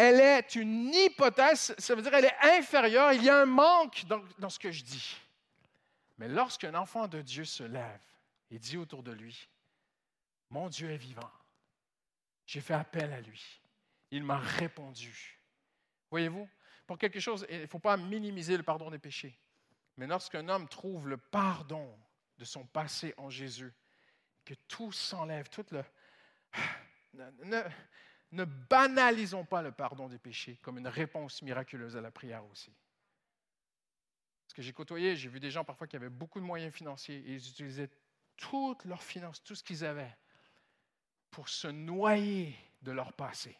Elle 0.02 0.18
est 0.18 0.54
une 0.54 0.94
hypothèse, 0.94 1.74
ça 1.76 1.94
veut 1.94 2.00
dire 2.00 2.14
elle 2.14 2.24
est 2.24 2.58
inférieure, 2.58 3.12
il 3.12 3.22
y 3.22 3.28
a 3.28 3.42
un 3.42 3.44
manque 3.44 4.06
dans, 4.06 4.48
ce 4.48 4.58
que 4.58 4.70
je 4.70 4.82
dis. 4.82 5.14
Mais 6.16 6.26
lorsqu'un 6.26 6.74
enfant 6.74 7.06
de 7.06 7.20
Dieu 7.20 7.44
se 7.44 7.64
lève 7.64 8.00
et 8.50 8.58
dit 8.58 8.78
autour 8.78 9.02
de 9.02 9.12
lui, 9.12 9.46
Mon 10.48 10.70
Dieu 10.70 10.90
est 10.90 10.96
vivant, 10.96 11.30
j'ai 12.46 12.62
fait 12.62 12.72
appel 12.72 13.12
à 13.12 13.20
lui, 13.20 13.60
il 14.10 14.24
m'a 14.24 14.38
répondu. 14.38 15.38
Voyez-vous, 16.10 16.48
pour 16.86 16.96
quelque 16.96 17.20
chose, 17.20 17.46
il 17.50 17.60
ne 17.60 17.66
faut 17.66 17.78
pas 17.78 17.98
minimiser 17.98 18.56
le 18.56 18.62
pardon 18.62 18.88
des 18.88 18.98
péchés. 18.98 19.38
Mais 19.98 20.06
lorsqu'un 20.06 20.48
homme 20.48 20.66
trouve 20.66 21.08
le 21.08 21.18
pardon 21.18 21.94
de 22.38 22.46
son 22.46 22.64
passé 22.64 23.12
en 23.18 23.28
Jésus, 23.28 23.74
que 24.46 24.54
tout 24.66 24.92
s'enlève, 24.92 25.50
tout 25.50 25.66
le... 25.72 25.84
banalisons 28.44 29.44
pas 29.44 29.62
le 29.62 29.72
pardon 29.72 30.08
des 30.08 30.18
péchés 30.18 30.58
comme 30.62 30.78
une 30.78 30.88
réponse 30.88 31.42
miraculeuse 31.42 31.96
à 31.96 32.00
la 32.00 32.10
prière 32.10 32.44
aussi. 32.46 32.72
Parce 34.44 34.54
que 34.54 34.62
j'ai 34.62 34.72
côtoyé, 34.72 35.16
j'ai 35.16 35.28
vu 35.28 35.40
des 35.40 35.50
gens 35.50 35.64
parfois 35.64 35.86
qui 35.86 35.96
avaient 35.96 36.08
beaucoup 36.08 36.40
de 36.40 36.44
moyens 36.44 36.72
financiers 36.72 37.18
et 37.18 37.34
ils 37.34 37.48
utilisaient 37.48 37.90
toutes 38.36 38.84
leurs 38.84 39.02
finances, 39.02 39.42
tout 39.42 39.54
ce 39.54 39.62
qu'ils 39.62 39.84
avaient, 39.84 40.16
pour 41.30 41.48
se 41.48 41.68
noyer 41.68 42.56
de 42.82 42.90
leur 42.92 43.12
passé. 43.12 43.56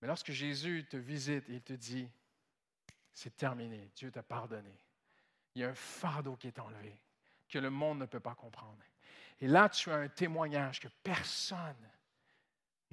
Mais 0.00 0.08
lorsque 0.08 0.32
Jésus 0.32 0.86
te 0.88 0.96
visite 0.96 1.44
il 1.48 1.62
te 1.62 1.72
dit, 1.72 2.08
c'est 3.12 3.36
terminé, 3.36 3.90
Dieu 3.94 4.10
t'a 4.10 4.22
pardonné, 4.22 4.80
il 5.54 5.62
y 5.62 5.64
a 5.64 5.70
un 5.70 5.74
fardeau 5.74 6.36
qui 6.36 6.48
est 6.48 6.58
enlevé, 6.58 7.00
que 7.48 7.58
le 7.58 7.70
monde 7.70 8.00
ne 8.00 8.06
peut 8.06 8.20
pas 8.20 8.34
comprendre. 8.34 8.82
Et 9.40 9.46
là, 9.46 9.68
tu 9.68 9.90
as 9.90 9.96
un 9.96 10.08
témoignage 10.08 10.80
que 10.80 10.88
personne 11.02 11.90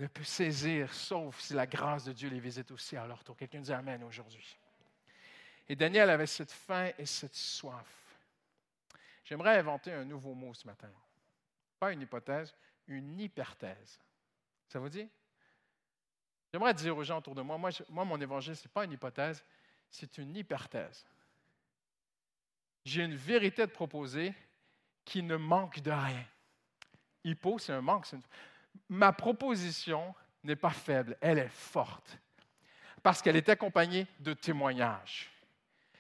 ne 0.04 0.08
peut 0.08 0.24
saisir, 0.24 0.94
sauf 0.94 1.40
si 1.40 1.54
la 1.54 1.66
grâce 1.66 2.04
de 2.04 2.12
Dieu 2.12 2.30
les 2.30 2.40
visite 2.40 2.70
aussi 2.72 2.98
à 2.98 3.08
leur 3.08 3.24
tour. 3.24 3.38
Quelqu'un 3.38 3.62
dit 3.62 3.72
Amen 3.72 4.04
aujourd'hui. 4.04 4.58
Et 5.70 5.78
Daniel 5.78 6.10
avait 6.10 6.28
cette 6.28 6.52
faim 6.52 6.92
et 6.98 7.06
cette 7.06 7.36
soif. 7.36 7.88
J'aimerais 9.24 9.58
inventer 9.58 9.94
un 9.94 10.04
nouveau 10.04 10.34
mot 10.34 10.54
ce 10.54 10.68
matin. 10.68 10.90
Pas 11.80 11.94
une 11.94 12.02
hypothèse, 12.02 12.54
une 12.88 13.18
hyperthèse. 13.18 13.98
Ça 14.68 14.80
vous 14.80 14.90
dit? 14.90 15.08
J'aimerais 16.52 16.74
dire 16.74 16.98
aux 16.98 17.04
gens 17.04 17.20
autour 17.20 17.34
de 17.34 17.42
moi, 17.42 17.58
moi, 17.58 17.72
mon 18.06 18.20
évangile, 18.20 18.58
ce 18.58 18.68
n'est 18.68 18.74
pas 18.74 18.84
une 18.84 18.92
hypothèse, 18.92 19.42
c'est 19.90 20.18
une 20.18 20.36
hyperthèse. 20.36 21.06
J'ai 22.84 23.04
une 23.04 23.16
vérité 23.16 23.62
à 23.62 23.68
proposer 23.68 24.34
qui 25.06 25.24
ne 25.24 25.38
manque 25.38 25.80
de 25.80 25.92
rien. 25.92 26.26
Hypo, 27.24 27.58
c'est 27.58 27.72
un 27.72 27.82
manque. 27.82 28.06
Ma 28.90 29.14
proposition 29.14 30.14
n'est 30.44 30.56
pas 30.56 30.72
faible, 30.72 31.18
elle 31.22 31.40
est 31.40 31.50
forte, 31.50 32.18
parce 33.02 33.22
qu'elle 33.22 33.36
est 33.36 33.50
accompagnée 33.50 34.08
de 34.20 34.34
témoignages. 34.34 35.32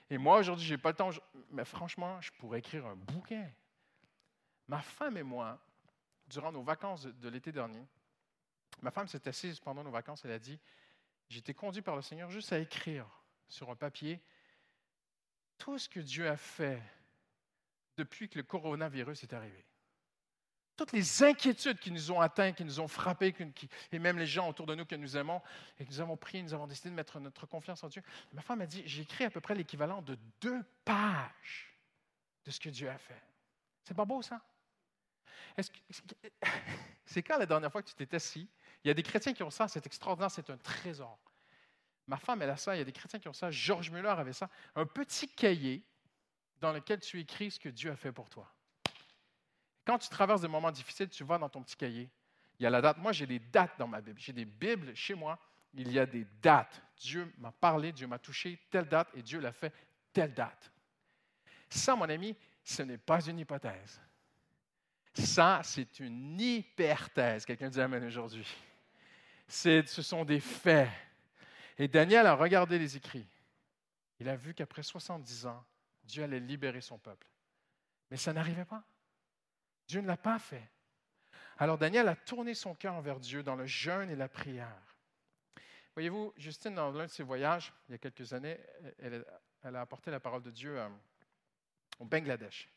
Et 0.10 0.18
moi, 0.18 0.38
aujourd'hui, 0.38 0.66
je 0.66 0.74
n'ai 0.74 0.78
pas 0.78 0.90
le 0.90 0.96
temps, 0.96 1.10
mais 1.50 1.66
franchement, 1.66 2.22
je 2.22 2.32
pourrais 2.34 2.60
écrire 2.60 2.86
un 2.86 2.96
bouquin. 2.96 3.50
Ma 4.68 4.82
femme 4.82 5.18
et 5.18 5.24
moi, 5.24 5.60
durant 6.28 6.52
nos 6.52 6.62
vacances 6.62 7.06
de, 7.06 7.30
l'été 7.30 7.52
dernier, 7.52 7.86
ma 8.82 8.92
femme 8.92 9.08
s'est 9.08 9.28
assise 9.28 9.60
pendant 9.60 9.84
nos 9.84 9.92
vacances, 9.92 10.24
elle 10.26 10.32
a 10.32 10.40
dit, 10.40 10.60
j'ai 11.30 11.40
été 11.40 11.54
conduit 11.54 11.82
par 11.82 11.96
le 11.96 12.02
Seigneur 12.02 12.30
juste 12.30 12.54
à 12.54 12.60
écrire 12.60 13.08
sur 13.48 13.70
un 13.70 13.76
papier 13.76 14.22
tout 15.58 15.78
ce 15.78 15.88
que 15.88 16.00
Dieu 16.00 16.30
a 16.30 16.38
fait 16.38 16.82
depuis 17.98 18.30
que 18.30 18.38
le 18.38 18.44
coronavirus 18.44 19.24
est 19.24 19.34
arrivé. 19.34 19.66
Toutes 20.76 20.92
les 20.92 21.24
inquiétudes 21.24 21.80
qui 21.80 21.92
nous 21.92 22.12
ont 22.12 22.20
atteints, 22.20 22.52
qui 22.52 22.66
nous 22.66 22.80
ont 22.80 22.88
frappés, 22.88 23.36
et 23.92 24.00
même 24.00 24.18
les 24.18 24.26
gens 24.26 24.50
autour 24.50 24.66
de 24.66 24.74
nous 24.74 24.86
que 24.86 24.96
nous 24.96 25.16
aimons, 25.18 25.42
et 25.80 25.86
que 25.86 25.92
nous 25.92 26.02
avons 26.02 26.18
pris, 26.18 26.42
nous 26.42 26.54
avons 26.54 26.66
décidé 26.66 26.90
de 26.90 26.96
mettre 26.96 27.20
notre 27.20 27.46
confiance 27.46 27.84
en 27.84 27.90
Dieu. 27.90 28.02
Ma 28.32 28.42
femme 28.42 28.62
a 28.62 28.66
dit, 28.66 28.82
j'ai 28.86 29.04
écrit 29.04 29.24
à 29.24 29.30
peu 29.30 29.40
près 29.40 29.54
l'équivalent 29.54 30.02
de 30.02 30.18
deux 30.42 30.64
pages 30.84 31.78
de 32.46 32.52
ce 32.52 32.60
que 32.60 32.70
Dieu 32.70 32.90
a 32.90 32.98
fait. 32.98 33.22
C'est 33.84 33.94
pas 33.94 34.06
beau 34.06 34.22
ça? 34.22 34.42
C'est 37.06 37.22
quand 37.22 37.38
la 37.38 37.46
dernière 37.46 37.72
fois 37.72 37.84
que 37.84 37.90
tu 37.90 37.96
t'es 37.96 38.16
assis? 38.16 38.50
Il 38.84 38.88
y 38.88 38.92
a 38.92 38.94
des 38.94 39.04
chrétiens 39.04 39.34
qui 39.34 39.44
ont 39.44 39.50
ça, 39.50 39.68
c'est 39.68 39.86
extraordinaire, 39.86 40.32
c'est 40.32 40.50
un 40.50 40.58
trésor. 40.58 41.20
Ma 42.08 42.18
femme, 42.18 42.42
elle 42.42 42.50
a 42.50 42.58
ça, 42.58 42.76
il 42.76 42.80
y 42.80 42.82
a 42.82 42.86
des 42.86 42.92
chrétiens 42.92 43.20
qui 43.20 43.28
ont 43.28 43.34
ça. 43.34 43.50
Georges 43.50 43.92
Muller 43.92 44.10
avait 44.10 44.34
ça. 44.34 44.50
Un 44.76 44.86
petit 44.86 45.30
cahier 45.30 45.86
dans 46.60 46.74
lequel 46.74 47.00
tu 47.00 47.20
écris 47.20 47.52
ce 47.52 47.60
que 47.60 47.70
Dieu 47.70 47.92
a 47.92 47.96
fait 47.96 48.12
pour 48.12 48.30
toi. 48.30 48.54
Quand 49.86 49.98
tu 49.98 50.10
traverses 50.10 50.42
des 50.42 50.48
moments 50.48 50.72
difficiles, 50.72 51.10
tu 51.10 51.24
vas 51.24 51.38
dans 51.38 51.50
ton 51.50 51.62
petit 51.62 51.76
cahier. 51.76 52.10
Il 52.60 52.64
y 52.64 52.66
a 52.66 52.70
la 52.70 52.82
date. 52.82 52.98
Moi, 52.98 53.12
j'ai 53.12 53.28
des 53.28 53.40
dates 53.40 53.78
dans 53.78 53.88
ma 53.88 54.02
Bible. 54.02 54.20
J'ai 54.20 54.34
des 54.34 54.46
Bibles 54.46 54.96
chez 54.96 55.14
moi. 55.14 55.40
Il 55.74 55.92
y 55.92 56.00
a 56.00 56.06
des 56.06 56.26
dates. 56.42 56.82
Dieu 56.98 57.32
m'a 57.40 57.52
parlé, 57.52 57.92
Dieu 57.92 58.08
m'a 58.08 58.20
touché, 58.20 58.60
telle 58.70 58.88
date, 58.88 59.10
et 59.16 59.22
Dieu 59.22 59.40
l'a 59.40 59.52
fait, 59.52 59.74
telle 60.14 60.34
date. 60.34 60.72
Ça, 61.70 61.96
mon 61.96 62.08
ami, 62.08 62.36
ce 62.64 62.84
n'est 62.84 62.98
pas 62.98 63.26
une 63.26 63.40
hypothèse. 63.40 64.00
Ça, 65.14 65.62
c'est 65.64 66.00
une 66.00 66.40
hyperthèse. 66.40 67.46
Quelqu'un 67.46 67.70
dit 67.70 67.82
Amen 67.82 68.04
aujourd'hui. 68.04 68.48
Ce 69.48 69.84
sont 69.84 70.24
des 70.24 70.40
faits. 70.40 70.90
Et 71.78 71.88
Daniel 71.88 72.28
a 72.28 72.36
regardé 72.36 72.80
les 72.80 72.96
écrits. 72.96 73.28
Il 74.20 74.30
a 74.30 74.36
vu 74.36 74.54
qu'après 74.54 74.84
70 74.84 75.48
ans, 75.48 75.64
Dieu 76.04 76.24
allait 76.24 76.40
libérer 76.40 76.82
son 76.82 76.98
peuple. 76.98 77.28
Mais 78.10 78.18
ça 78.18 78.32
n'arrivait 78.32 78.66
pas. 78.66 78.84
Dieu 79.94 80.02
ne 80.02 80.08
l'a 80.08 80.18
pas 80.18 80.40
fait. 80.40 80.68
Alors 81.60 81.78
Daniel 81.78 82.08
a 82.08 82.16
tourné 82.16 82.56
son 82.56 82.74
cœur 82.74 83.00
vers 83.02 83.20
Dieu 83.20 83.44
dans 83.44 83.56
le 83.56 83.68
jeûne 83.68 84.10
et 84.10 84.16
la 84.16 84.28
prière. 84.28 84.82
Voyez-vous, 85.94 86.34
Justine, 86.36 86.74
dans 86.74 86.90
l'un 86.90 87.06
de 87.06 87.12
ses 87.12 87.22
voyages, 87.22 87.72
il 87.88 87.92
y 87.92 87.96
a 87.96 88.00
quelques 88.00 88.34
années, 88.34 88.60
elle, 88.98 89.24
a 89.62 89.82
apporté 89.82 90.10
la 90.10 90.20
parole 90.20 90.42
de 90.42 90.50
Dieu 90.50 90.80
euh, 90.80 90.90
au 92.00 92.06
Bangladesh. 92.06 92.68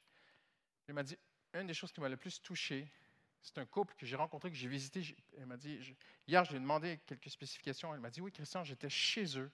Elle 0.87 0.95
m'a 0.95 1.03
dit, 1.03 1.17
une 1.55 1.67
des 1.67 1.73
choses 1.73 1.91
qui 1.91 2.03
m'a 2.03 2.11
le 2.11 2.19
plus 2.19 2.43
touché, 2.43 2.87
c'est 3.41 3.57
un 3.57 3.65
couple 3.65 3.95
que 3.95 4.05
j'ai 4.05 4.17
rencontré, 4.17 4.51
que 4.51 4.57
j'ai 4.57 4.69
visité. 4.69 5.17
Elle 5.39 5.47
m'a 5.47 5.57
dit, 5.57 5.97
hier, 6.29 6.45
je 6.45 6.51
lui 6.51 6.59
ai 6.59 6.61
demandé 6.61 7.01
quelques 7.07 7.31
spécifications. 7.31 7.95
Elle 7.95 8.01
m'a 8.01 8.11
dit, 8.11 8.21
oui, 8.21 8.31
Christian, 8.31 8.63
j'étais 8.63 8.91
chez 8.91 9.39
eux, 9.39 9.51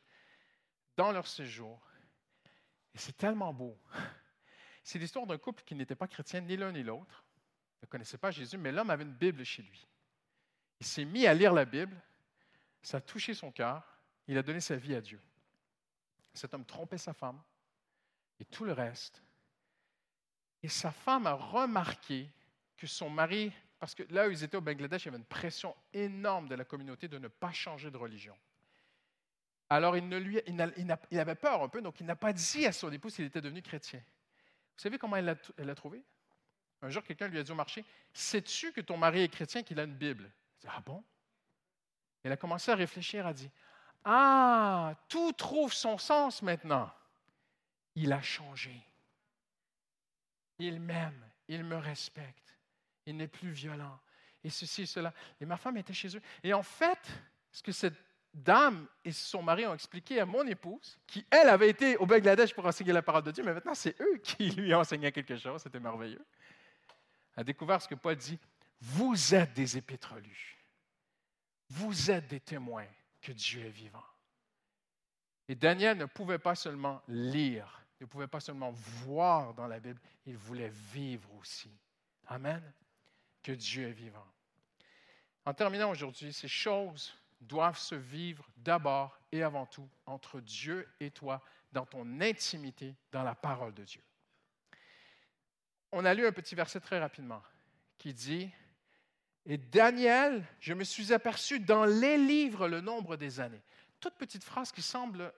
dans 0.97 1.13
leur 1.13 1.29
séjour. 1.29 1.81
Et 2.93 2.99
c'est 2.99 3.17
tellement 3.17 3.55
beau. 3.55 3.79
C'est 4.83 4.99
l'histoire 4.99 5.29
d'un 5.29 5.39
couple 5.39 5.63
qui 5.63 5.77
n'était 5.77 5.95
pas 5.95 6.09
chrétien, 6.09 6.41
ni 6.41 6.57
l'un 6.57 6.73
ni 6.73 6.83
l'autre 6.83 7.25
ne 7.83 7.87
connaissait 7.87 8.19
pas 8.19 8.31
Jésus, 8.31 8.57
mais 8.59 8.73
l'homme 8.73 8.91
avait 8.91 9.05
une 9.05 9.15
Bible 9.15 9.45
chez 9.45 9.63
lui. 9.63 9.87
Il 10.81 10.87
s'est 10.87 11.05
mis 11.05 11.27
à 11.27 11.35
lire 11.35 11.53
la 11.53 11.65
Bible, 11.65 11.97
ça 12.83 12.99
a 12.99 13.01
touché 13.01 13.35
son 13.35 13.53
cœur, 13.53 13.83
il 14.27 14.39
a 14.39 14.43
donné 14.43 14.61
sa 14.61 14.77
vie 14.77 14.95
à 14.95 15.01
Dieu. 15.01 15.21
Cet 16.35 16.55
homme 16.55 16.65
trompait 16.65 16.99
sa 16.99 17.13
femme 17.13 17.41
et 18.41 18.45
tout 18.45 18.65
le 18.65 18.73
reste. 18.73 19.23
Et 20.63 20.69
sa 20.69 20.91
femme 20.91 21.27
a 21.27 21.35
remarqué 21.35 22.29
que 22.77 22.87
son 22.87 23.11
mari, 23.11 23.53
parce 23.79 23.95
que 23.95 24.03
là 24.11 24.29
où 24.29 24.31
ils 24.31 24.43
étaient 24.43 24.57
au 24.57 24.61
Bangladesh, 24.61 25.03
il 25.03 25.07
y 25.07 25.09
avait 25.09 25.19
une 25.19 25.25
pression 25.25 25.75
énorme 25.93 26.49
de 26.49 26.55
la 26.55 26.65
communauté 26.65 27.09
de 27.09 27.19
ne 27.19 27.29
pas 27.29 27.53
changer 27.53 27.91
de 27.91 27.97
religion. 27.97 28.37
Alors 29.69 29.97
il, 29.97 30.09
ne 30.09 30.19
lui, 30.19 30.41
il, 30.47 31.19
avait 31.19 31.35
peur 31.35 31.63
un 31.63 31.69
peu, 31.69 31.81
donc 31.81 31.99
il 32.01 32.07
n'a 32.07 32.17
pas 32.17 32.33
dit 32.33 32.67
à 32.67 32.73
son 32.73 32.93
épouse 32.93 33.15
qu'il 33.17 33.25
était 33.25 33.41
devenu 33.41 33.63
chrétien. 33.63 34.01
Vous 34.01 34.83
savez 34.83 34.99
comment 34.99 35.17
elle 35.17 35.37
l'a 35.59 35.75
trouvé? 35.75 36.03
Un 36.83 36.91
jour, 36.91 37.03
quelqu'un 37.05 37.29
lui 37.29 37.39
a 37.39 37.43
dit 37.43 37.53
au 37.53 37.57
marché 37.57 37.85
Sais-tu 38.13 38.73
que 38.73 38.81
ton 38.81 38.97
mari 38.97 39.23
est 39.23 39.29
chrétien, 39.29 39.63
qu'il 39.63 39.79
a 39.79 39.85
une 39.85 39.95
Bible 39.95 40.31
dit, 40.61 40.67
Ah 40.69 40.81
bon 40.81 41.03
Elle 42.25 42.33
a 42.33 42.37
commencé 42.37 42.71
à 42.71 42.75
réfléchir, 42.75 43.27
a 43.27 43.33
dit 43.33 43.51
Ah, 44.05 44.95
tout 45.09 45.33
trouve 45.33 45.73
son 45.73 45.97
sens 45.97 46.43
maintenant. 46.43 46.93
Il 47.95 48.13
a 48.13 48.21
changé. 48.21 48.75
Il 50.59 50.81
m'aime, 50.81 51.25
il 51.49 51.65
me 51.65 51.77
respecte, 51.77 52.59
il 53.07 53.17
n'est 53.17 53.29
plus 53.29 53.51
violent. 53.51 53.99
Et 54.45 54.51
ceci 54.51 54.83
et 54.83 54.87
cela. 54.87 55.15
Et 55.41 55.47
ma 55.47 55.57
femme 55.57 55.77
était 55.77 55.93
chez 55.93 56.17
eux. 56.17 56.23
Et 56.43 56.53
en 56.53 56.63
fait, 56.65 56.99
ce 57.53 57.63
que 57.63 57.71
cette 57.71 57.95
dame 58.35 58.89
et 59.05 59.13
son 59.13 59.43
mari 59.43 59.67
ont 59.67 59.75
expliqué 59.75 60.19
à 60.19 60.27
mon 60.27 60.45
épouse, 60.47 60.99
qui, 61.07 61.25
elle, 61.31 61.49
avait 61.49 61.69
été 61.69 61.97
au 61.99 62.07
Bangladesh 62.07 62.55
pour 62.55 62.67
enseigner 62.67 62.93
la 62.93 63.03
parole 63.03 63.23
de 63.23 63.31
Dieu, 63.31 63.45
mais 63.45 63.53
maintenant, 63.53 63.75
c'est 63.75 64.01
eux 64.01 64.19
qui 64.19 64.51
lui 64.51 64.75
enseignaient 64.75 65.13
quelque 65.13 65.37
chose. 65.37 65.63
C'était 65.63 65.79
merveilleux 65.79 66.25
a 67.37 67.45
découvert 67.45 67.81
ce 67.81 67.89
que 67.89 67.95
Paul 67.95 68.17
dit. 68.17 68.39
Vous 68.81 69.35
êtes 69.35 69.55
des 69.55 69.77
épîtres. 69.77 70.15
Vous 71.69 72.11
êtes 72.11 72.27
des 72.29 72.41
témoins 72.41 72.87
que 73.21 73.33
Dieu 73.33 73.65
est 73.65 73.71
vivant. 73.71 74.05
Et 75.49 75.55
Daniel 75.55 75.97
ne 75.97 76.07
pouvait 76.07 76.39
pas 76.39 76.55
seulement 76.55 77.03
lire, 77.09 77.85
ne 78.01 78.07
pouvait 78.07 78.27
pas 78.27 78.41
seulement 78.41 78.73
voir 78.73 79.55
dans 79.55 79.67
la 79.67 79.81
Bible, 79.81 80.01
il 80.27 80.37
voulait 80.37 80.73
vivre 80.93 81.33
aussi. 81.35 81.71
Amen. 82.27 82.63
Que 83.43 83.53
Dieu 83.53 83.89
est 83.89 83.93
vivant. 83.93 84.27
En 85.45 85.55
terminant 85.55 85.91
aujourd'hui, 85.91 86.33
ces 86.33 86.49
choses 86.49 87.13
doivent 87.41 87.79
se 87.79 87.97
vivre 87.97 88.49
d'abord 88.57 89.19
et 89.33 89.43
avant 89.43 89.67
tout 89.67 89.89
entre 90.07 90.41
Dieu 90.41 90.89
et 91.01 91.11
toi, 91.11 91.43
dans 91.73 91.87
ton 91.87 92.21
intimité, 92.21 92.95
dans 93.11 93.23
la 93.23 93.35
parole 93.35 93.75
de 93.75 93.85
Dieu 93.85 94.03
on 95.93 96.05
a 96.05 96.15
lu 96.15 96.27
un 96.27 96.33
petit 96.33 96.55
verset 96.55 96.81
très 96.81 96.99
rapidement 96.99 97.43
qui 97.99 98.13
dit, 98.15 98.51
Et 99.47 99.59
Daniel, 99.59 100.45
je 100.59 100.73
me 100.73 100.85
suis 100.85 101.13
aperçu 101.13 101.61
dans 101.61 101.85
les 101.85 102.17
livres 102.17 102.67
le 102.67 102.81
nombre 102.81 103.17
des 103.17 103.39
années. 103.39 103.63
toute 104.01 104.15
petite 104.15 104.43
phrase 104.43 104.73
qui 104.73 104.83
semble 104.83 105.33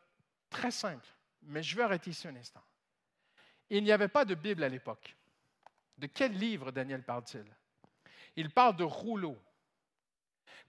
très 0.49 0.71
simple, 0.71 1.07
mais 1.43 1.63
je 1.63 1.77
vais 1.77 1.83
arrêter 1.83 2.11
ici 2.11 2.27
un 2.29 2.37
instant. 2.37 2.63
Il 3.69 3.83
n'y 3.85 3.93
avait 3.93 4.09
pas 4.09 4.25
de 4.25 4.35
Bible 4.35 4.63
à 4.63 4.69
l'époque. 4.69 5.17
De 5.99 6.07
quel 6.07 6.33
livre 6.33 6.71
Daniel 6.71 7.03
parle-t-il? 7.03 7.45
Il 8.37 8.51
parle 8.51 8.77
de 8.77 8.85
rouleaux. 8.85 9.41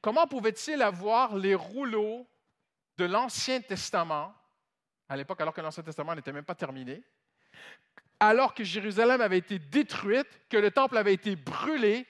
Comment 0.01 0.27
pouvait-il 0.27 0.81
avoir 0.81 1.35
les 1.35 1.55
rouleaux 1.55 2.27
de 2.97 3.05
l'Ancien 3.05 3.61
Testament, 3.61 4.33
à 5.09 5.17
l'époque 5.17 5.41
alors 5.41 5.53
que 5.53 5.61
l'Ancien 5.61 5.83
Testament 5.83 6.15
n'était 6.15 6.31
même 6.31 6.45
pas 6.45 6.55
terminé, 6.55 7.03
alors 8.19 8.53
que 8.53 8.63
Jérusalem 8.63 9.21
avait 9.21 9.37
été 9.37 9.59
détruite, 9.59 10.27
que 10.49 10.57
le 10.57 10.71
temple 10.71 10.97
avait 10.97 11.13
été 11.13 11.35
brûlé 11.35 12.05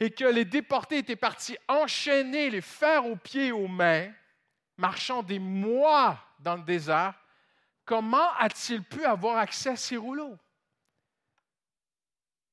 et 0.00 0.10
que 0.10 0.24
les 0.24 0.44
déportés 0.44 0.98
étaient 0.98 1.16
partis 1.16 1.56
enchaîner 1.68 2.50
les 2.50 2.60
fers 2.60 3.06
aux 3.06 3.16
pieds 3.16 3.48
et 3.48 3.52
aux 3.52 3.68
mains, 3.68 4.10
marchant 4.76 5.22
des 5.22 5.38
mois 5.38 6.18
dans 6.38 6.56
le 6.56 6.62
désert, 6.62 7.14
comment 7.84 8.32
a-t-il 8.38 8.82
pu 8.82 9.04
avoir 9.04 9.38
accès 9.38 9.70
à 9.70 9.76
ces 9.76 9.96
rouleaux? 9.96 10.36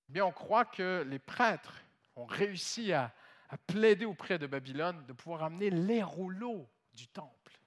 Bien, 0.07 0.25
on 0.25 0.31
croit 0.31 0.65
que 0.65 1.05
les 1.07 1.19
prêtres 1.19 1.81
ont 2.15 2.25
réussi 2.25 2.93
à, 2.93 3.11
à 3.49 3.57
plaider 3.57 4.05
auprès 4.05 4.37
de 4.37 4.47
Babylone 4.47 5.03
de 5.05 5.13
pouvoir 5.13 5.43
amener 5.43 5.69
les 5.69 6.03
rouleaux 6.03 6.67
du 6.93 7.07
temple. 7.07 7.59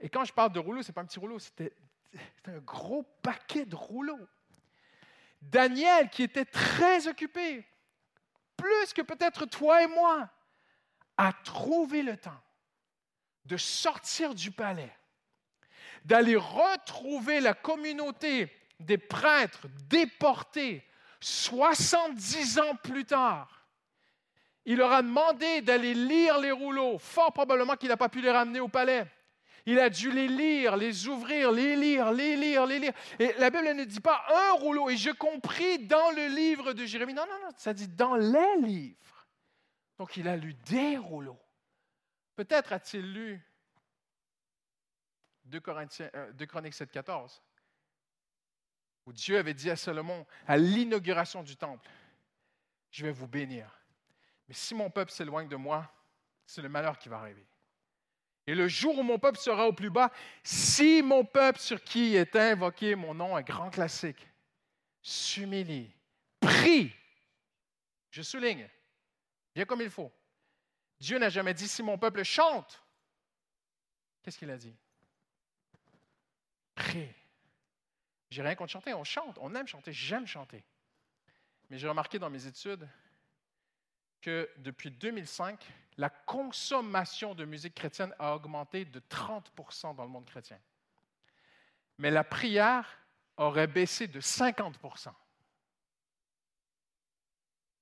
Et 0.00 0.08
quand 0.08 0.24
je 0.24 0.32
parle 0.32 0.52
de 0.52 0.58
rouleaux, 0.58 0.82
ce 0.82 0.88
n'est 0.88 0.94
pas 0.94 1.02
un 1.02 1.06
petit 1.06 1.20
rouleau, 1.20 1.38
c'était 1.38 1.72
un 2.46 2.58
gros 2.58 3.02
paquet 3.22 3.64
de 3.64 3.76
rouleaux. 3.76 4.28
Daniel, 5.40 6.08
qui 6.10 6.22
était 6.22 6.44
très 6.44 7.08
occupé, 7.08 7.64
plus 8.56 8.92
que 8.92 9.02
peut-être 9.02 9.46
toi 9.46 9.82
et 9.82 9.88
moi, 9.88 10.28
a 11.16 11.32
trouvé 11.32 12.02
le 12.02 12.16
temps 12.16 12.40
de 13.44 13.56
sortir 13.56 14.34
du 14.34 14.50
palais, 14.50 14.96
d'aller 16.04 16.36
retrouver 16.36 17.40
la 17.40 17.54
communauté 17.54 18.50
des 18.78 18.98
prêtres 18.98 19.66
déportés 19.88 20.86
70 21.20 22.58
ans 22.58 22.76
plus 22.76 23.04
tard. 23.04 23.66
Il 24.64 24.76
leur 24.76 24.92
a 24.92 25.02
demandé 25.02 25.60
d'aller 25.60 25.94
lire 25.94 26.38
les 26.38 26.52
rouleaux. 26.52 26.98
Fort 26.98 27.32
probablement 27.32 27.76
qu'il 27.76 27.88
n'a 27.88 27.96
pas 27.96 28.08
pu 28.08 28.20
les 28.20 28.30
ramener 28.30 28.60
au 28.60 28.68
palais. 28.68 29.06
Il 29.66 29.78
a 29.78 29.88
dû 29.90 30.10
les 30.10 30.28
lire, 30.28 30.76
les 30.76 31.06
ouvrir, 31.06 31.52
les 31.52 31.76
lire, 31.76 32.10
les 32.12 32.36
lire, 32.36 32.66
les 32.66 32.78
lire. 32.78 32.92
Et 33.18 33.32
la 33.38 33.50
Bible 33.50 33.74
ne 33.74 33.84
dit 33.84 34.00
pas 34.00 34.24
un 34.28 34.52
rouleau. 34.52 34.90
Et 34.90 34.96
je 34.96 35.10
compris 35.10 35.78
dans 35.86 36.10
le 36.10 36.26
livre 36.28 36.72
de 36.72 36.84
Jérémie. 36.84 37.14
Non, 37.14 37.26
non, 37.28 37.46
non, 37.46 37.54
ça 37.56 37.72
dit 37.72 37.88
dans 37.88 38.16
les 38.16 38.56
livres. 38.60 39.26
Donc 39.98 40.16
il 40.16 40.26
a 40.26 40.36
lu 40.36 40.54
des 40.54 40.96
rouleaux. 40.96 41.38
Peut-être 42.34 42.72
a-t-il 42.72 43.12
lu 43.12 43.40
2, 45.44 45.60
Corinthiens, 45.60 46.10
2 46.32 46.46
Chroniques 46.46 46.74
7, 46.74 46.90
14, 46.90 47.42
où 49.06 49.12
Dieu 49.12 49.38
avait 49.38 49.54
dit 49.54 49.70
à 49.70 49.76
Salomon, 49.76 50.26
à 50.46 50.56
l'inauguration 50.56 51.42
du 51.42 51.56
temple, 51.56 51.88
je 52.90 53.04
vais 53.04 53.12
vous 53.12 53.28
bénir. 53.28 53.80
Mais 54.48 54.54
si 54.54 54.74
mon 54.74 54.90
peuple 54.90 55.12
s'éloigne 55.12 55.48
de 55.48 55.56
moi, 55.56 55.92
c'est 56.46 56.62
le 56.62 56.68
malheur 56.68 56.98
qui 56.98 57.08
va 57.08 57.18
arriver. 57.18 57.46
Et 58.46 58.54
le 58.54 58.66
jour 58.66 58.98
où 58.98 59.02
mon 59.02 59.18
peuple 59.18 59.38
sera 59.38 59.68
au 59.68 59.72
plus 59.72 59.90
bas, 59.90 60.10
si 60.42 61.02
mon 61.02 61.24
peuple 61.24 61.60
sur 61.60 61.82
qui 61.82 62.16
est 62.16 62.34
invoqué 62.34 62.94
mon 62.96 63.14
nom, 63.14 63.36
un 63.36 63.42
grand 63.42 63.70
classique, 63.70 64.26
s'humilie, 65.00 65.94
prie, 66.40 66.92
je 68.10 68.22
souligne, 68.22 68.68
bien 69.54 69.64
comme 69.64 69.80
il 69.80 69.90
faut. 69.90 70.12
Dieu 70.98 71.18
n'a 71.18 71.28
jamais 71.28 71.54
dit 71.54 71.68
si 71.68 71.82
mon 71.82 71.98
peuple 71.98 72.24
chante. 72.24 72.82
Qu'est-ce 74.22 74.38
qu'il 74.38 74.50
a 74.50 74.56
dit? 74.56 74.74
Prie. 76.74 77.12
J'ai 78.30 78.42
rien 78.42 78.54
contre 78.54 78.72
chanter, 78.72 78.94
on 78.94 79.04
chante, 79.04 79.38
on 79.40 79.54
aime 79.54 79.66
chanter, 79.66 79.92
j'aime 79.92 80.26
chanter. 80.26 80.64
Mais 81.70 81.78
j'ai 81.78 81.88
remarqué 81.88 82.18
dans 82.18 82.30
mes 82.30 82.46
études 82.46 82.88
que 84.22 84.48
depuis 84.58 84.90
2005, 84.90 85.62
la 85.98 86.08
consommation 86.08 87.34
de 87.34 87.44
musique 87.44 87.74
chrétienne 87.74 88.14
a 88.18 88.34
augmenté 88.34 88.84
de 88.84 89.00
30% 89.00 89.94
dans 89.94 90.04
le 90.04 90.08
monde 90.08 90.24
chrétien. 90.24 90.58
Mais 91.98 92.10
la 92.10 92.24
prière 92.24 92.98
aurait 93.36 93.66
baissé 93.66 94.06
de 94.06 94.20
50% 94.20 95.12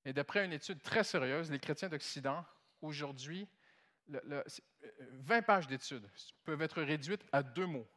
Et 0.05 0.13
d'après 0.13 0.45
une 0.45 0.53
étude 0.53 0.83
très 0.83 1.05
sérieuse, 1.05 1.51
les 1.51 1.61
chrétiens 1.61 1.89
d'Occident, 1.89 2.45
aujourd'hui, 2.83 3.47
20 4.09 5.43
pages 5.43 5.69
d'études 5.69 6.09
peuvent 6.45 6.63
être 6.63 6.83
réduites 6.83 7.25
à 7.33 7.43
deux 7.43 7.67
mots. 7.67 7.89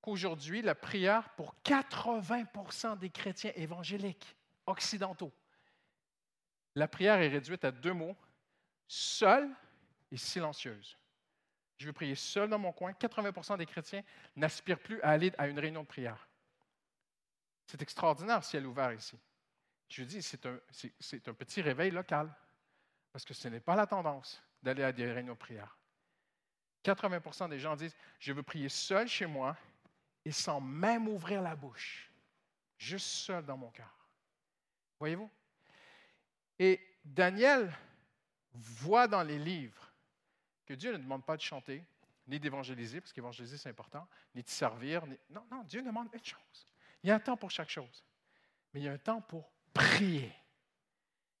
Qu'aujourd'hui, 0.00 0.62
la 0.62 0.74
prière 0.74 1.28
pour 1.30 1.54
80% 1.64 2.98
des 2.98 3.10
chrétiens 3.10 3.52
évangéliques 3.54 4.36
occidentaux, 4.66 5.32
la 6.76 6.86
prière 6.86 7.20
est 7.20 7.28
réduite 7.28 7.64
à 7.64 7.72
deux 7.72 7.94
mots 7.94 8.16
seule 8.86 9.50
et 10.12 10.16
silencieuse. 10.16 10.96
Je 11.78 11.86
veux 11.86 11.92
prier 11.92 12.14
seul 12.14 12.48
dans 12.48 12.58
mon 12.58 12.72
coin. 12.72 12.92
80% 12.92 13.58
des 13.58 13.66
chrétiens 13.66 14.02
n'aspirent 14.36 14.78
plus 14.78 15.00
à 15.02 15.10
aller 15.10 15.32
à 15.38 15.48
une 15.48 15.58
réunion 15.58 15.82
de 15.82 15.88
prière. 15.88 16.28
C'est 17.66 17.82
extraordinaire 17.82 18.44
si 18.44 18.56
elle 18.56 18.64
est 18.64 18.66
ouverte 18.66 18.98
ici. 18.98 19.18
Je 19.88 20.04
dis, 20.04 20.22
c'est 20.22 20.44
un, 20.46 20.58
c'est 21.00 21.28
un 21.28 21.34
petit 21.34 21.62
réveil 21.62 21.90
local, 21.90 22.32
parce 23.12 23.24
que 23.24 23.34
ce 23.34 23.48
n'est 23.48 23.60
pas 23.60 23.74
la 23.74 23.86
tendance 23.86 24.42
d'aller 24.62 24.82
à 24.82 24.92
des 24.92 25.10
réunions 25.10 25.34
de 25.34 25.38
prière. 25.38 25.76
80% 26.84 27.48
des 27.48 27.58
gens 27.58 27.74
disent, 27.74 27.96
je 28.18 28.32
veux 28.32 28.42
prier 28.42 28.68
seul 28.68 29.08
chez 29.08 29.26
moi 29.26 29.56
et 30.24 30.32
sans 30.32 30.60
même 30.60 31.08
ouvrir 31.08 31.40
la 31.40 31.56
bouche, 31.56 32.10
juste 32.76 33.06
seul 33.06 33.44
dans 33.44 33.56
mon 33.56 33.70
cœur. 33.70 33.92
Voyez-vous? 34.98 35.30
Et 36.58 36.80
Daniel 37.04 37.72
voit 38.52 39.06
dans 39.06 39.22
les 39.22 39.38
livres 39.38 39.92
que 40.64 40.74
Dieu 40.74 40.92
ne 40.92 40.98
demande 40.98 41.24
pas 41.24 41.36
de 41.36 41.42
chanter, 41.42 41.84
ni 42.26 42.40
d'évangéliser, 42.40 43.00
parce 43.00 43.12
qu'évangéliser 43.12 43.58
c'est 43.58 43.68
important, 43.68 44.06
ni 44.34 44.42
de 44.42 44.48
servir. 44.48 45.04
Non, 45.30 45.44
non, 45.50 45.62
Dieu 45.64 45.82
demande 45.82 46.08
une 46.12 46.24
chose. 46.24 46.66
Il 47.02 47.08
y 47.08 47.12
a 47.12 47.16
un 47.16 47.20
temps 47.20 47.36
pour 47.36 47.50
chaque 47.50 47.70
chose, 47.70 48.04
mais 48.72 48.80
il 48.80 48.84
y 48.84 48.88
a 48.88 48.92
un 48.92 48.98
temps 48.98 49.20
pour 49.20 49.50
prier. 49.72 50.32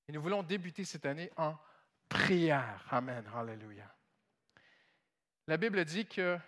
Et 0.06 0.12
nous 0.12 0.22
voulons 0.22 0.42
débuter 0.42 0.84
cette 0.84 1.06
année 1.06 1.30
en 1.36 1.56
prière. 2.08 2.86
Amen. 2.90 3.24
Alléluia. 3.34 3.92
La 5.48 5.56
Bible 5.56 5.84
dit 5.84 6.06
que, 6.06 6.38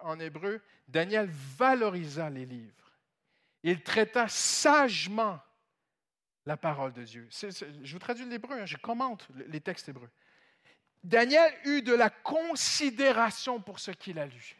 en 0.00 0.18
hébreu, 0.18 0.62
Daniel 0.88 1.28
valorisa 1.30 2.30
les 2.30 2.46
livres. 2.46 2.92
Il 3.62 3.82
traita 3.82 4.28
sagement 4.28 5.40
la 6.46 6.56
parole 6.56 6.92
de 6.92 7.02
Dieu. 7.02 7.28
je 7.30 7.92
vous 7.92 7.98
traduis 7.98 8.24
l'hébreu, 8.24 8.60
hein, 8.60 8.66
je 8.66 8.76
commente 8.76 9.28
les 9.48 9.60
textes 9.60 9.88
hébreux. 9.88 10.10
Daniel 11.02 11.52
eut 11.64 11.82
de 11.82 11.92
la 11.92 12.08
considération 12.10 13.60
pour 13.60 13.78
ce 13.78 13.90
qu'il 13.90 14.18
a 14.18 14.26
lu. 14.26 14.56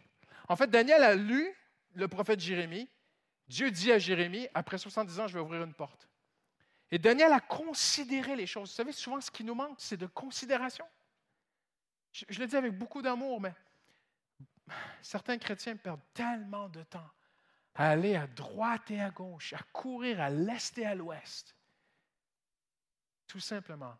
En 0.48 0.56
fait, 0.56 0.68
Daniel 0.68 1.02
a 1.02 1.14
lu 1.14 1.52
le 1.94 2.08
prophète 2.08 2.40
Jérémie. 2.40 2.88
Dieu 3.48 3.70
dit 3.70 3.92
à 3.92 3.98
Jérémie, 3.98 4.48
après 4.54 4.78
70 4.78 5.20
ans, 5.20 5.26
je 5.26 5.34
vais 5.34 5.40
ouvrir 5.40 5.62
une 5.62 5.74
porte. 5.74 6.08
Et 6.90 6.98
Daniel 6.98 7.32
a 7.32 7.40
considéré 7.40 8.36
les 8.36 8.46
choses. 8.46 8.70
Vous 8.70 8.76
savez, 8.76 8.92
souvent, 8.92 9.20
ce 9.20 9.30
qui 9.30 9.44
nous 9.44 9.54
manque, 9.54 9.76
c'est 9.78 9.96
de 9.96 10.06
considération. 10.06 10.84
Je, 12.12 12.24
je 12.28 12.38
le 12.38 12.46
dis 12.46 12.56
avec 12.56 12.76
beaucoup 12.76 13.02
d'amour, 13.02 13.40
mais 13.40 13.54
certains 15.02 15.38
chrétiens 15.38 15.76
perdent 15.76 16.04
tellement 16.14 16.68
de 16.68 16.82
temps 16.84 17.10
à 17.74 17.90
aller 17.90 18.16
à 18.16 18.26
droite 18.26 18.90
et 18.90 19.00
à 19.00 19.10
gauche, 19.10 19.52
à 19.52 19.62
courir 19.72 20.20
à 20.20 20.30
l'est 20.30 20.78
et 20.78 20.86
à 20.86 20.94
l'ouest, 20.94 21.55
tout 23.26 23.40
simplement 23.40 23.96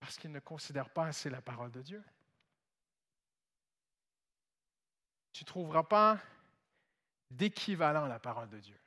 parce 0.00 0.18
qu'ils 0.18 0.32
ne 0.32 0.40
considèrent 0.40 0.90
pas 0.90 1.06
assez 1.06 1.30
la 1.30 1.40
parole 1.40 1.70
de 1.70 1.82
Dieu. 1.82 2.02
Tu 5.32 5.44
ne 5.44 5.46
trouveras 5.46 5.82
pas 5.82 6.18
d'équivalent 7.30 8.04
à 8.04 8.08
la 8.08 8.18
parole 8.18 8.48
de 8.48 8.60
Dieu. 8.60 8.78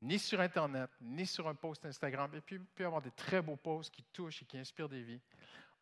Ni 0.00 0.18
sur 0.18 0.40
Internet, 0.40 0.90
ni 1.00 1.26
sur 1.26 1.46
un 1.46 1.54
post 1.54 1.84
Instagram. 1.84 2.34
Et 2.34 2.40
puis, 2.40 2.56
il 2.56 2.64
peut 2.64 2.82
y 2.82 2.86
avoir 2.86 3.02
des 3.02 3.12
très 3.12 3.40
beaux 3.40 3.56
posts 3.56 3.94
qui 3.94 4.02
touchent 4.04 4.42
et 4.42 4.46
qui 4.46 4.58
inspirent 4.58 4.88
des 4.88 5.02
vies. 5.02 5.20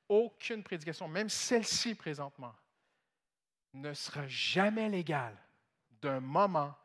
Aucune 0.09 0.63
prédication, 0.63 1.09
même 1.09 1.31
celle-ci 1.31 1.95
présentement, 1.95 2.55
ne 3.73 3.95
sera 3.95 4.27
jamais 4.27 4.89
l'égale 4.89 5.39
d'un 6.03 6.21
moment 6.21 6.77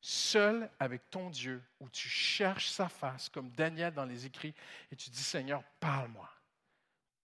seul 0.00 0.70
avec 0.78 1.10
ton 1.10 1.30
Dieu, 1.30 1.62
où 1.80 1.88
tu 1.88 2.08
cherches 2.08 2.68
sa 2.68 2.88
face, 2.88 3.28
comme 3.28 3.50
Daniel 3.50 3.92
dans 3.92 4.04
les 4.04 4.26
écrits, 4.26 4.54
et 4.90 4.96
tu 4.96 5.10
dis, 5.10 5.22
Seigneur, 5.22 5.62
parle-moi. 5.80 6.28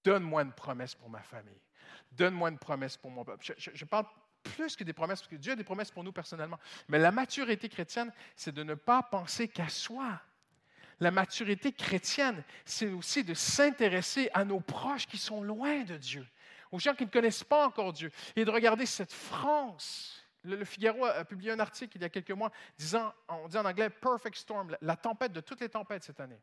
Donne-moi 0.03 0.43
une 0.43 0.53
promesse 0.53 0.95
pour 0.95 1.09
ma 1.09 1.23
famille. 1.23 1.61
Donne-moi 2.13 2.51
une 2.51 2.59
promesse 2.59 2.97
pour 2.97 3.11
mon 3.11 3.25
peuple. 3.25 3.55
Je, 3.57 3.85
parle 3.85 4.07
plus 4.43 4.77
que 4.77 4.85
des 4.85 4.93
promesses, 4.93 5.21
parce 5.21 5.31
que 5.31 5.37
Dieu 5.37 5.53
a 5.53 5.57
des 5.57 5.65
promesses 5.65 5.91
pour 5.91 6.05
nous 6.05 6.13
personnellement. 6.13 6.59
Mais 6.89 6.99
la 6.99 7.11
maturité 7.11 7.69
chrétienne, 7.69 8.13
c'est 8.37 8.53
de 8.53 8.63
ne 8.63 8.75
pas 8.75 9.03
penser 9.03 9.49
qu'à 9.49 9.69
soi. 9.69 10.21
La 11.01 11.11
maturité 11.11 11.73
chrétienne, 11.73 12.45
c'est 12.65 12.89
aussi 12.89 13.25
de 13.25 13.35
s'intéresser 13.35 14.31
à 14.35 14.45
nos 14.45 14.61
proches 14.61 15.07
qui 15.07 15.19
sont 15.19 15.43
loin 15.43 15.83
de 15.83 15.97
Dieu 15.97 16.27
aux 16.75 16.81
gens 16.81 16.95
qui 16.95 17.05
ne 17.05 17.11
connaissent 17.11 17.45
pas 17.45 17.67
encore 17.67 17.93
Dieu, 17.93 18.11
et 18.35 18.45
de 18.45 18.51
regarder 18.51 18.85
cette 18.85 19.13
France. 19.13 20.24
Le, 20.45 20.65
Figaro 20.65 21.05
a, 21.07 21.25
publié 21.25 21.53
un 21.53 21.59
article 21.59 21.97
il 21.97 22.03
y 22.03 22.05
a 22.05 22.11
quelques 22.11 22.31
mois 22.31 22.53
disant, 22.77 23.15
on 23.29 23.49
dit 23.49 23.57
en 23.57 23.65
anglais, 23.65 23.91
perfect 23.91 24.37
storm, 24.37 24.77
la, 24.81 24.97
tempête 24.97 25.33
de 25.33 25.41
toutes 25.41 25.61
les 25.61 25.69
tempêtes 25.69 26.05
cette 26.05 26.21
année. 26.21 26.41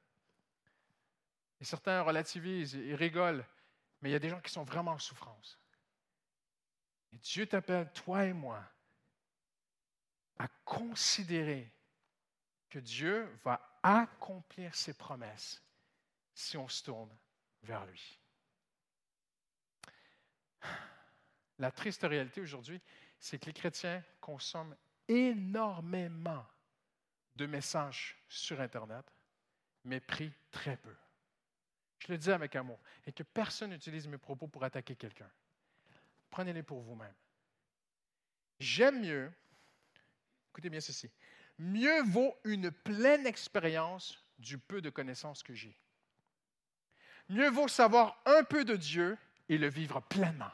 Et 1.59 1.63
certains 1.63 2.01
relativisent 2.01 2.75
et 2.75 2.95
rigolent, 2.95 3.45
mais 4.01 4.09
il 4.09 4.13
y 4.13 4.15
a 4.15 4.19
des 4.19 4.29
gens 4.29 4.41
qui 4.41 4.51
sont 4.51 4.63
vraiment 4.63 4.91
en 4.91 4.99
souffrance. 4.99 5.59
Et 7.13 7.17
Dieu 7.17 7.45
t'appelle, 7.45 7.91
toi 7.93 8.25
et 8.25 8.33
moi, 8.33 8.63
à 10.39 10.47
considérer 10.65 11.71
que 12.69 12.79
Dieu 12.79 13.29
va 13.43 13.79
accomplir 13.83 14.73
ses 14.73 14.95
promesses 14.95 15.61
si 16.33 16.57
on 16.57 16.67
se 16.67 16.83
tourne 16.83 17.15
vers 17.61 17.85
lui. 17.85 18.19
La 21.59 21.69
triste 21.69 22.01
réalité 22.01 22.41
aujourd'hui, 22.41 22.81
c'est 23.21 23.37
que 23.37 23.45
les 23.45 23.53
chrétiens 23.53 24.03
consomment 24.19 24.75
énormément 25.07 26.45
de 27.35 27.45
messages 27.45 28.17
sur 28.27 28.59
Internet, 28.59 29.05
mais 29.85 29.99
prient 29.99 30.33
très 30.49 30.75
peu. 30.75 30.95
Je 31.99 32.11
le 32.11 32.17
dis 32.17 32.31
avec 32.31 32.55
amour, 32.55 32.79
et 33.05 33.13
que 33.13 33.21
personne 33.21 33.69
n'utilise 33.69 34.07
mes 34.07 34.17
propos 34.17 34.47
pour 34.47 34.63
attaquer 34.63 34.95
quelqu'un. 34.95 35.29
Prenez-les 36.31 36.63
pour 36.63 36.81
vous-même. 36.81 37.13
J'aime 38.59 39.01
mieux, 39.01 39.31
écoutez 40.49 40.69
bien 40.69 40.81
ceci, 40.81 41.09
mieux 41.59 42.01
vaut 42.03 42.35
une 42.43 42.71
pleine 42.71 43.27
expérience 43.27 44.25
du 44.39 44.57
peu 44.57 44.81
de 44.81 44.89
connaissances 44.89 45.43
que 45.43 45.53
j'ai. 45.53 45.77
Mieux 47.29 47.49
vaut 47.49 47.67
savoir 47.67 48.19
un 48.25 48.43
peu 48.43 48.65
de 48.65 48.75
Dieu 48.75 49.15
et 49.47 49.59
le 49.59 49.69
vivre 49.69 50.01
pleinement 50.01 50.51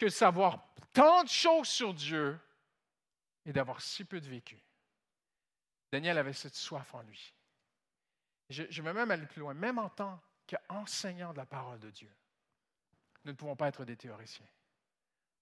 que 0.00 0.08
savoir 0.08 0.66
tant 0.92 1.22
de 1.22 1.28
choses 1.28 1.68
sur 1.68 1.92
Dieu 1.92 2.40
et 3.44 3.52
d'avoir 3.52 3.80
si 3.82 4.04
peu 4.04 4.20
de 4.20 4.28
vécu. 4.28 4.58
Daniel 5.92 6.16
avait 6.18 6.32
cette 6.32 6.54
soif 6.54 6.94
en 6.94 7.02
lui. 7.02 7.34
Je, 8.48 8.64
je 8.68 8.82
vais 8.82 8.94
même 8.94 9.10
aller 9.10 9.26
plus 9.26 9.40
loin, 9.40 9.54
même 9.54 9.78
en 9.78 9.90
tant 9.90 10.20
qu'enseignant 10.46 11.32
de 11.32 11.38
la 11.38 11.46
parole 11.46 11.78
de 11.78 11.90
Dieu. 11.90 12.10
Nous 13.24 13.32
ne 13.32 13.36
pouvons 13.36 13.56
pas 13.56 13.68
être 13.68 13.84
des 13.84 13.96
théoriciens. 13.96 14.48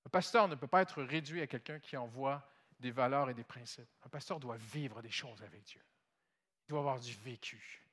Un 0.05 0.11
pasteur 0.11 0.49
ne 0.49 0.57
peut 0.57 0.67
pas 0.67 0.83
être 0.83 1.03
réduit 1.03 1.41
à 1.41 1.47
quelqu'un 1.47 1.79
qui 1.79 1.97
envoie 1.97 2.47
des 2.81 2.91
valeurs 2.91 3.31
et 3.31 3.35
des 3.35 3.45
principes. 3.45 3.89
Un 4.05 4.09
pasteur 4.09 4.41
doit 4.41 4.57
vivre 4.57 5.01
des 5.03 5.11
choses 5.11 5.43
avec 5.43 5.63
Dieu. 5.65 5.83
Il 6.67 6.71
doit 6.71 6.81
avoir 6.81 6.99
du 6.99 7.13
vécu. 7.15 7.85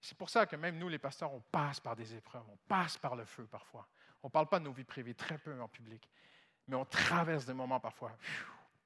C'est 0.00 0.16
pour 0.16 0.30
ça 0.30 0.46
que 0.46 0.56
même 0.56 0.78
nous, 0.78 0.88
les 0.88 0.98
pasteurs, 0.98 1.32
on 1.32 1.40
passe 1.40 1.80
par 1.80 1.96
des 1.96 2.14
épreuves, 2.14 2.44
on 2.48 2.58
passe 2.68 2.98
par 2.98 3.16
le 3.16 3.24
feu 3.24 3.46
parfois. 3.46 3.88
On 4.24 4.28
ne 4.28 4.32
parle 4.32 4.48
pas 4.48 4.58
de 4.58 4.64
nos 4.64 4.72
vies 4.72 4.84
privées, 4.84 5.14
très 5.14 5.36
peu 5.36 5.60
en 5.60 5.68
public, 5.68 6.08
mais 6.66 6.76
on 6.76 6.86
traverse 6.86 7.44
des 7.44 7.52
moments 7.52 7.78
parfois 7.78 8.16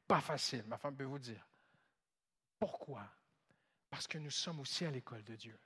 pas 0.09 0.21
faciles, 0.21 0.65
ma 0.67 0.79
femme 0.79 0.97
peut 0.97 1.05
vous 1.05 1.19
dire. 1.19 1.47
Pourquoi? 2.59 3.07
Parce 3.89 4.09
que 4.09 4.19
nous 4.19 4.31
sommes 4.31 4.59
aussi 4.59 4.85
à 4.85 4.91
l'école 4.91 5.23
de 5.23 5.37
Dieu. 5.37 5.57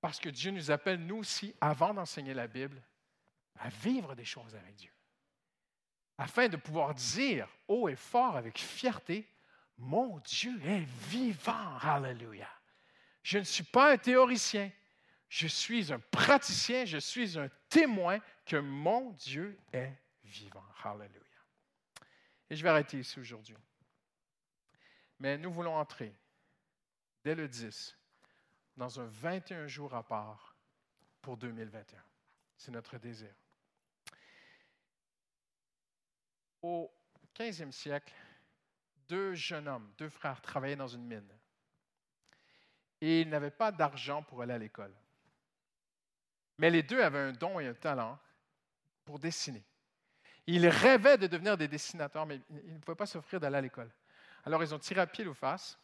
Parce 0.00 0.18
que 0.18 0.28
Dieu 0.28 0.50
nous 0.50 0.70
appelle, 0.70 1.04
nous 1.04 1.18
aussi, 1.18 1.54
avant 1.60 1.94
d'enseigner 1.94 2.34
la 2.34 2.48
Bible, 2.48 2.82
à 3.60 3.68
vivre 3.68 4.16
des 4.16 4.24
choses 4.24 4.56
avec 4.56 4.74
Dieu. 4.74 4.90
Afin 6.18 6.48
de 6.48 6.56
pouvoir 6.56 6.94
dire 6.94 7.48
haut 7.68 7.88
et 7.88 7.96
fort 7.96 8.36
avec 8.36 8.58
fierté, 8.58 9.28
mon 9.78 10.18
Dieu 10.20 10.58
est 10.64 10.84
vivant. 11.10 11.78
Alléluia. 11.80 12.48
Je 13.22 13.38
ne 13.38 13.44
suis 13.44 13.64
pas 13.64 13.92
un 13.92 13.98
théoricien. 13.98 14.70
Je 15.28 15.46
suis 15.48 15.92
un 15.92 15.98
praticien, 15.98 16.84
je 16.84 16.98
suis 16.98 17.38
un 17.38 17.48
témoin 17.76 18.20
que 18.46 18.56
mon 18.56 19.10
Dieu 19.10 19.58
est 19.70 19.92
vivant. 20.24 20.64
Alléluia. 20.82 21.20
Et 22.48 22.56
je 22.56 22.62
vais 22.62 22.70
arrêter 22.70 22.98
ici 22.98 23.20
aujourd'hui. 23.20 23.56
Mais 25.18 25.36
nous 25.36 25.52
voulons 25.52 25.76
entrer 25.76 26.14
dès 27.22 27.34
le 27.34 27.48
10 27.48 27.94
dans 28.78 28.98
un 29.00 29.06
21 29.06 29.66
jours 29.66 29.94
à 29.94 30.02
part 30.02 30.56
pour 31.20 31.36
2021. 31.36 32.02
C'est 32.56 32.70
notre 32.70 32.96
désir. 32.96 33.34
Au 36.62 36.90
15e 37.34 37.72
siècle, 37.72 38.14
deux 39.06 39.34
jeunes 39.34 39.68
hommes, 39.68 39.92
deux 39.98 40.08
frères, 40.08 40.40
travaillaient 40.40 40.76
dans 40.76 40.88
une 40.88 41.04
mine. 41.04 41.38
Et 43.02 43.20
ils 43.20 43.28
n'avaient 43.28 43.50
pas 43.50 43.70
d'argent 43.70 44.22
pour 44.22 44.40
aller 44.40 44.54
à 44.54 44.58
l'école. 44.58 44.94
Mais 46.58 46.70
les 46.70 46.82
deux 46.82 47.00
avaient 47.02 47.18
un 47.18 47.32
don 47.32 47.60
et 47.60 47.66
un 47.66 47.74
talent 47.74 48.18
pour 49.04 49.18
dessiner. 49.18 49.64
Ils 50.46 50.68
rêvaient 50.68 51.18
de 51.18 51.26
devenir 51.26 51.56
des 51.56 51.68
dessinateurs, 51.68 52.26
mais 52.26 52.40
ils 52.50 52.74
ne 52.74 52.78
pouvaient 52.78 52.96
pas 52.96 53.06
s'offrir 53.06 53.40
d'aller 53.40 53.56
à 53.56 53.60
l'école. 53.60 53.90
Alors 54.44 54.62
ils 54.62 54.74
ont 54.74 54.78
tiré 54.78 55.00
à 55.00 55.06
pied 55.06 55.26
ou 55.26 55.34
face, 55.34 55.78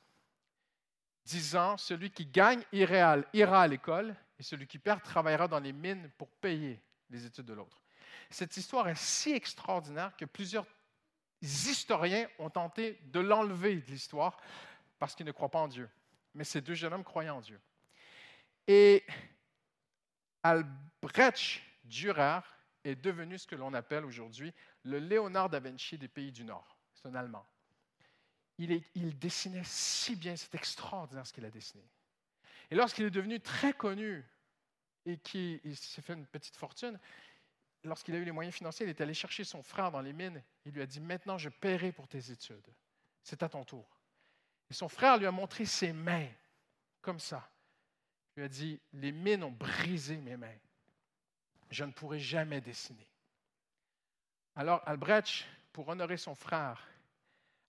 disant, 1.24 1.76
celui 1.76 2.10
qui 2.10 2.26
gagne 2.26 2.62
ira 2.72 3.12
à 3.12 3.68
l'école 3.68 4.14
et 4.38 4.42
celui 4.42 4.66
qui 4.66 4.78
perd 4.78 5.02
travaillera 5.02 5.48
dans 5.48 5.60
les 5.60 5.72
mines 5.72 6.10
pour 6.16 6.28
payer 6.28 6.80
les 7.10 7.26
études 7.26 7.46
de 7.46 7.54
l'autre. 7.54 7.82
Cette 8.30 8.56
histoire 8.56 8.88
est 8.88 8.96
si 8.96 9.32
extraordinaire 9.32 10.16
que 10.16 10.24
plusieurs 10.24 10.66
historiens 11.42 12.26
ont 12.38 12.50
tenté 12.50 12.98
de 13.04 13.20
l'enlever 13.20 13.76
de 13.76 13.90
l'histoire 13.90 14.40
parce 14.98 15.14
qu'ils 15.14 15.26
ne 15.26 15.32
croient 15.32 15.50
pas 15.50 15.58
en 15.58 15.68
Dieu. 15.68 15.88
Mais 16.34 16.44
ces 16.44 16.60
deux 16.60 16.74
jeunes 16.74 16.94
hommes 16.94 17.04
croyaient 17.04 17.30
en 17.30 17.40
Dieu. 17.40 17.60
Et 18.66 19.04
Albrecht 20.42 21.62
Dürer 21.84 22.40
est 22.84 22.96
devenu 22.96 23.38
ce 23.38 23.46
que 23.46 23.54
l'on 23.54 23.74
appelle 23.74 24.04
aujourd'hui 24.04 24.52
le 24.84 24.98
Léonard 24.98 25.50
da 25.50 25.60
Vinci 25.60 25.98
des 25.98 26.08
pays 26.08 26.32
du 26.32 26.44
Nord. 26.44 26.76
C'est 26.94 27.06
un 27.08 27.14
Allemand. 27.14 27.46
Il, 28.58 28.82
il, 28.94 29.18
dessinait 29.18 29.62
si 29.64 30.14
bien, 30.16 30.36
c'est 30.36 30.54
extraordinaire 30.54 31.26
ce 31.26 31.32
qu'il 31.32 31.44
a 31.44 31.50
dessiné. 31.50 31.84
Et 32.70 32.74
lorsqu'il 32.74 33.04
est 33.04 33.10
devenu 33.10 33.40
très 33.40 33.72
connu 33.72 34.24
et 35.04 35.18
qu'il 35.18 35.76
s'est 35.76 36.02
fait 36.02 36.14
une 36.14 36.26
petite 36.26 36.56
fortune, 36.56 36.98
lorsqu'il 37.84 38.14
a 38.14 38.18
eu 38.18 38.24
les 38.24 38.32
moyens 38.32 38.54
financiers, 38.54 38.86
il 38.86 38.90
est 38.90 39.00
allé 39.00 39.14
chercher 39.14 39.44
son 39.44 39.62
frère 39.62 39.90
dans 39.90 40.00
les 40.00 40.12
mines. 40.12 40.42
Il 40.64 40.72
lui 40.72 40.82
a 40.82 40.86
dit, 40.86 41.00
maintenant 41.00 41.38
je 41.38 41.48
paierai 41.48 41.92
pour 41.92 42.08
tes 42.08 42.30
études. 42.30 42.66
C'est 43.22 43.42
à 43.42 43.48
ton 43.48 43.64
tour. 43.64 43.88
Et 44.70 44.74
son 44.74 44.88
frère 44.88 45.18
lui 45.18 45.26
a 45.26 45.30
montré 45.30 45.64
ses 45.64 45.92
mains, 45.92 46.28
comme 47.00 47.20
ça. 47.20 47.51
Lui 48.36 48.44
a 48.44 48.48
dit, 48.48 48.80
les 48.92 49.12
mines 49.12 49.44
ont 49.44 49.50
brisé 49.50 50.16
mes 50.16 50.36
mains. 50.36 50.58
Je 51.70 51.84
ne 51.84 51.92
pourrai 51.92 52.18
jamais 52.18 52.60
dessiner. 52.60 53.06
Alors 54.54 54.82
Albrecht, 54.86 55.46
pour 55.72 55.88
honorer 55.88 56.16
son 56.16 56.34
frère, 56.34 56.86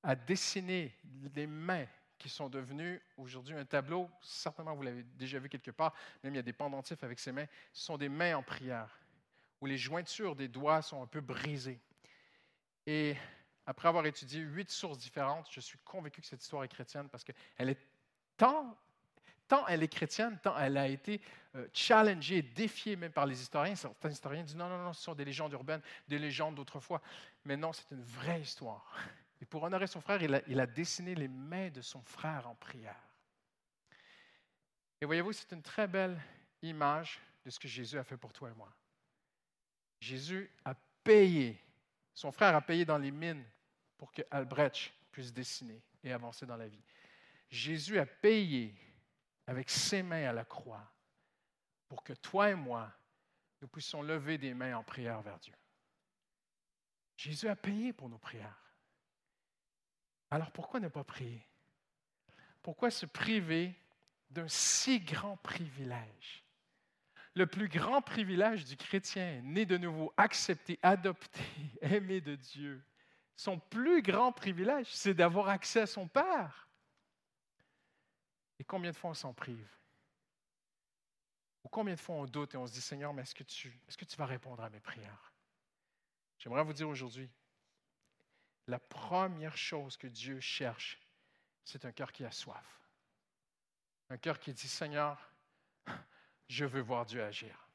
a 0.03 0.15
dessiné 0.15 0.93
les 1.35 1.47
mains 1.47 1.87
qui 2.17 2.29
sont 2.29 2.49
devenues 2.49 3.01
aujourd'hui 3.17 3.55
un 3.55 3.65
tableau. 3.65 4.09
Certainement, 4.21 4.75
vous 4.75 4.83
l'avez 4.83 5.03
déjà 5.03 5.39
vu 5.39 5.49
quelque 5.49 5.71
part. 5.71 5.93
Même 6.23 6.33
il 6.33 6.37
y 6.37 6.39
a 6.39 6.43
des 6.43 6.53
pendentifs 6.53 7.03
avec 7.03 7.19
ses 7.19 7.31
mains. 7.31 7.47
Ce 7.71 7.85
sont 7.85 7.97
des 7.97 8.09
mains 8.09 8.37
en 8.37 8.43
prière, 8.43 8.99
où 9.61 9.65
les 9.65 9.77
jointures 9.77 10.35
des 10.35 10.47
doigts 10.47 10.81
sont 10.81 11.01
un 11.01 11.07
peu 11.07 11.21
brisées. 11.21 11.79
Et 12.85 13.15
après 13.65 13.87
avoir 13.87 14.05
étudié 14.05 14.41
huit 14.41 14.69
sources 14.69 14.97
différentes, 14.97 15.47
je 15.51 15.61
suis 15.61 15.79
convaincu 15.79 16.21
que 16.21 16.27
cette 16.27 16.41
histoire 16.41 16.63
est 16.63 16.69
chrétienne 16.69 17.09
parce 17.09 17.23
qu'elle 17.23 17.69
est 17.69 17.79
tant 18.37 18.77
tant 19.53 19.67
elle 19.67 19.83
est 19.83 19.87
chrétienne, 19.87 20.39
tant 20.41 20.57
elle 20.57 20.77
a 20.77 20.87
été 20.87 21.21
euh, 21.55 21.67
challengée, 21.71 22.41
défiée 22.41 22.95
même 22.95 23.11
par 23.11 23.27
les 23.27 23.39
historiens. 23.39 23.75
Certains 23.75 24.09
historiens 24.09 24.41
disent 24.41 24.55
non, 24.55 24.67
non, 24.67 24.79
non, 24.79 24.93
ce 24.93 25.03
sont 25.03 25.13
des 25.13 25.23
légendes 25.23 25.53
urbaines, 25.53 25.81
des 26.07 26.17
légendes 26.17 26.55
d'autrefois. 26.55 27.03
Mais 27.45 27.55
non, 27.55 27.71
c'est 27.71 27.91
une 27.91 28.01
vraie 28.01 28.41
histoire. 28.41 28.83
Et 29.39 29.45
pour 29.45 29.61
honorer 29.61 29.85
son 29.85 30.01
frère, 30.01 30.23
il 30.23 30.33
a, 30.33 30.41
il 30.47 30.59
a 30.59 30.65
dessiné 30.65 31.13
les 31.13 31.27
mains 31.27 31.69
de 31.69 31.81
son 31.81 32.01
frère 32.01 32.49
en 32.49 32.55
prière. 32.55 32.99
Et 34.99 35.05
voyez-vous, 35.05 35.33
c'est 35.33 35.51
une 35.51 35.61
très 35.61 35.87
belle 35.87 36.19
image 36.63 37.19
de 37.45 37.51
ce 37.51 37.59
que 37.59 37.67
Jésus 37.67 37.99
a 37.99 38.03
fait 38.03 38.17
pour 38.17 38.33
toi 38.33 38.49
et 38.49 38.55
moi. 38.55 38.73
Jésus 39.99 40.49
a 40.65 40.73
payé, 41.03 41.61
son 42.15 42.31
frère 42.31 42.55
a 42.55 42.61
payé 42.61 42.85
dans 42.85 42.97
les 42.97 43.11
mines 43.11 43.45
pour 43.99 44.11
que 44.11 44.23
Albrecht 44.31 44.91
puisse 45.11 45.31
dessiner 45.31 45.79
et 46.03 46.11
avancer 46.11 46.47
dans 46.47 46.57
la 46.57 46.67
vie. 46.67 46.81
Jésus 47.51 47.99
a 47.99 48.07
payé 48.07 48.73
avec 49.47 49.69
ses 49.69 50.03
mains 50.03 50.29
à 50.29 50.33
la 50.33 50.45
croix 50.45 50.91
pour 51.87 52.03
que 52.03 52.13
toi 52.13 52.49
et 52.49 52.55
moi, 52.55 52.91
nous 53.61 53.67
puissions 53.67 54.01
lever 54.01 54.37
des 54.37 54.53
mains 54.53 54.75
en 54.75 54.83
prière 54.83 55.21
vers 55.21 55.39
Dieu. 55.39 55.53
Jésus 57.15 57.47
a 57.47 57.55
payé 57.55 57.93
pour 57.93 58.09
nos 58.09 58.17
prières. 58.17 58.73
Alors 60.31 60.51
pourquoi 60.51 60.79
ne 60.79 60.87
pas 60.87 61.03
prier? 61.03 61.47
Pourquoi 62.61 62.89
se 62.89 63.05
priver 63.05 63.75
d'un 64.29 64.47
si 64.47 64.99
grand 64.99 65.37
privilège? 65.37 66.43
Le 67.35 67.45
plus 67.45 67.67
grand 67.67 68.01
privilège 68.01 68.65
du 68.65 68.77
chrétien, 68.77 69.41
né 69.43 69.65
de 69.65 69.77
nouveau, 69.77 70.13
accepté, 70.17 70.79
adopté, 70.81 71.41
aimé 71.81 72.21
de 72.21 72.35
Dieu, 72.35 72.83
son 73.35 73.59
plus 73.59 74.01
grand 74.01 74.31
privilège, 74.31 74.87
c'est 74.89 75.13
d'avoir 75.13 75.49
accès 75.49 75.81
à 75.81 75.87
son 75.87 76.07
Père. 76.07 76.67
Et 78.63 78.65
combien 78.65 78.91
de 78.91 78.95
fois 78.95 79.09
on 79.09 79.13
s'en 79.13 79.33
prive? 79.33 79.69
Ou 81.65 81.67
combien 81.67 81.95
de 81.95 81.99
fois 81.99 82.15
on 82.15 82.23
doute 82.23 82.55
et 82.55 82.57
on 82.57 82.65
se 82.65 82.71
dit, 82.71 82.79
Seigneur, 82.79 83.13
mais 83.13 83.23
est-ce 83.23 83.35
que 83.35 83.43
tu, 83.43 83.77
est-ce 83.89 83.97
que 83.97 84.05
tu 84.05 84.15
vas 84.15 84.25
répondre 84.25 84.63
à 84.63 84.69
mes 84.69 84.79
prières? 84.79 85.33
J'aimerais 86.39 86.63
vous 86.63 86.71
dire 86.71 86.87
aujourd'hui, 86.87 87.29
la 88.67 88.79
première 88.79 89.57
chose 89.57 89.97
que 89.97 90.07
Dieu 90.07 90.39
cherche, 90.39 90.97
c'est 91.65 91.83
un 91.83 91.91
cœur 91.91 92.13
qui 92.13 92.23
a 92.23 92.31
soif. 92.31 92.79
Un 94.09 94.17
cœur 94.17 94.39
qui 94.39 94.53
dit, 94.53 94.69
Seigneur, 94.69 95.29
je 96.47 96.63
veux 96.63 96.79
voir 96.79 97.05
Dieu 97.05 97.21
agir. 97.21 97.67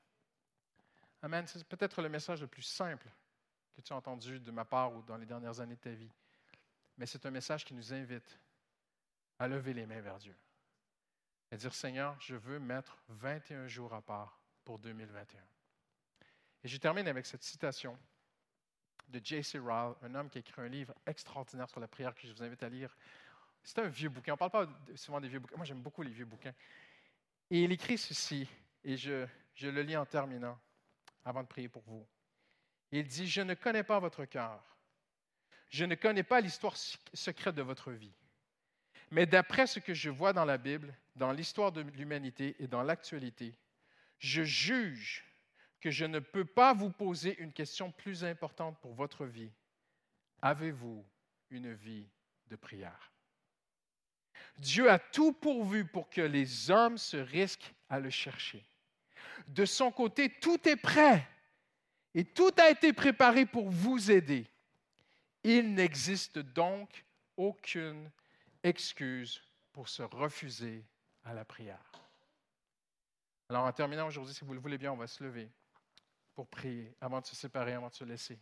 Amen. 1.20 1.46
C'est 1.46 1.68
peut-être 1.68 2.00
le 2.00 2.08
message 2.08 2.40
le 2.40 2.46
plus 2.46 2.62
simple 2.62 3.10
que 3.76 3.82
tu 3.82 3.92
as 3.92 3.96
entendu 3.96 4.40
de 4.40 4.50
ma 4.50 4.64
part 4.64 4.94
ou 4.94 5.02
dans 5.02 5.18
les 5.18 5.26
dernières 5.26 5.60
années 5.60 5.76
de 5.76 5.80
ta 5.80 5.92
vie. 5.92 6.10
Mais 6.96 7.04
c'est 7.04 7.26
un 7.26 7.30
message 7.30 7.66
qui 7.66 7.74
nous 7.74 7.92
invite 7.92 8.40
à 9.38 9.48
lever 9.48 9.74
les 9.74 9.84
mains 9.84 10.00
vers 10.00 10.16
Dieu. 10.16 10.34
Et 11.50 11.56
dire, 11.56 11.74
Seigneur, 11.74 12.16
je 12.20 12.34
veux 12.34 12.58
mettre 12.58 12.98
21 13.08 13.66
jours 13.66 13.94
à 13.94 14.02
part 14.02 14.38
pour 14.64 14.78
2021. 14.78 15.40
Et 16.64 16.68
je 16.68 16.76
termine 16.76 17.08
avec 17.08 17.24
cette 17.24 17.42
citation 17.42 17.98
de 19.08 19.20
J.C. 19.22 19.58
Ryle, 19.58 19.94
un 20.02 20.14
homme 20.14 20.28
qui 20.28 20.38
a 20.38 20.40
écrit 20.40 20.60
un 20.60 20.68
livre 20.68 20.94
extraordinaire 21.06 21.70
sur 21.70 21.80
la 21.80 21.88
prière 21.88 22.14
que 22.14 22.26
je 22.26 22.32
vous 22.32 22.42
invite 22.42 22.62
à 22.62 22.68
lire. 22.68 22.94
C'est 23.62 23.78
un 23.78 23.88
vieux 23.88 24.10
bouquin. 24.10 24.32
On 24.32 24.44
ne 24.44 24.50
parle 24.50 24.66
pas 24.66 24.72
souvent 24.96 25.20
des 25.20 25.28
vieux 25.28 25.38
bouquins. 25.38 25.56
Moi, 25.56 25.64
j'aime 25.64 25.80
beaucoup 25.80 26.02
les 26.02 26.10
vieux 26.10 26.26
bouquins. 26.26 26.54
Et 27.50 27.62
il 27.62 27.72
écrit 27.72 27.96
ceci, 27.96 28.46
et 28.84 28.96
je, 28.96 29.26
je 29.54 29.68
le 29.68 29.82
lis 29.82 29.96
en 29.96 30.04
terminant, 30.04 30.58
avant 31.24 31.42
de 31.42 31.48
prier 31.48 31.68
pour 31.68 31.82
vous. 31.82 32.06
Il 32.92 33.06
dit, 33.06 33.26
je 33.26 33.40
ne 33.40 33.54
connais 33.54 33.82
pas 33.82 33.98
votre 33.98 34.24
cœur. 34.26 34.62
Je 35.70 35.84
ne 35.84 35.94
connais 35.94 36.22
pas 36.22 36.40
l'histoire 36.40 36.76
secrète 36.76 37.54
de 37.54 37.62
votre 37.62 37.92
vie. 37.92 38.12
Mais 39.10 39.26
d'après 39.26 39.66
ce 39.66 39.80
que 39.80 39.94
je 39.94 40.10
vois 40.10 40.32
dans 40.32 40.44
la 40.44 40.58
Bible, 40.58 40.94
dans 41.18 41.32
l'histoire 41.32 41.72
de 41.72 41.82
l'humanité 41.82 42.56
et 42.60 42.66
dans 42.66 42.82
l'actualité, 42.82 43.54
je 44.18 44.42
juge 44.42 45.24
que 45.80 45.90
je 45.90 46.04
ne 46.04 46.18
peux 46.18 46.44
pas 46.44 46.72
vous 46.72 46.90
poser 46.90 47.38
une 47.40 47.52
question 47.52 47.92
plus 47.92 48.24
importante 48.24 48.80
pour 48.80 48.94
votre 48.94 49.26
vie. 49.26 49.52
Avez-vous 50.42 51.04
une 51.50 51.72
vie 51.74 52.08
de 52.48 52.56
prière? 52.56 53.12
Dieu 54.58 54.90
a 54.90 54.98
tout 54.98 55.32
pourvu 55.32 55.84
pour 55.84 56.08
que 56.08 56.20
les 56.20 56.70
hommes 56.70 56.98
se 56.98 57.16
risquent 57.16 57.72
à 57.88 58.00
le 58.00 58.10
chercher. 58.10 58.64
De 59.48 59.64
son 59.64 59.92
côté, 59.92 60.30
tout 60.40 60.68
est 60.68 60.76
prêt 60.76 61.28
et 62.14 62.24
tout 62.24 62.52
a 62.58 62.70
été 62.70 62.92
préparé 62.92 63.46
pour 63.46 63.70
vous 63.70 64.10
aider. 64.10 64.46
Il 65.44 65.74
n'existe 65.74 66.38
donc 66.38 67.04
aucune 67.36 68.10
excuse 68.64 69.40
pour 69.72 69.88
se 69.88 70.02
refuser 70.02 70.84
à 71.28 71.34
la 71.34 71.44
prière. 71.44 71.92
Alors 73.48 73.64
en 73.64 73.72
terminant 73.72 74.06
aujourd'hui, 74.06 74.34
si 74.34 74.44
vous 74.44 74.54
le 74.54 74.60
voulez 74.60 74.78
bien, 74.78 74.92
on 74.92 74.96
va 74.96 75.06
se 75.06 75.22
lever 75.22 75.50
pour 76.34 76.48
prier 76.48 76.94
avant 77.00 77.20
de 77.20 77.26
se 77.26 77.36
séparer, 77.36 77.74
avant 77.74 77.88
de 77.88 77.94
se 77.94 78.04
laisser. 78.04 78.38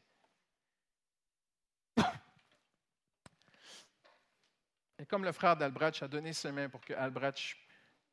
Et 4.98 5.04
comme 5.06 5.24
le 5.24 5.32
frère 5.32 5.56
d'Albrecht 5.56 6.02
a 6.02 6.08
donné 6.08 6.32
ses 6.32 6.52
mains 6.52 6.68
pour 6.68 6.80
que 6.80 6.94
Albrecht 6.94 7.56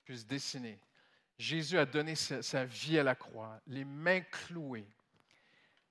puisse 0.03 0.25
dessiner, 0.25 0.79
Jésus 1.37 1.77
a 1.77 1.85
donné 1.85 2.15
sa, 2.15 2.65
vie 2.65 2.99
à 2.99 3.03
la 3.03 3.15
croix, 3.15 3.59
les 3.67 3.85
mains 3.85 4.21
clouées, 4.21 4.87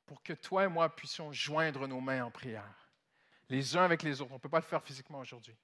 pour 0.07 0.22
que 0.22 0.35
toi 0.35 0.64
et 0.64 0.68
moi 0.68 0.95
puissions 0.95 1.33
joindre 1.33 1.89
nos 1.89 2.01
mains 2.01 2.24
en 2.24 2.30
prière, 2.30 2.91
les 3.49 3.76
uns 3.76 3.85
avec 3.85 4.03
les 4.03 4.20
autres. 4.20 4.33
On 4.33 4.37
ne 4.37 4.41
peut 4.41 4.49
pas 4.49 4.61
le 4.61 4.64
faire 4.64 4.83
physiquement 4.83 5.20
aujourd'hui, 5.20 5.57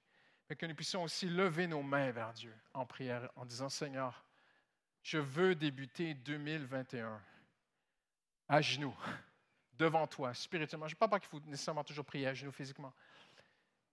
mais 0.49 0.55
que 0.55 0.65
nous 0.65 0.75
puissions 0.75 1.03
aussi 1.03 1.27
lever 1.29 1.67
nos 1.67 1.83
mains 1.83 2.11
vers 2.11 2.33
Dieu 2.33 2.53
en 2.73 2.85
prière 2.85 3.29
en 3.35 3.45
disant, 3.45 3.69
Seigneur, 3.69 4.25
je 5.03 5.19
veux 5.19 5.55
débuter 5.55 6.15
2021 6.15 7.21
à 8.47 8.61
genoux, 8.61 8.97
devant 9.73 10.07
toi, 10.07 10.33
spirituellement. 10.33 10.87
Je 10.87 10.95
ne 10.95 10.97
parle 10.97 11.11
pas 11.11 11.19
qu'il 11.19 11.29
faut 11.29 11.39
nécessairement 11.41 11.83
toujours 11.83 12.05
prier 12.05 12.27
à 12.27 12.33
genoux 12.33 12.51
physiquement, 12.51 12.93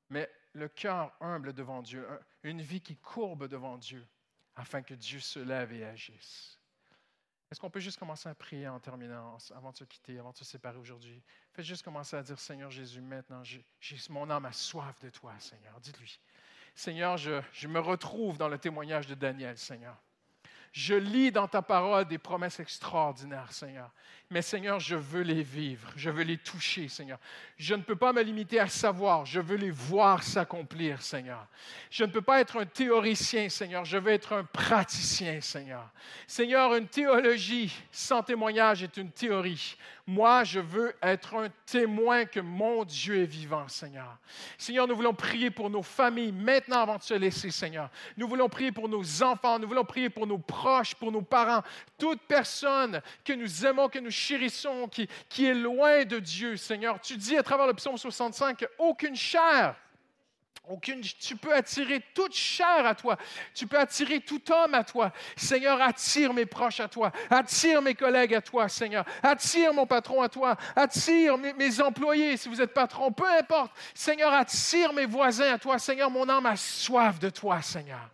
mais 0.09 0.31
le 0.55 0.69
cœur 0.69 1.15
humble 1.21 1.53
devant 1.53 1.83
Dieu, 1.83 2.09
une 2.43 2.63
vie 2.63 2.81
qui 2.81 2.97
courbe 2.97 3.49
devant 3.49 3.77
Dieu, 3.77 4.07
afin 4.55 4.83
que 4.83 4.95
Dieu 4.95 5.21
se 5.21 5.39
lève 5.39 5.73
et 5.73 5.85
agisse. 5.85 6.59
Est-ce 7.51 7.61
qu'on 7.61 7.71
peut 7.71 7.81
juste 7.81 7.99
commencer 7.99 8.29
à 8.29 8.35
prier 8.35 8.67
en 8.67 8.81
terminant, 8.81 9.37
avant 9.55 9.71
de 9.71 9.77
se 9.77 9.85
quitter, 9.85 10.19
avant 10.19 10.33
de 10.33 10.37
se 10.37 10.45
séparer 10.45 10.79
aujourd'hui? 10.79 11.23
Faites 11.53 11.65
juste 11.65 11.85
commencer 11.85 12.17
à 12.17 12.23
dire, 12.23 12.41
Seigneur 12.41 12.71
Jésus, 12.71 13.01
maintenant, 13.01 13.43
mon 14.09 14.31
âme 14.31 14.47
a 14.47 14.53
soif 14.53 14.99
de 14.99 15.11
toi, 15.11 15.39
Seigneur. 15.39 15.79
Dites-lui, 15.81 16.19
Seigneur, 16.77 17.17
je, 17.17 17.67
me 17.67 17.81
retrouve 17.81 18.37
dans 18.37 18.49
le 18.49 18.59
témoignage 18.59 19.07
de 19.07 19.15
Daniel, 19.15 19.57
Seigneur. 19.57 19.97
Je 20.77 20.95
lis 20.95 21.33
dans 21.33 21.49
ta 21.49 21.63
parole 21.63 22.05
des 22.05 22.19
promesses 22.19 22.61
extraordinaires, 22.61 23.51
Seigneur. 23.51 23.91
Mais 24.29 24.43
Seigneur, 24.43 24.79
je 24.79 24.95
veux 24.95 25.23
les 25.23 25.43
vivre, 25.43 25.89
je 25.97 26.11
veux 26.11 26.25
les 26.25 26.37
toucher, 26.37 26.89
Seigneur. 26.89 27.19
Je 27.57 27.75
ne 27.75 27.81
peux 27.81 27.97
pas 27.97 28.13
me 28.13 28.21
limiter 28.21 28.61
à 28.61 28.69
savoir, 28.69 29.25
je 29.25 29.41
veux 29.41 29.57
les 29.57 29.71
voir 29.71 30.23
s'accomplir, 30.23 31.01
Seigneur. 31.01 31.47
Je 31.91 32.05
ne 32.05 32.11
peux 32.11 32.21
pas 32.21 32.41
être 32.41 32.61
un 32.61 32.67
théoricien, 32.67 33.49
Seigneur, 33.49 33.87
je 33.87 33.97
veux 33.97 34.11
être 34.11 34.35
un 34.35 34.45
praticien, 34.45 35.41
Seigneur. 35.41 35.89
Seigneur, 36.27 36.75
une 36.75 36.89
théologie 36.89 37.73
sans 37.91 38.23
témoignage 38.23 38.83
est 38.83 38.99
une 38.99 39.13
théorie. 39.13 39.77
Moi, 40.09 40.45
je 40.45 40.61
veux 40.61 40.95
être 41.03 41.35
un 41.35 41.49
témoin 41.65 42.27
que 42.27 42.39
mon 42.39 42.85
Dieu 42.85 43.23
est 43.23 43.27
vivant, 43.27 43.67
Seigneur. 43.67 44.19
Seigneur, 44.59 44.87
nous 44.87 44.95
voulons 44.95 45.15
prier 45.15 45.51
pour 45.51 45.71
nos 45.71 45.83
familles 45.83 46.33
maintenant 46.33 46.81
avant 46.81 46.97
de 46.97 47.03
se 47.03 47.15
laisser, 47.15 47.51
Seigneur. 47.51 47.91
Nous 48.17 48.29
voulons 48.29 48.49
prier 48.49 48.71
pour 48.71 48.89
nos 48.89 49.23
enfants, 49.23 49.59
nous 49.59 49.67
voulons 49.67 49.85
prier 49.85 50.11
pour 50.11 50.27
nos 50.27 50.39
proches, 50.39 50.66
pour 50.99 51.13
nos 51.13 51.23
parents, 51.23 51.63
toute 51.99 52.21
personne 52.23 53.01
que 53.25 53.33
nous 53.33 53.67
aimons, 53.67 53.89
que 53.89 53.99
nous 53.99 54.11
chérissons, 54.11 54.89
qui, 54.89 55.47
est 55.47 55.55
loin 55.55 56.05
de 56.05 56.19
Dieu, 56.19 56.57
Seigneur. 56.57 57.01
Tu 57.01 57.17
dis 57.17 57.37
à 57.37 57.43
travers 57.43 57.67
le 57.67 57.75
psaume 57.75 57.97
65 57.97 58.59
qu'aucune 58.59 59.17
chair 59.17 59.77
aucune, 60.69 61.01
tu 61.01 61.37
peux 61.37 61.55
attirer 61.55 62.03
toute 62.13 62.35
chair 62.35 62.85
à 62.85 62.93
toi. 62.97 63.17
Tu 63.55 63.69
peux 63.69 63.79
attirer 63.79 64.19
tout 64.19 64.43
homme 64.51 64.75
à 64.75 64.83
toi. 64.83 65.13
Seigneur, 65.37 65.81
attire 65.81 66.35
mes 66.35 66.45
proches 66.45 66.81
à 66.81 66.89
toi. 66.89 67.13
Attire 67.31 67.81
mes 67.81 67.95
collègues 67.95 68.35
à 68.35 68.41
toi, 68.41 68.69
Seigneur. 68.69 69.05
Attire 69.23 69.73
mon 69.73 69.87
patron 69.87 70.23
à 70.23 70.29
toi. 70.29 70.57
Attire 70.75 71.39
mes, 71.39 71.53
mes 71.53 71.81
employés, 71.81 72.37
si 72.37 72.49
vous 72.49 72.61
êtes 72.61 72.75
patron, 72.75 73.13
peu 73.13 73.29
importe. 73.39 73.71
Seigneur, 73.95 74.33
attire 74.33 74.93
mes 74.93 75.07
voisins 75.07 75.55
à 75.55 75.59
toi. 75.59 75.79
Seigneur, 75.79 76.11
mon 76.11 76.29
âme 76.29 76.47
a 76.47 76.57
soif 76.57 77.21
de 77.21 77.31
toi, 77.31 77.63
Seigneur. 77.63 78.11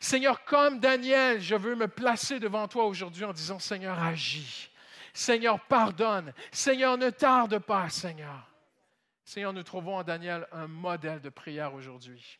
Seigneur, 0.00 0.44
comme 0.44 0.80
Daniel, 0.80 1.40
je 1.40 1.54
veux 1.54 1.74
me 1.74 1.88
placer 1.88 2.40
devant 2.40 2.68
toi 2.68 2.86
aujourd'hui 2.86 3.24
en 3.24 3.32
disant, 3.32 3.58
Seigneur, 3.58 3.98
agis. 4.02 4.70
Seigneur, 5.12 5.60
pardonne. 5.66 6.32
Seigneur, 6.50 6.98
ne 6.98 7.10
tarde 7.10 7.58
pas, 7.60 7.88
Seigneur. 7.88 8.50
Seigneur, 9.24 9.52
nous 9.52 9.62
trouvons 9.62 9.96
en 9.96 10.02
Daniel 10.02 10.46
un 10.52 10.66
modèle 10.66 11.20
de 11.20 11.30
prière 11.30 11.72
aujourd'hui. 11.72 12.38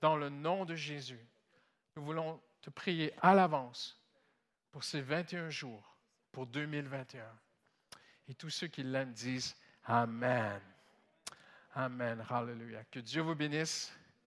Dans 0.00 0.16
le 0.16 0.28
nom 0.28 0.64
de 0.64 0.74
Jésus, 0.74 1.24
nous 1.96 2.04
voulons 2.04 2.40
te 2.60 2.70
prier 2.70 3.12
à 3.20 3.34
l'avance 3.34 4.00
pour 4.70 4.84
ces 4.84 5.00
21 5.00 5.50
jours, 5.50 5.96
pour 6.32 6.46
2021. 6.46 7.22
Et 8.28 8.34
tous 8.34 8.50
ceux 8.50 8.66
qui 8.66 8.82
l'aiment 8.82 9.12
disent 9.12 9.56
Amen. 9.84 10.60
Amen. 11.74 12.24
Hallelujah. 12.28 12.84
Que 12.90 13.00
Dieu 13.00 13.22
vous 13.22 13.34
bénisse. 13.34 13.92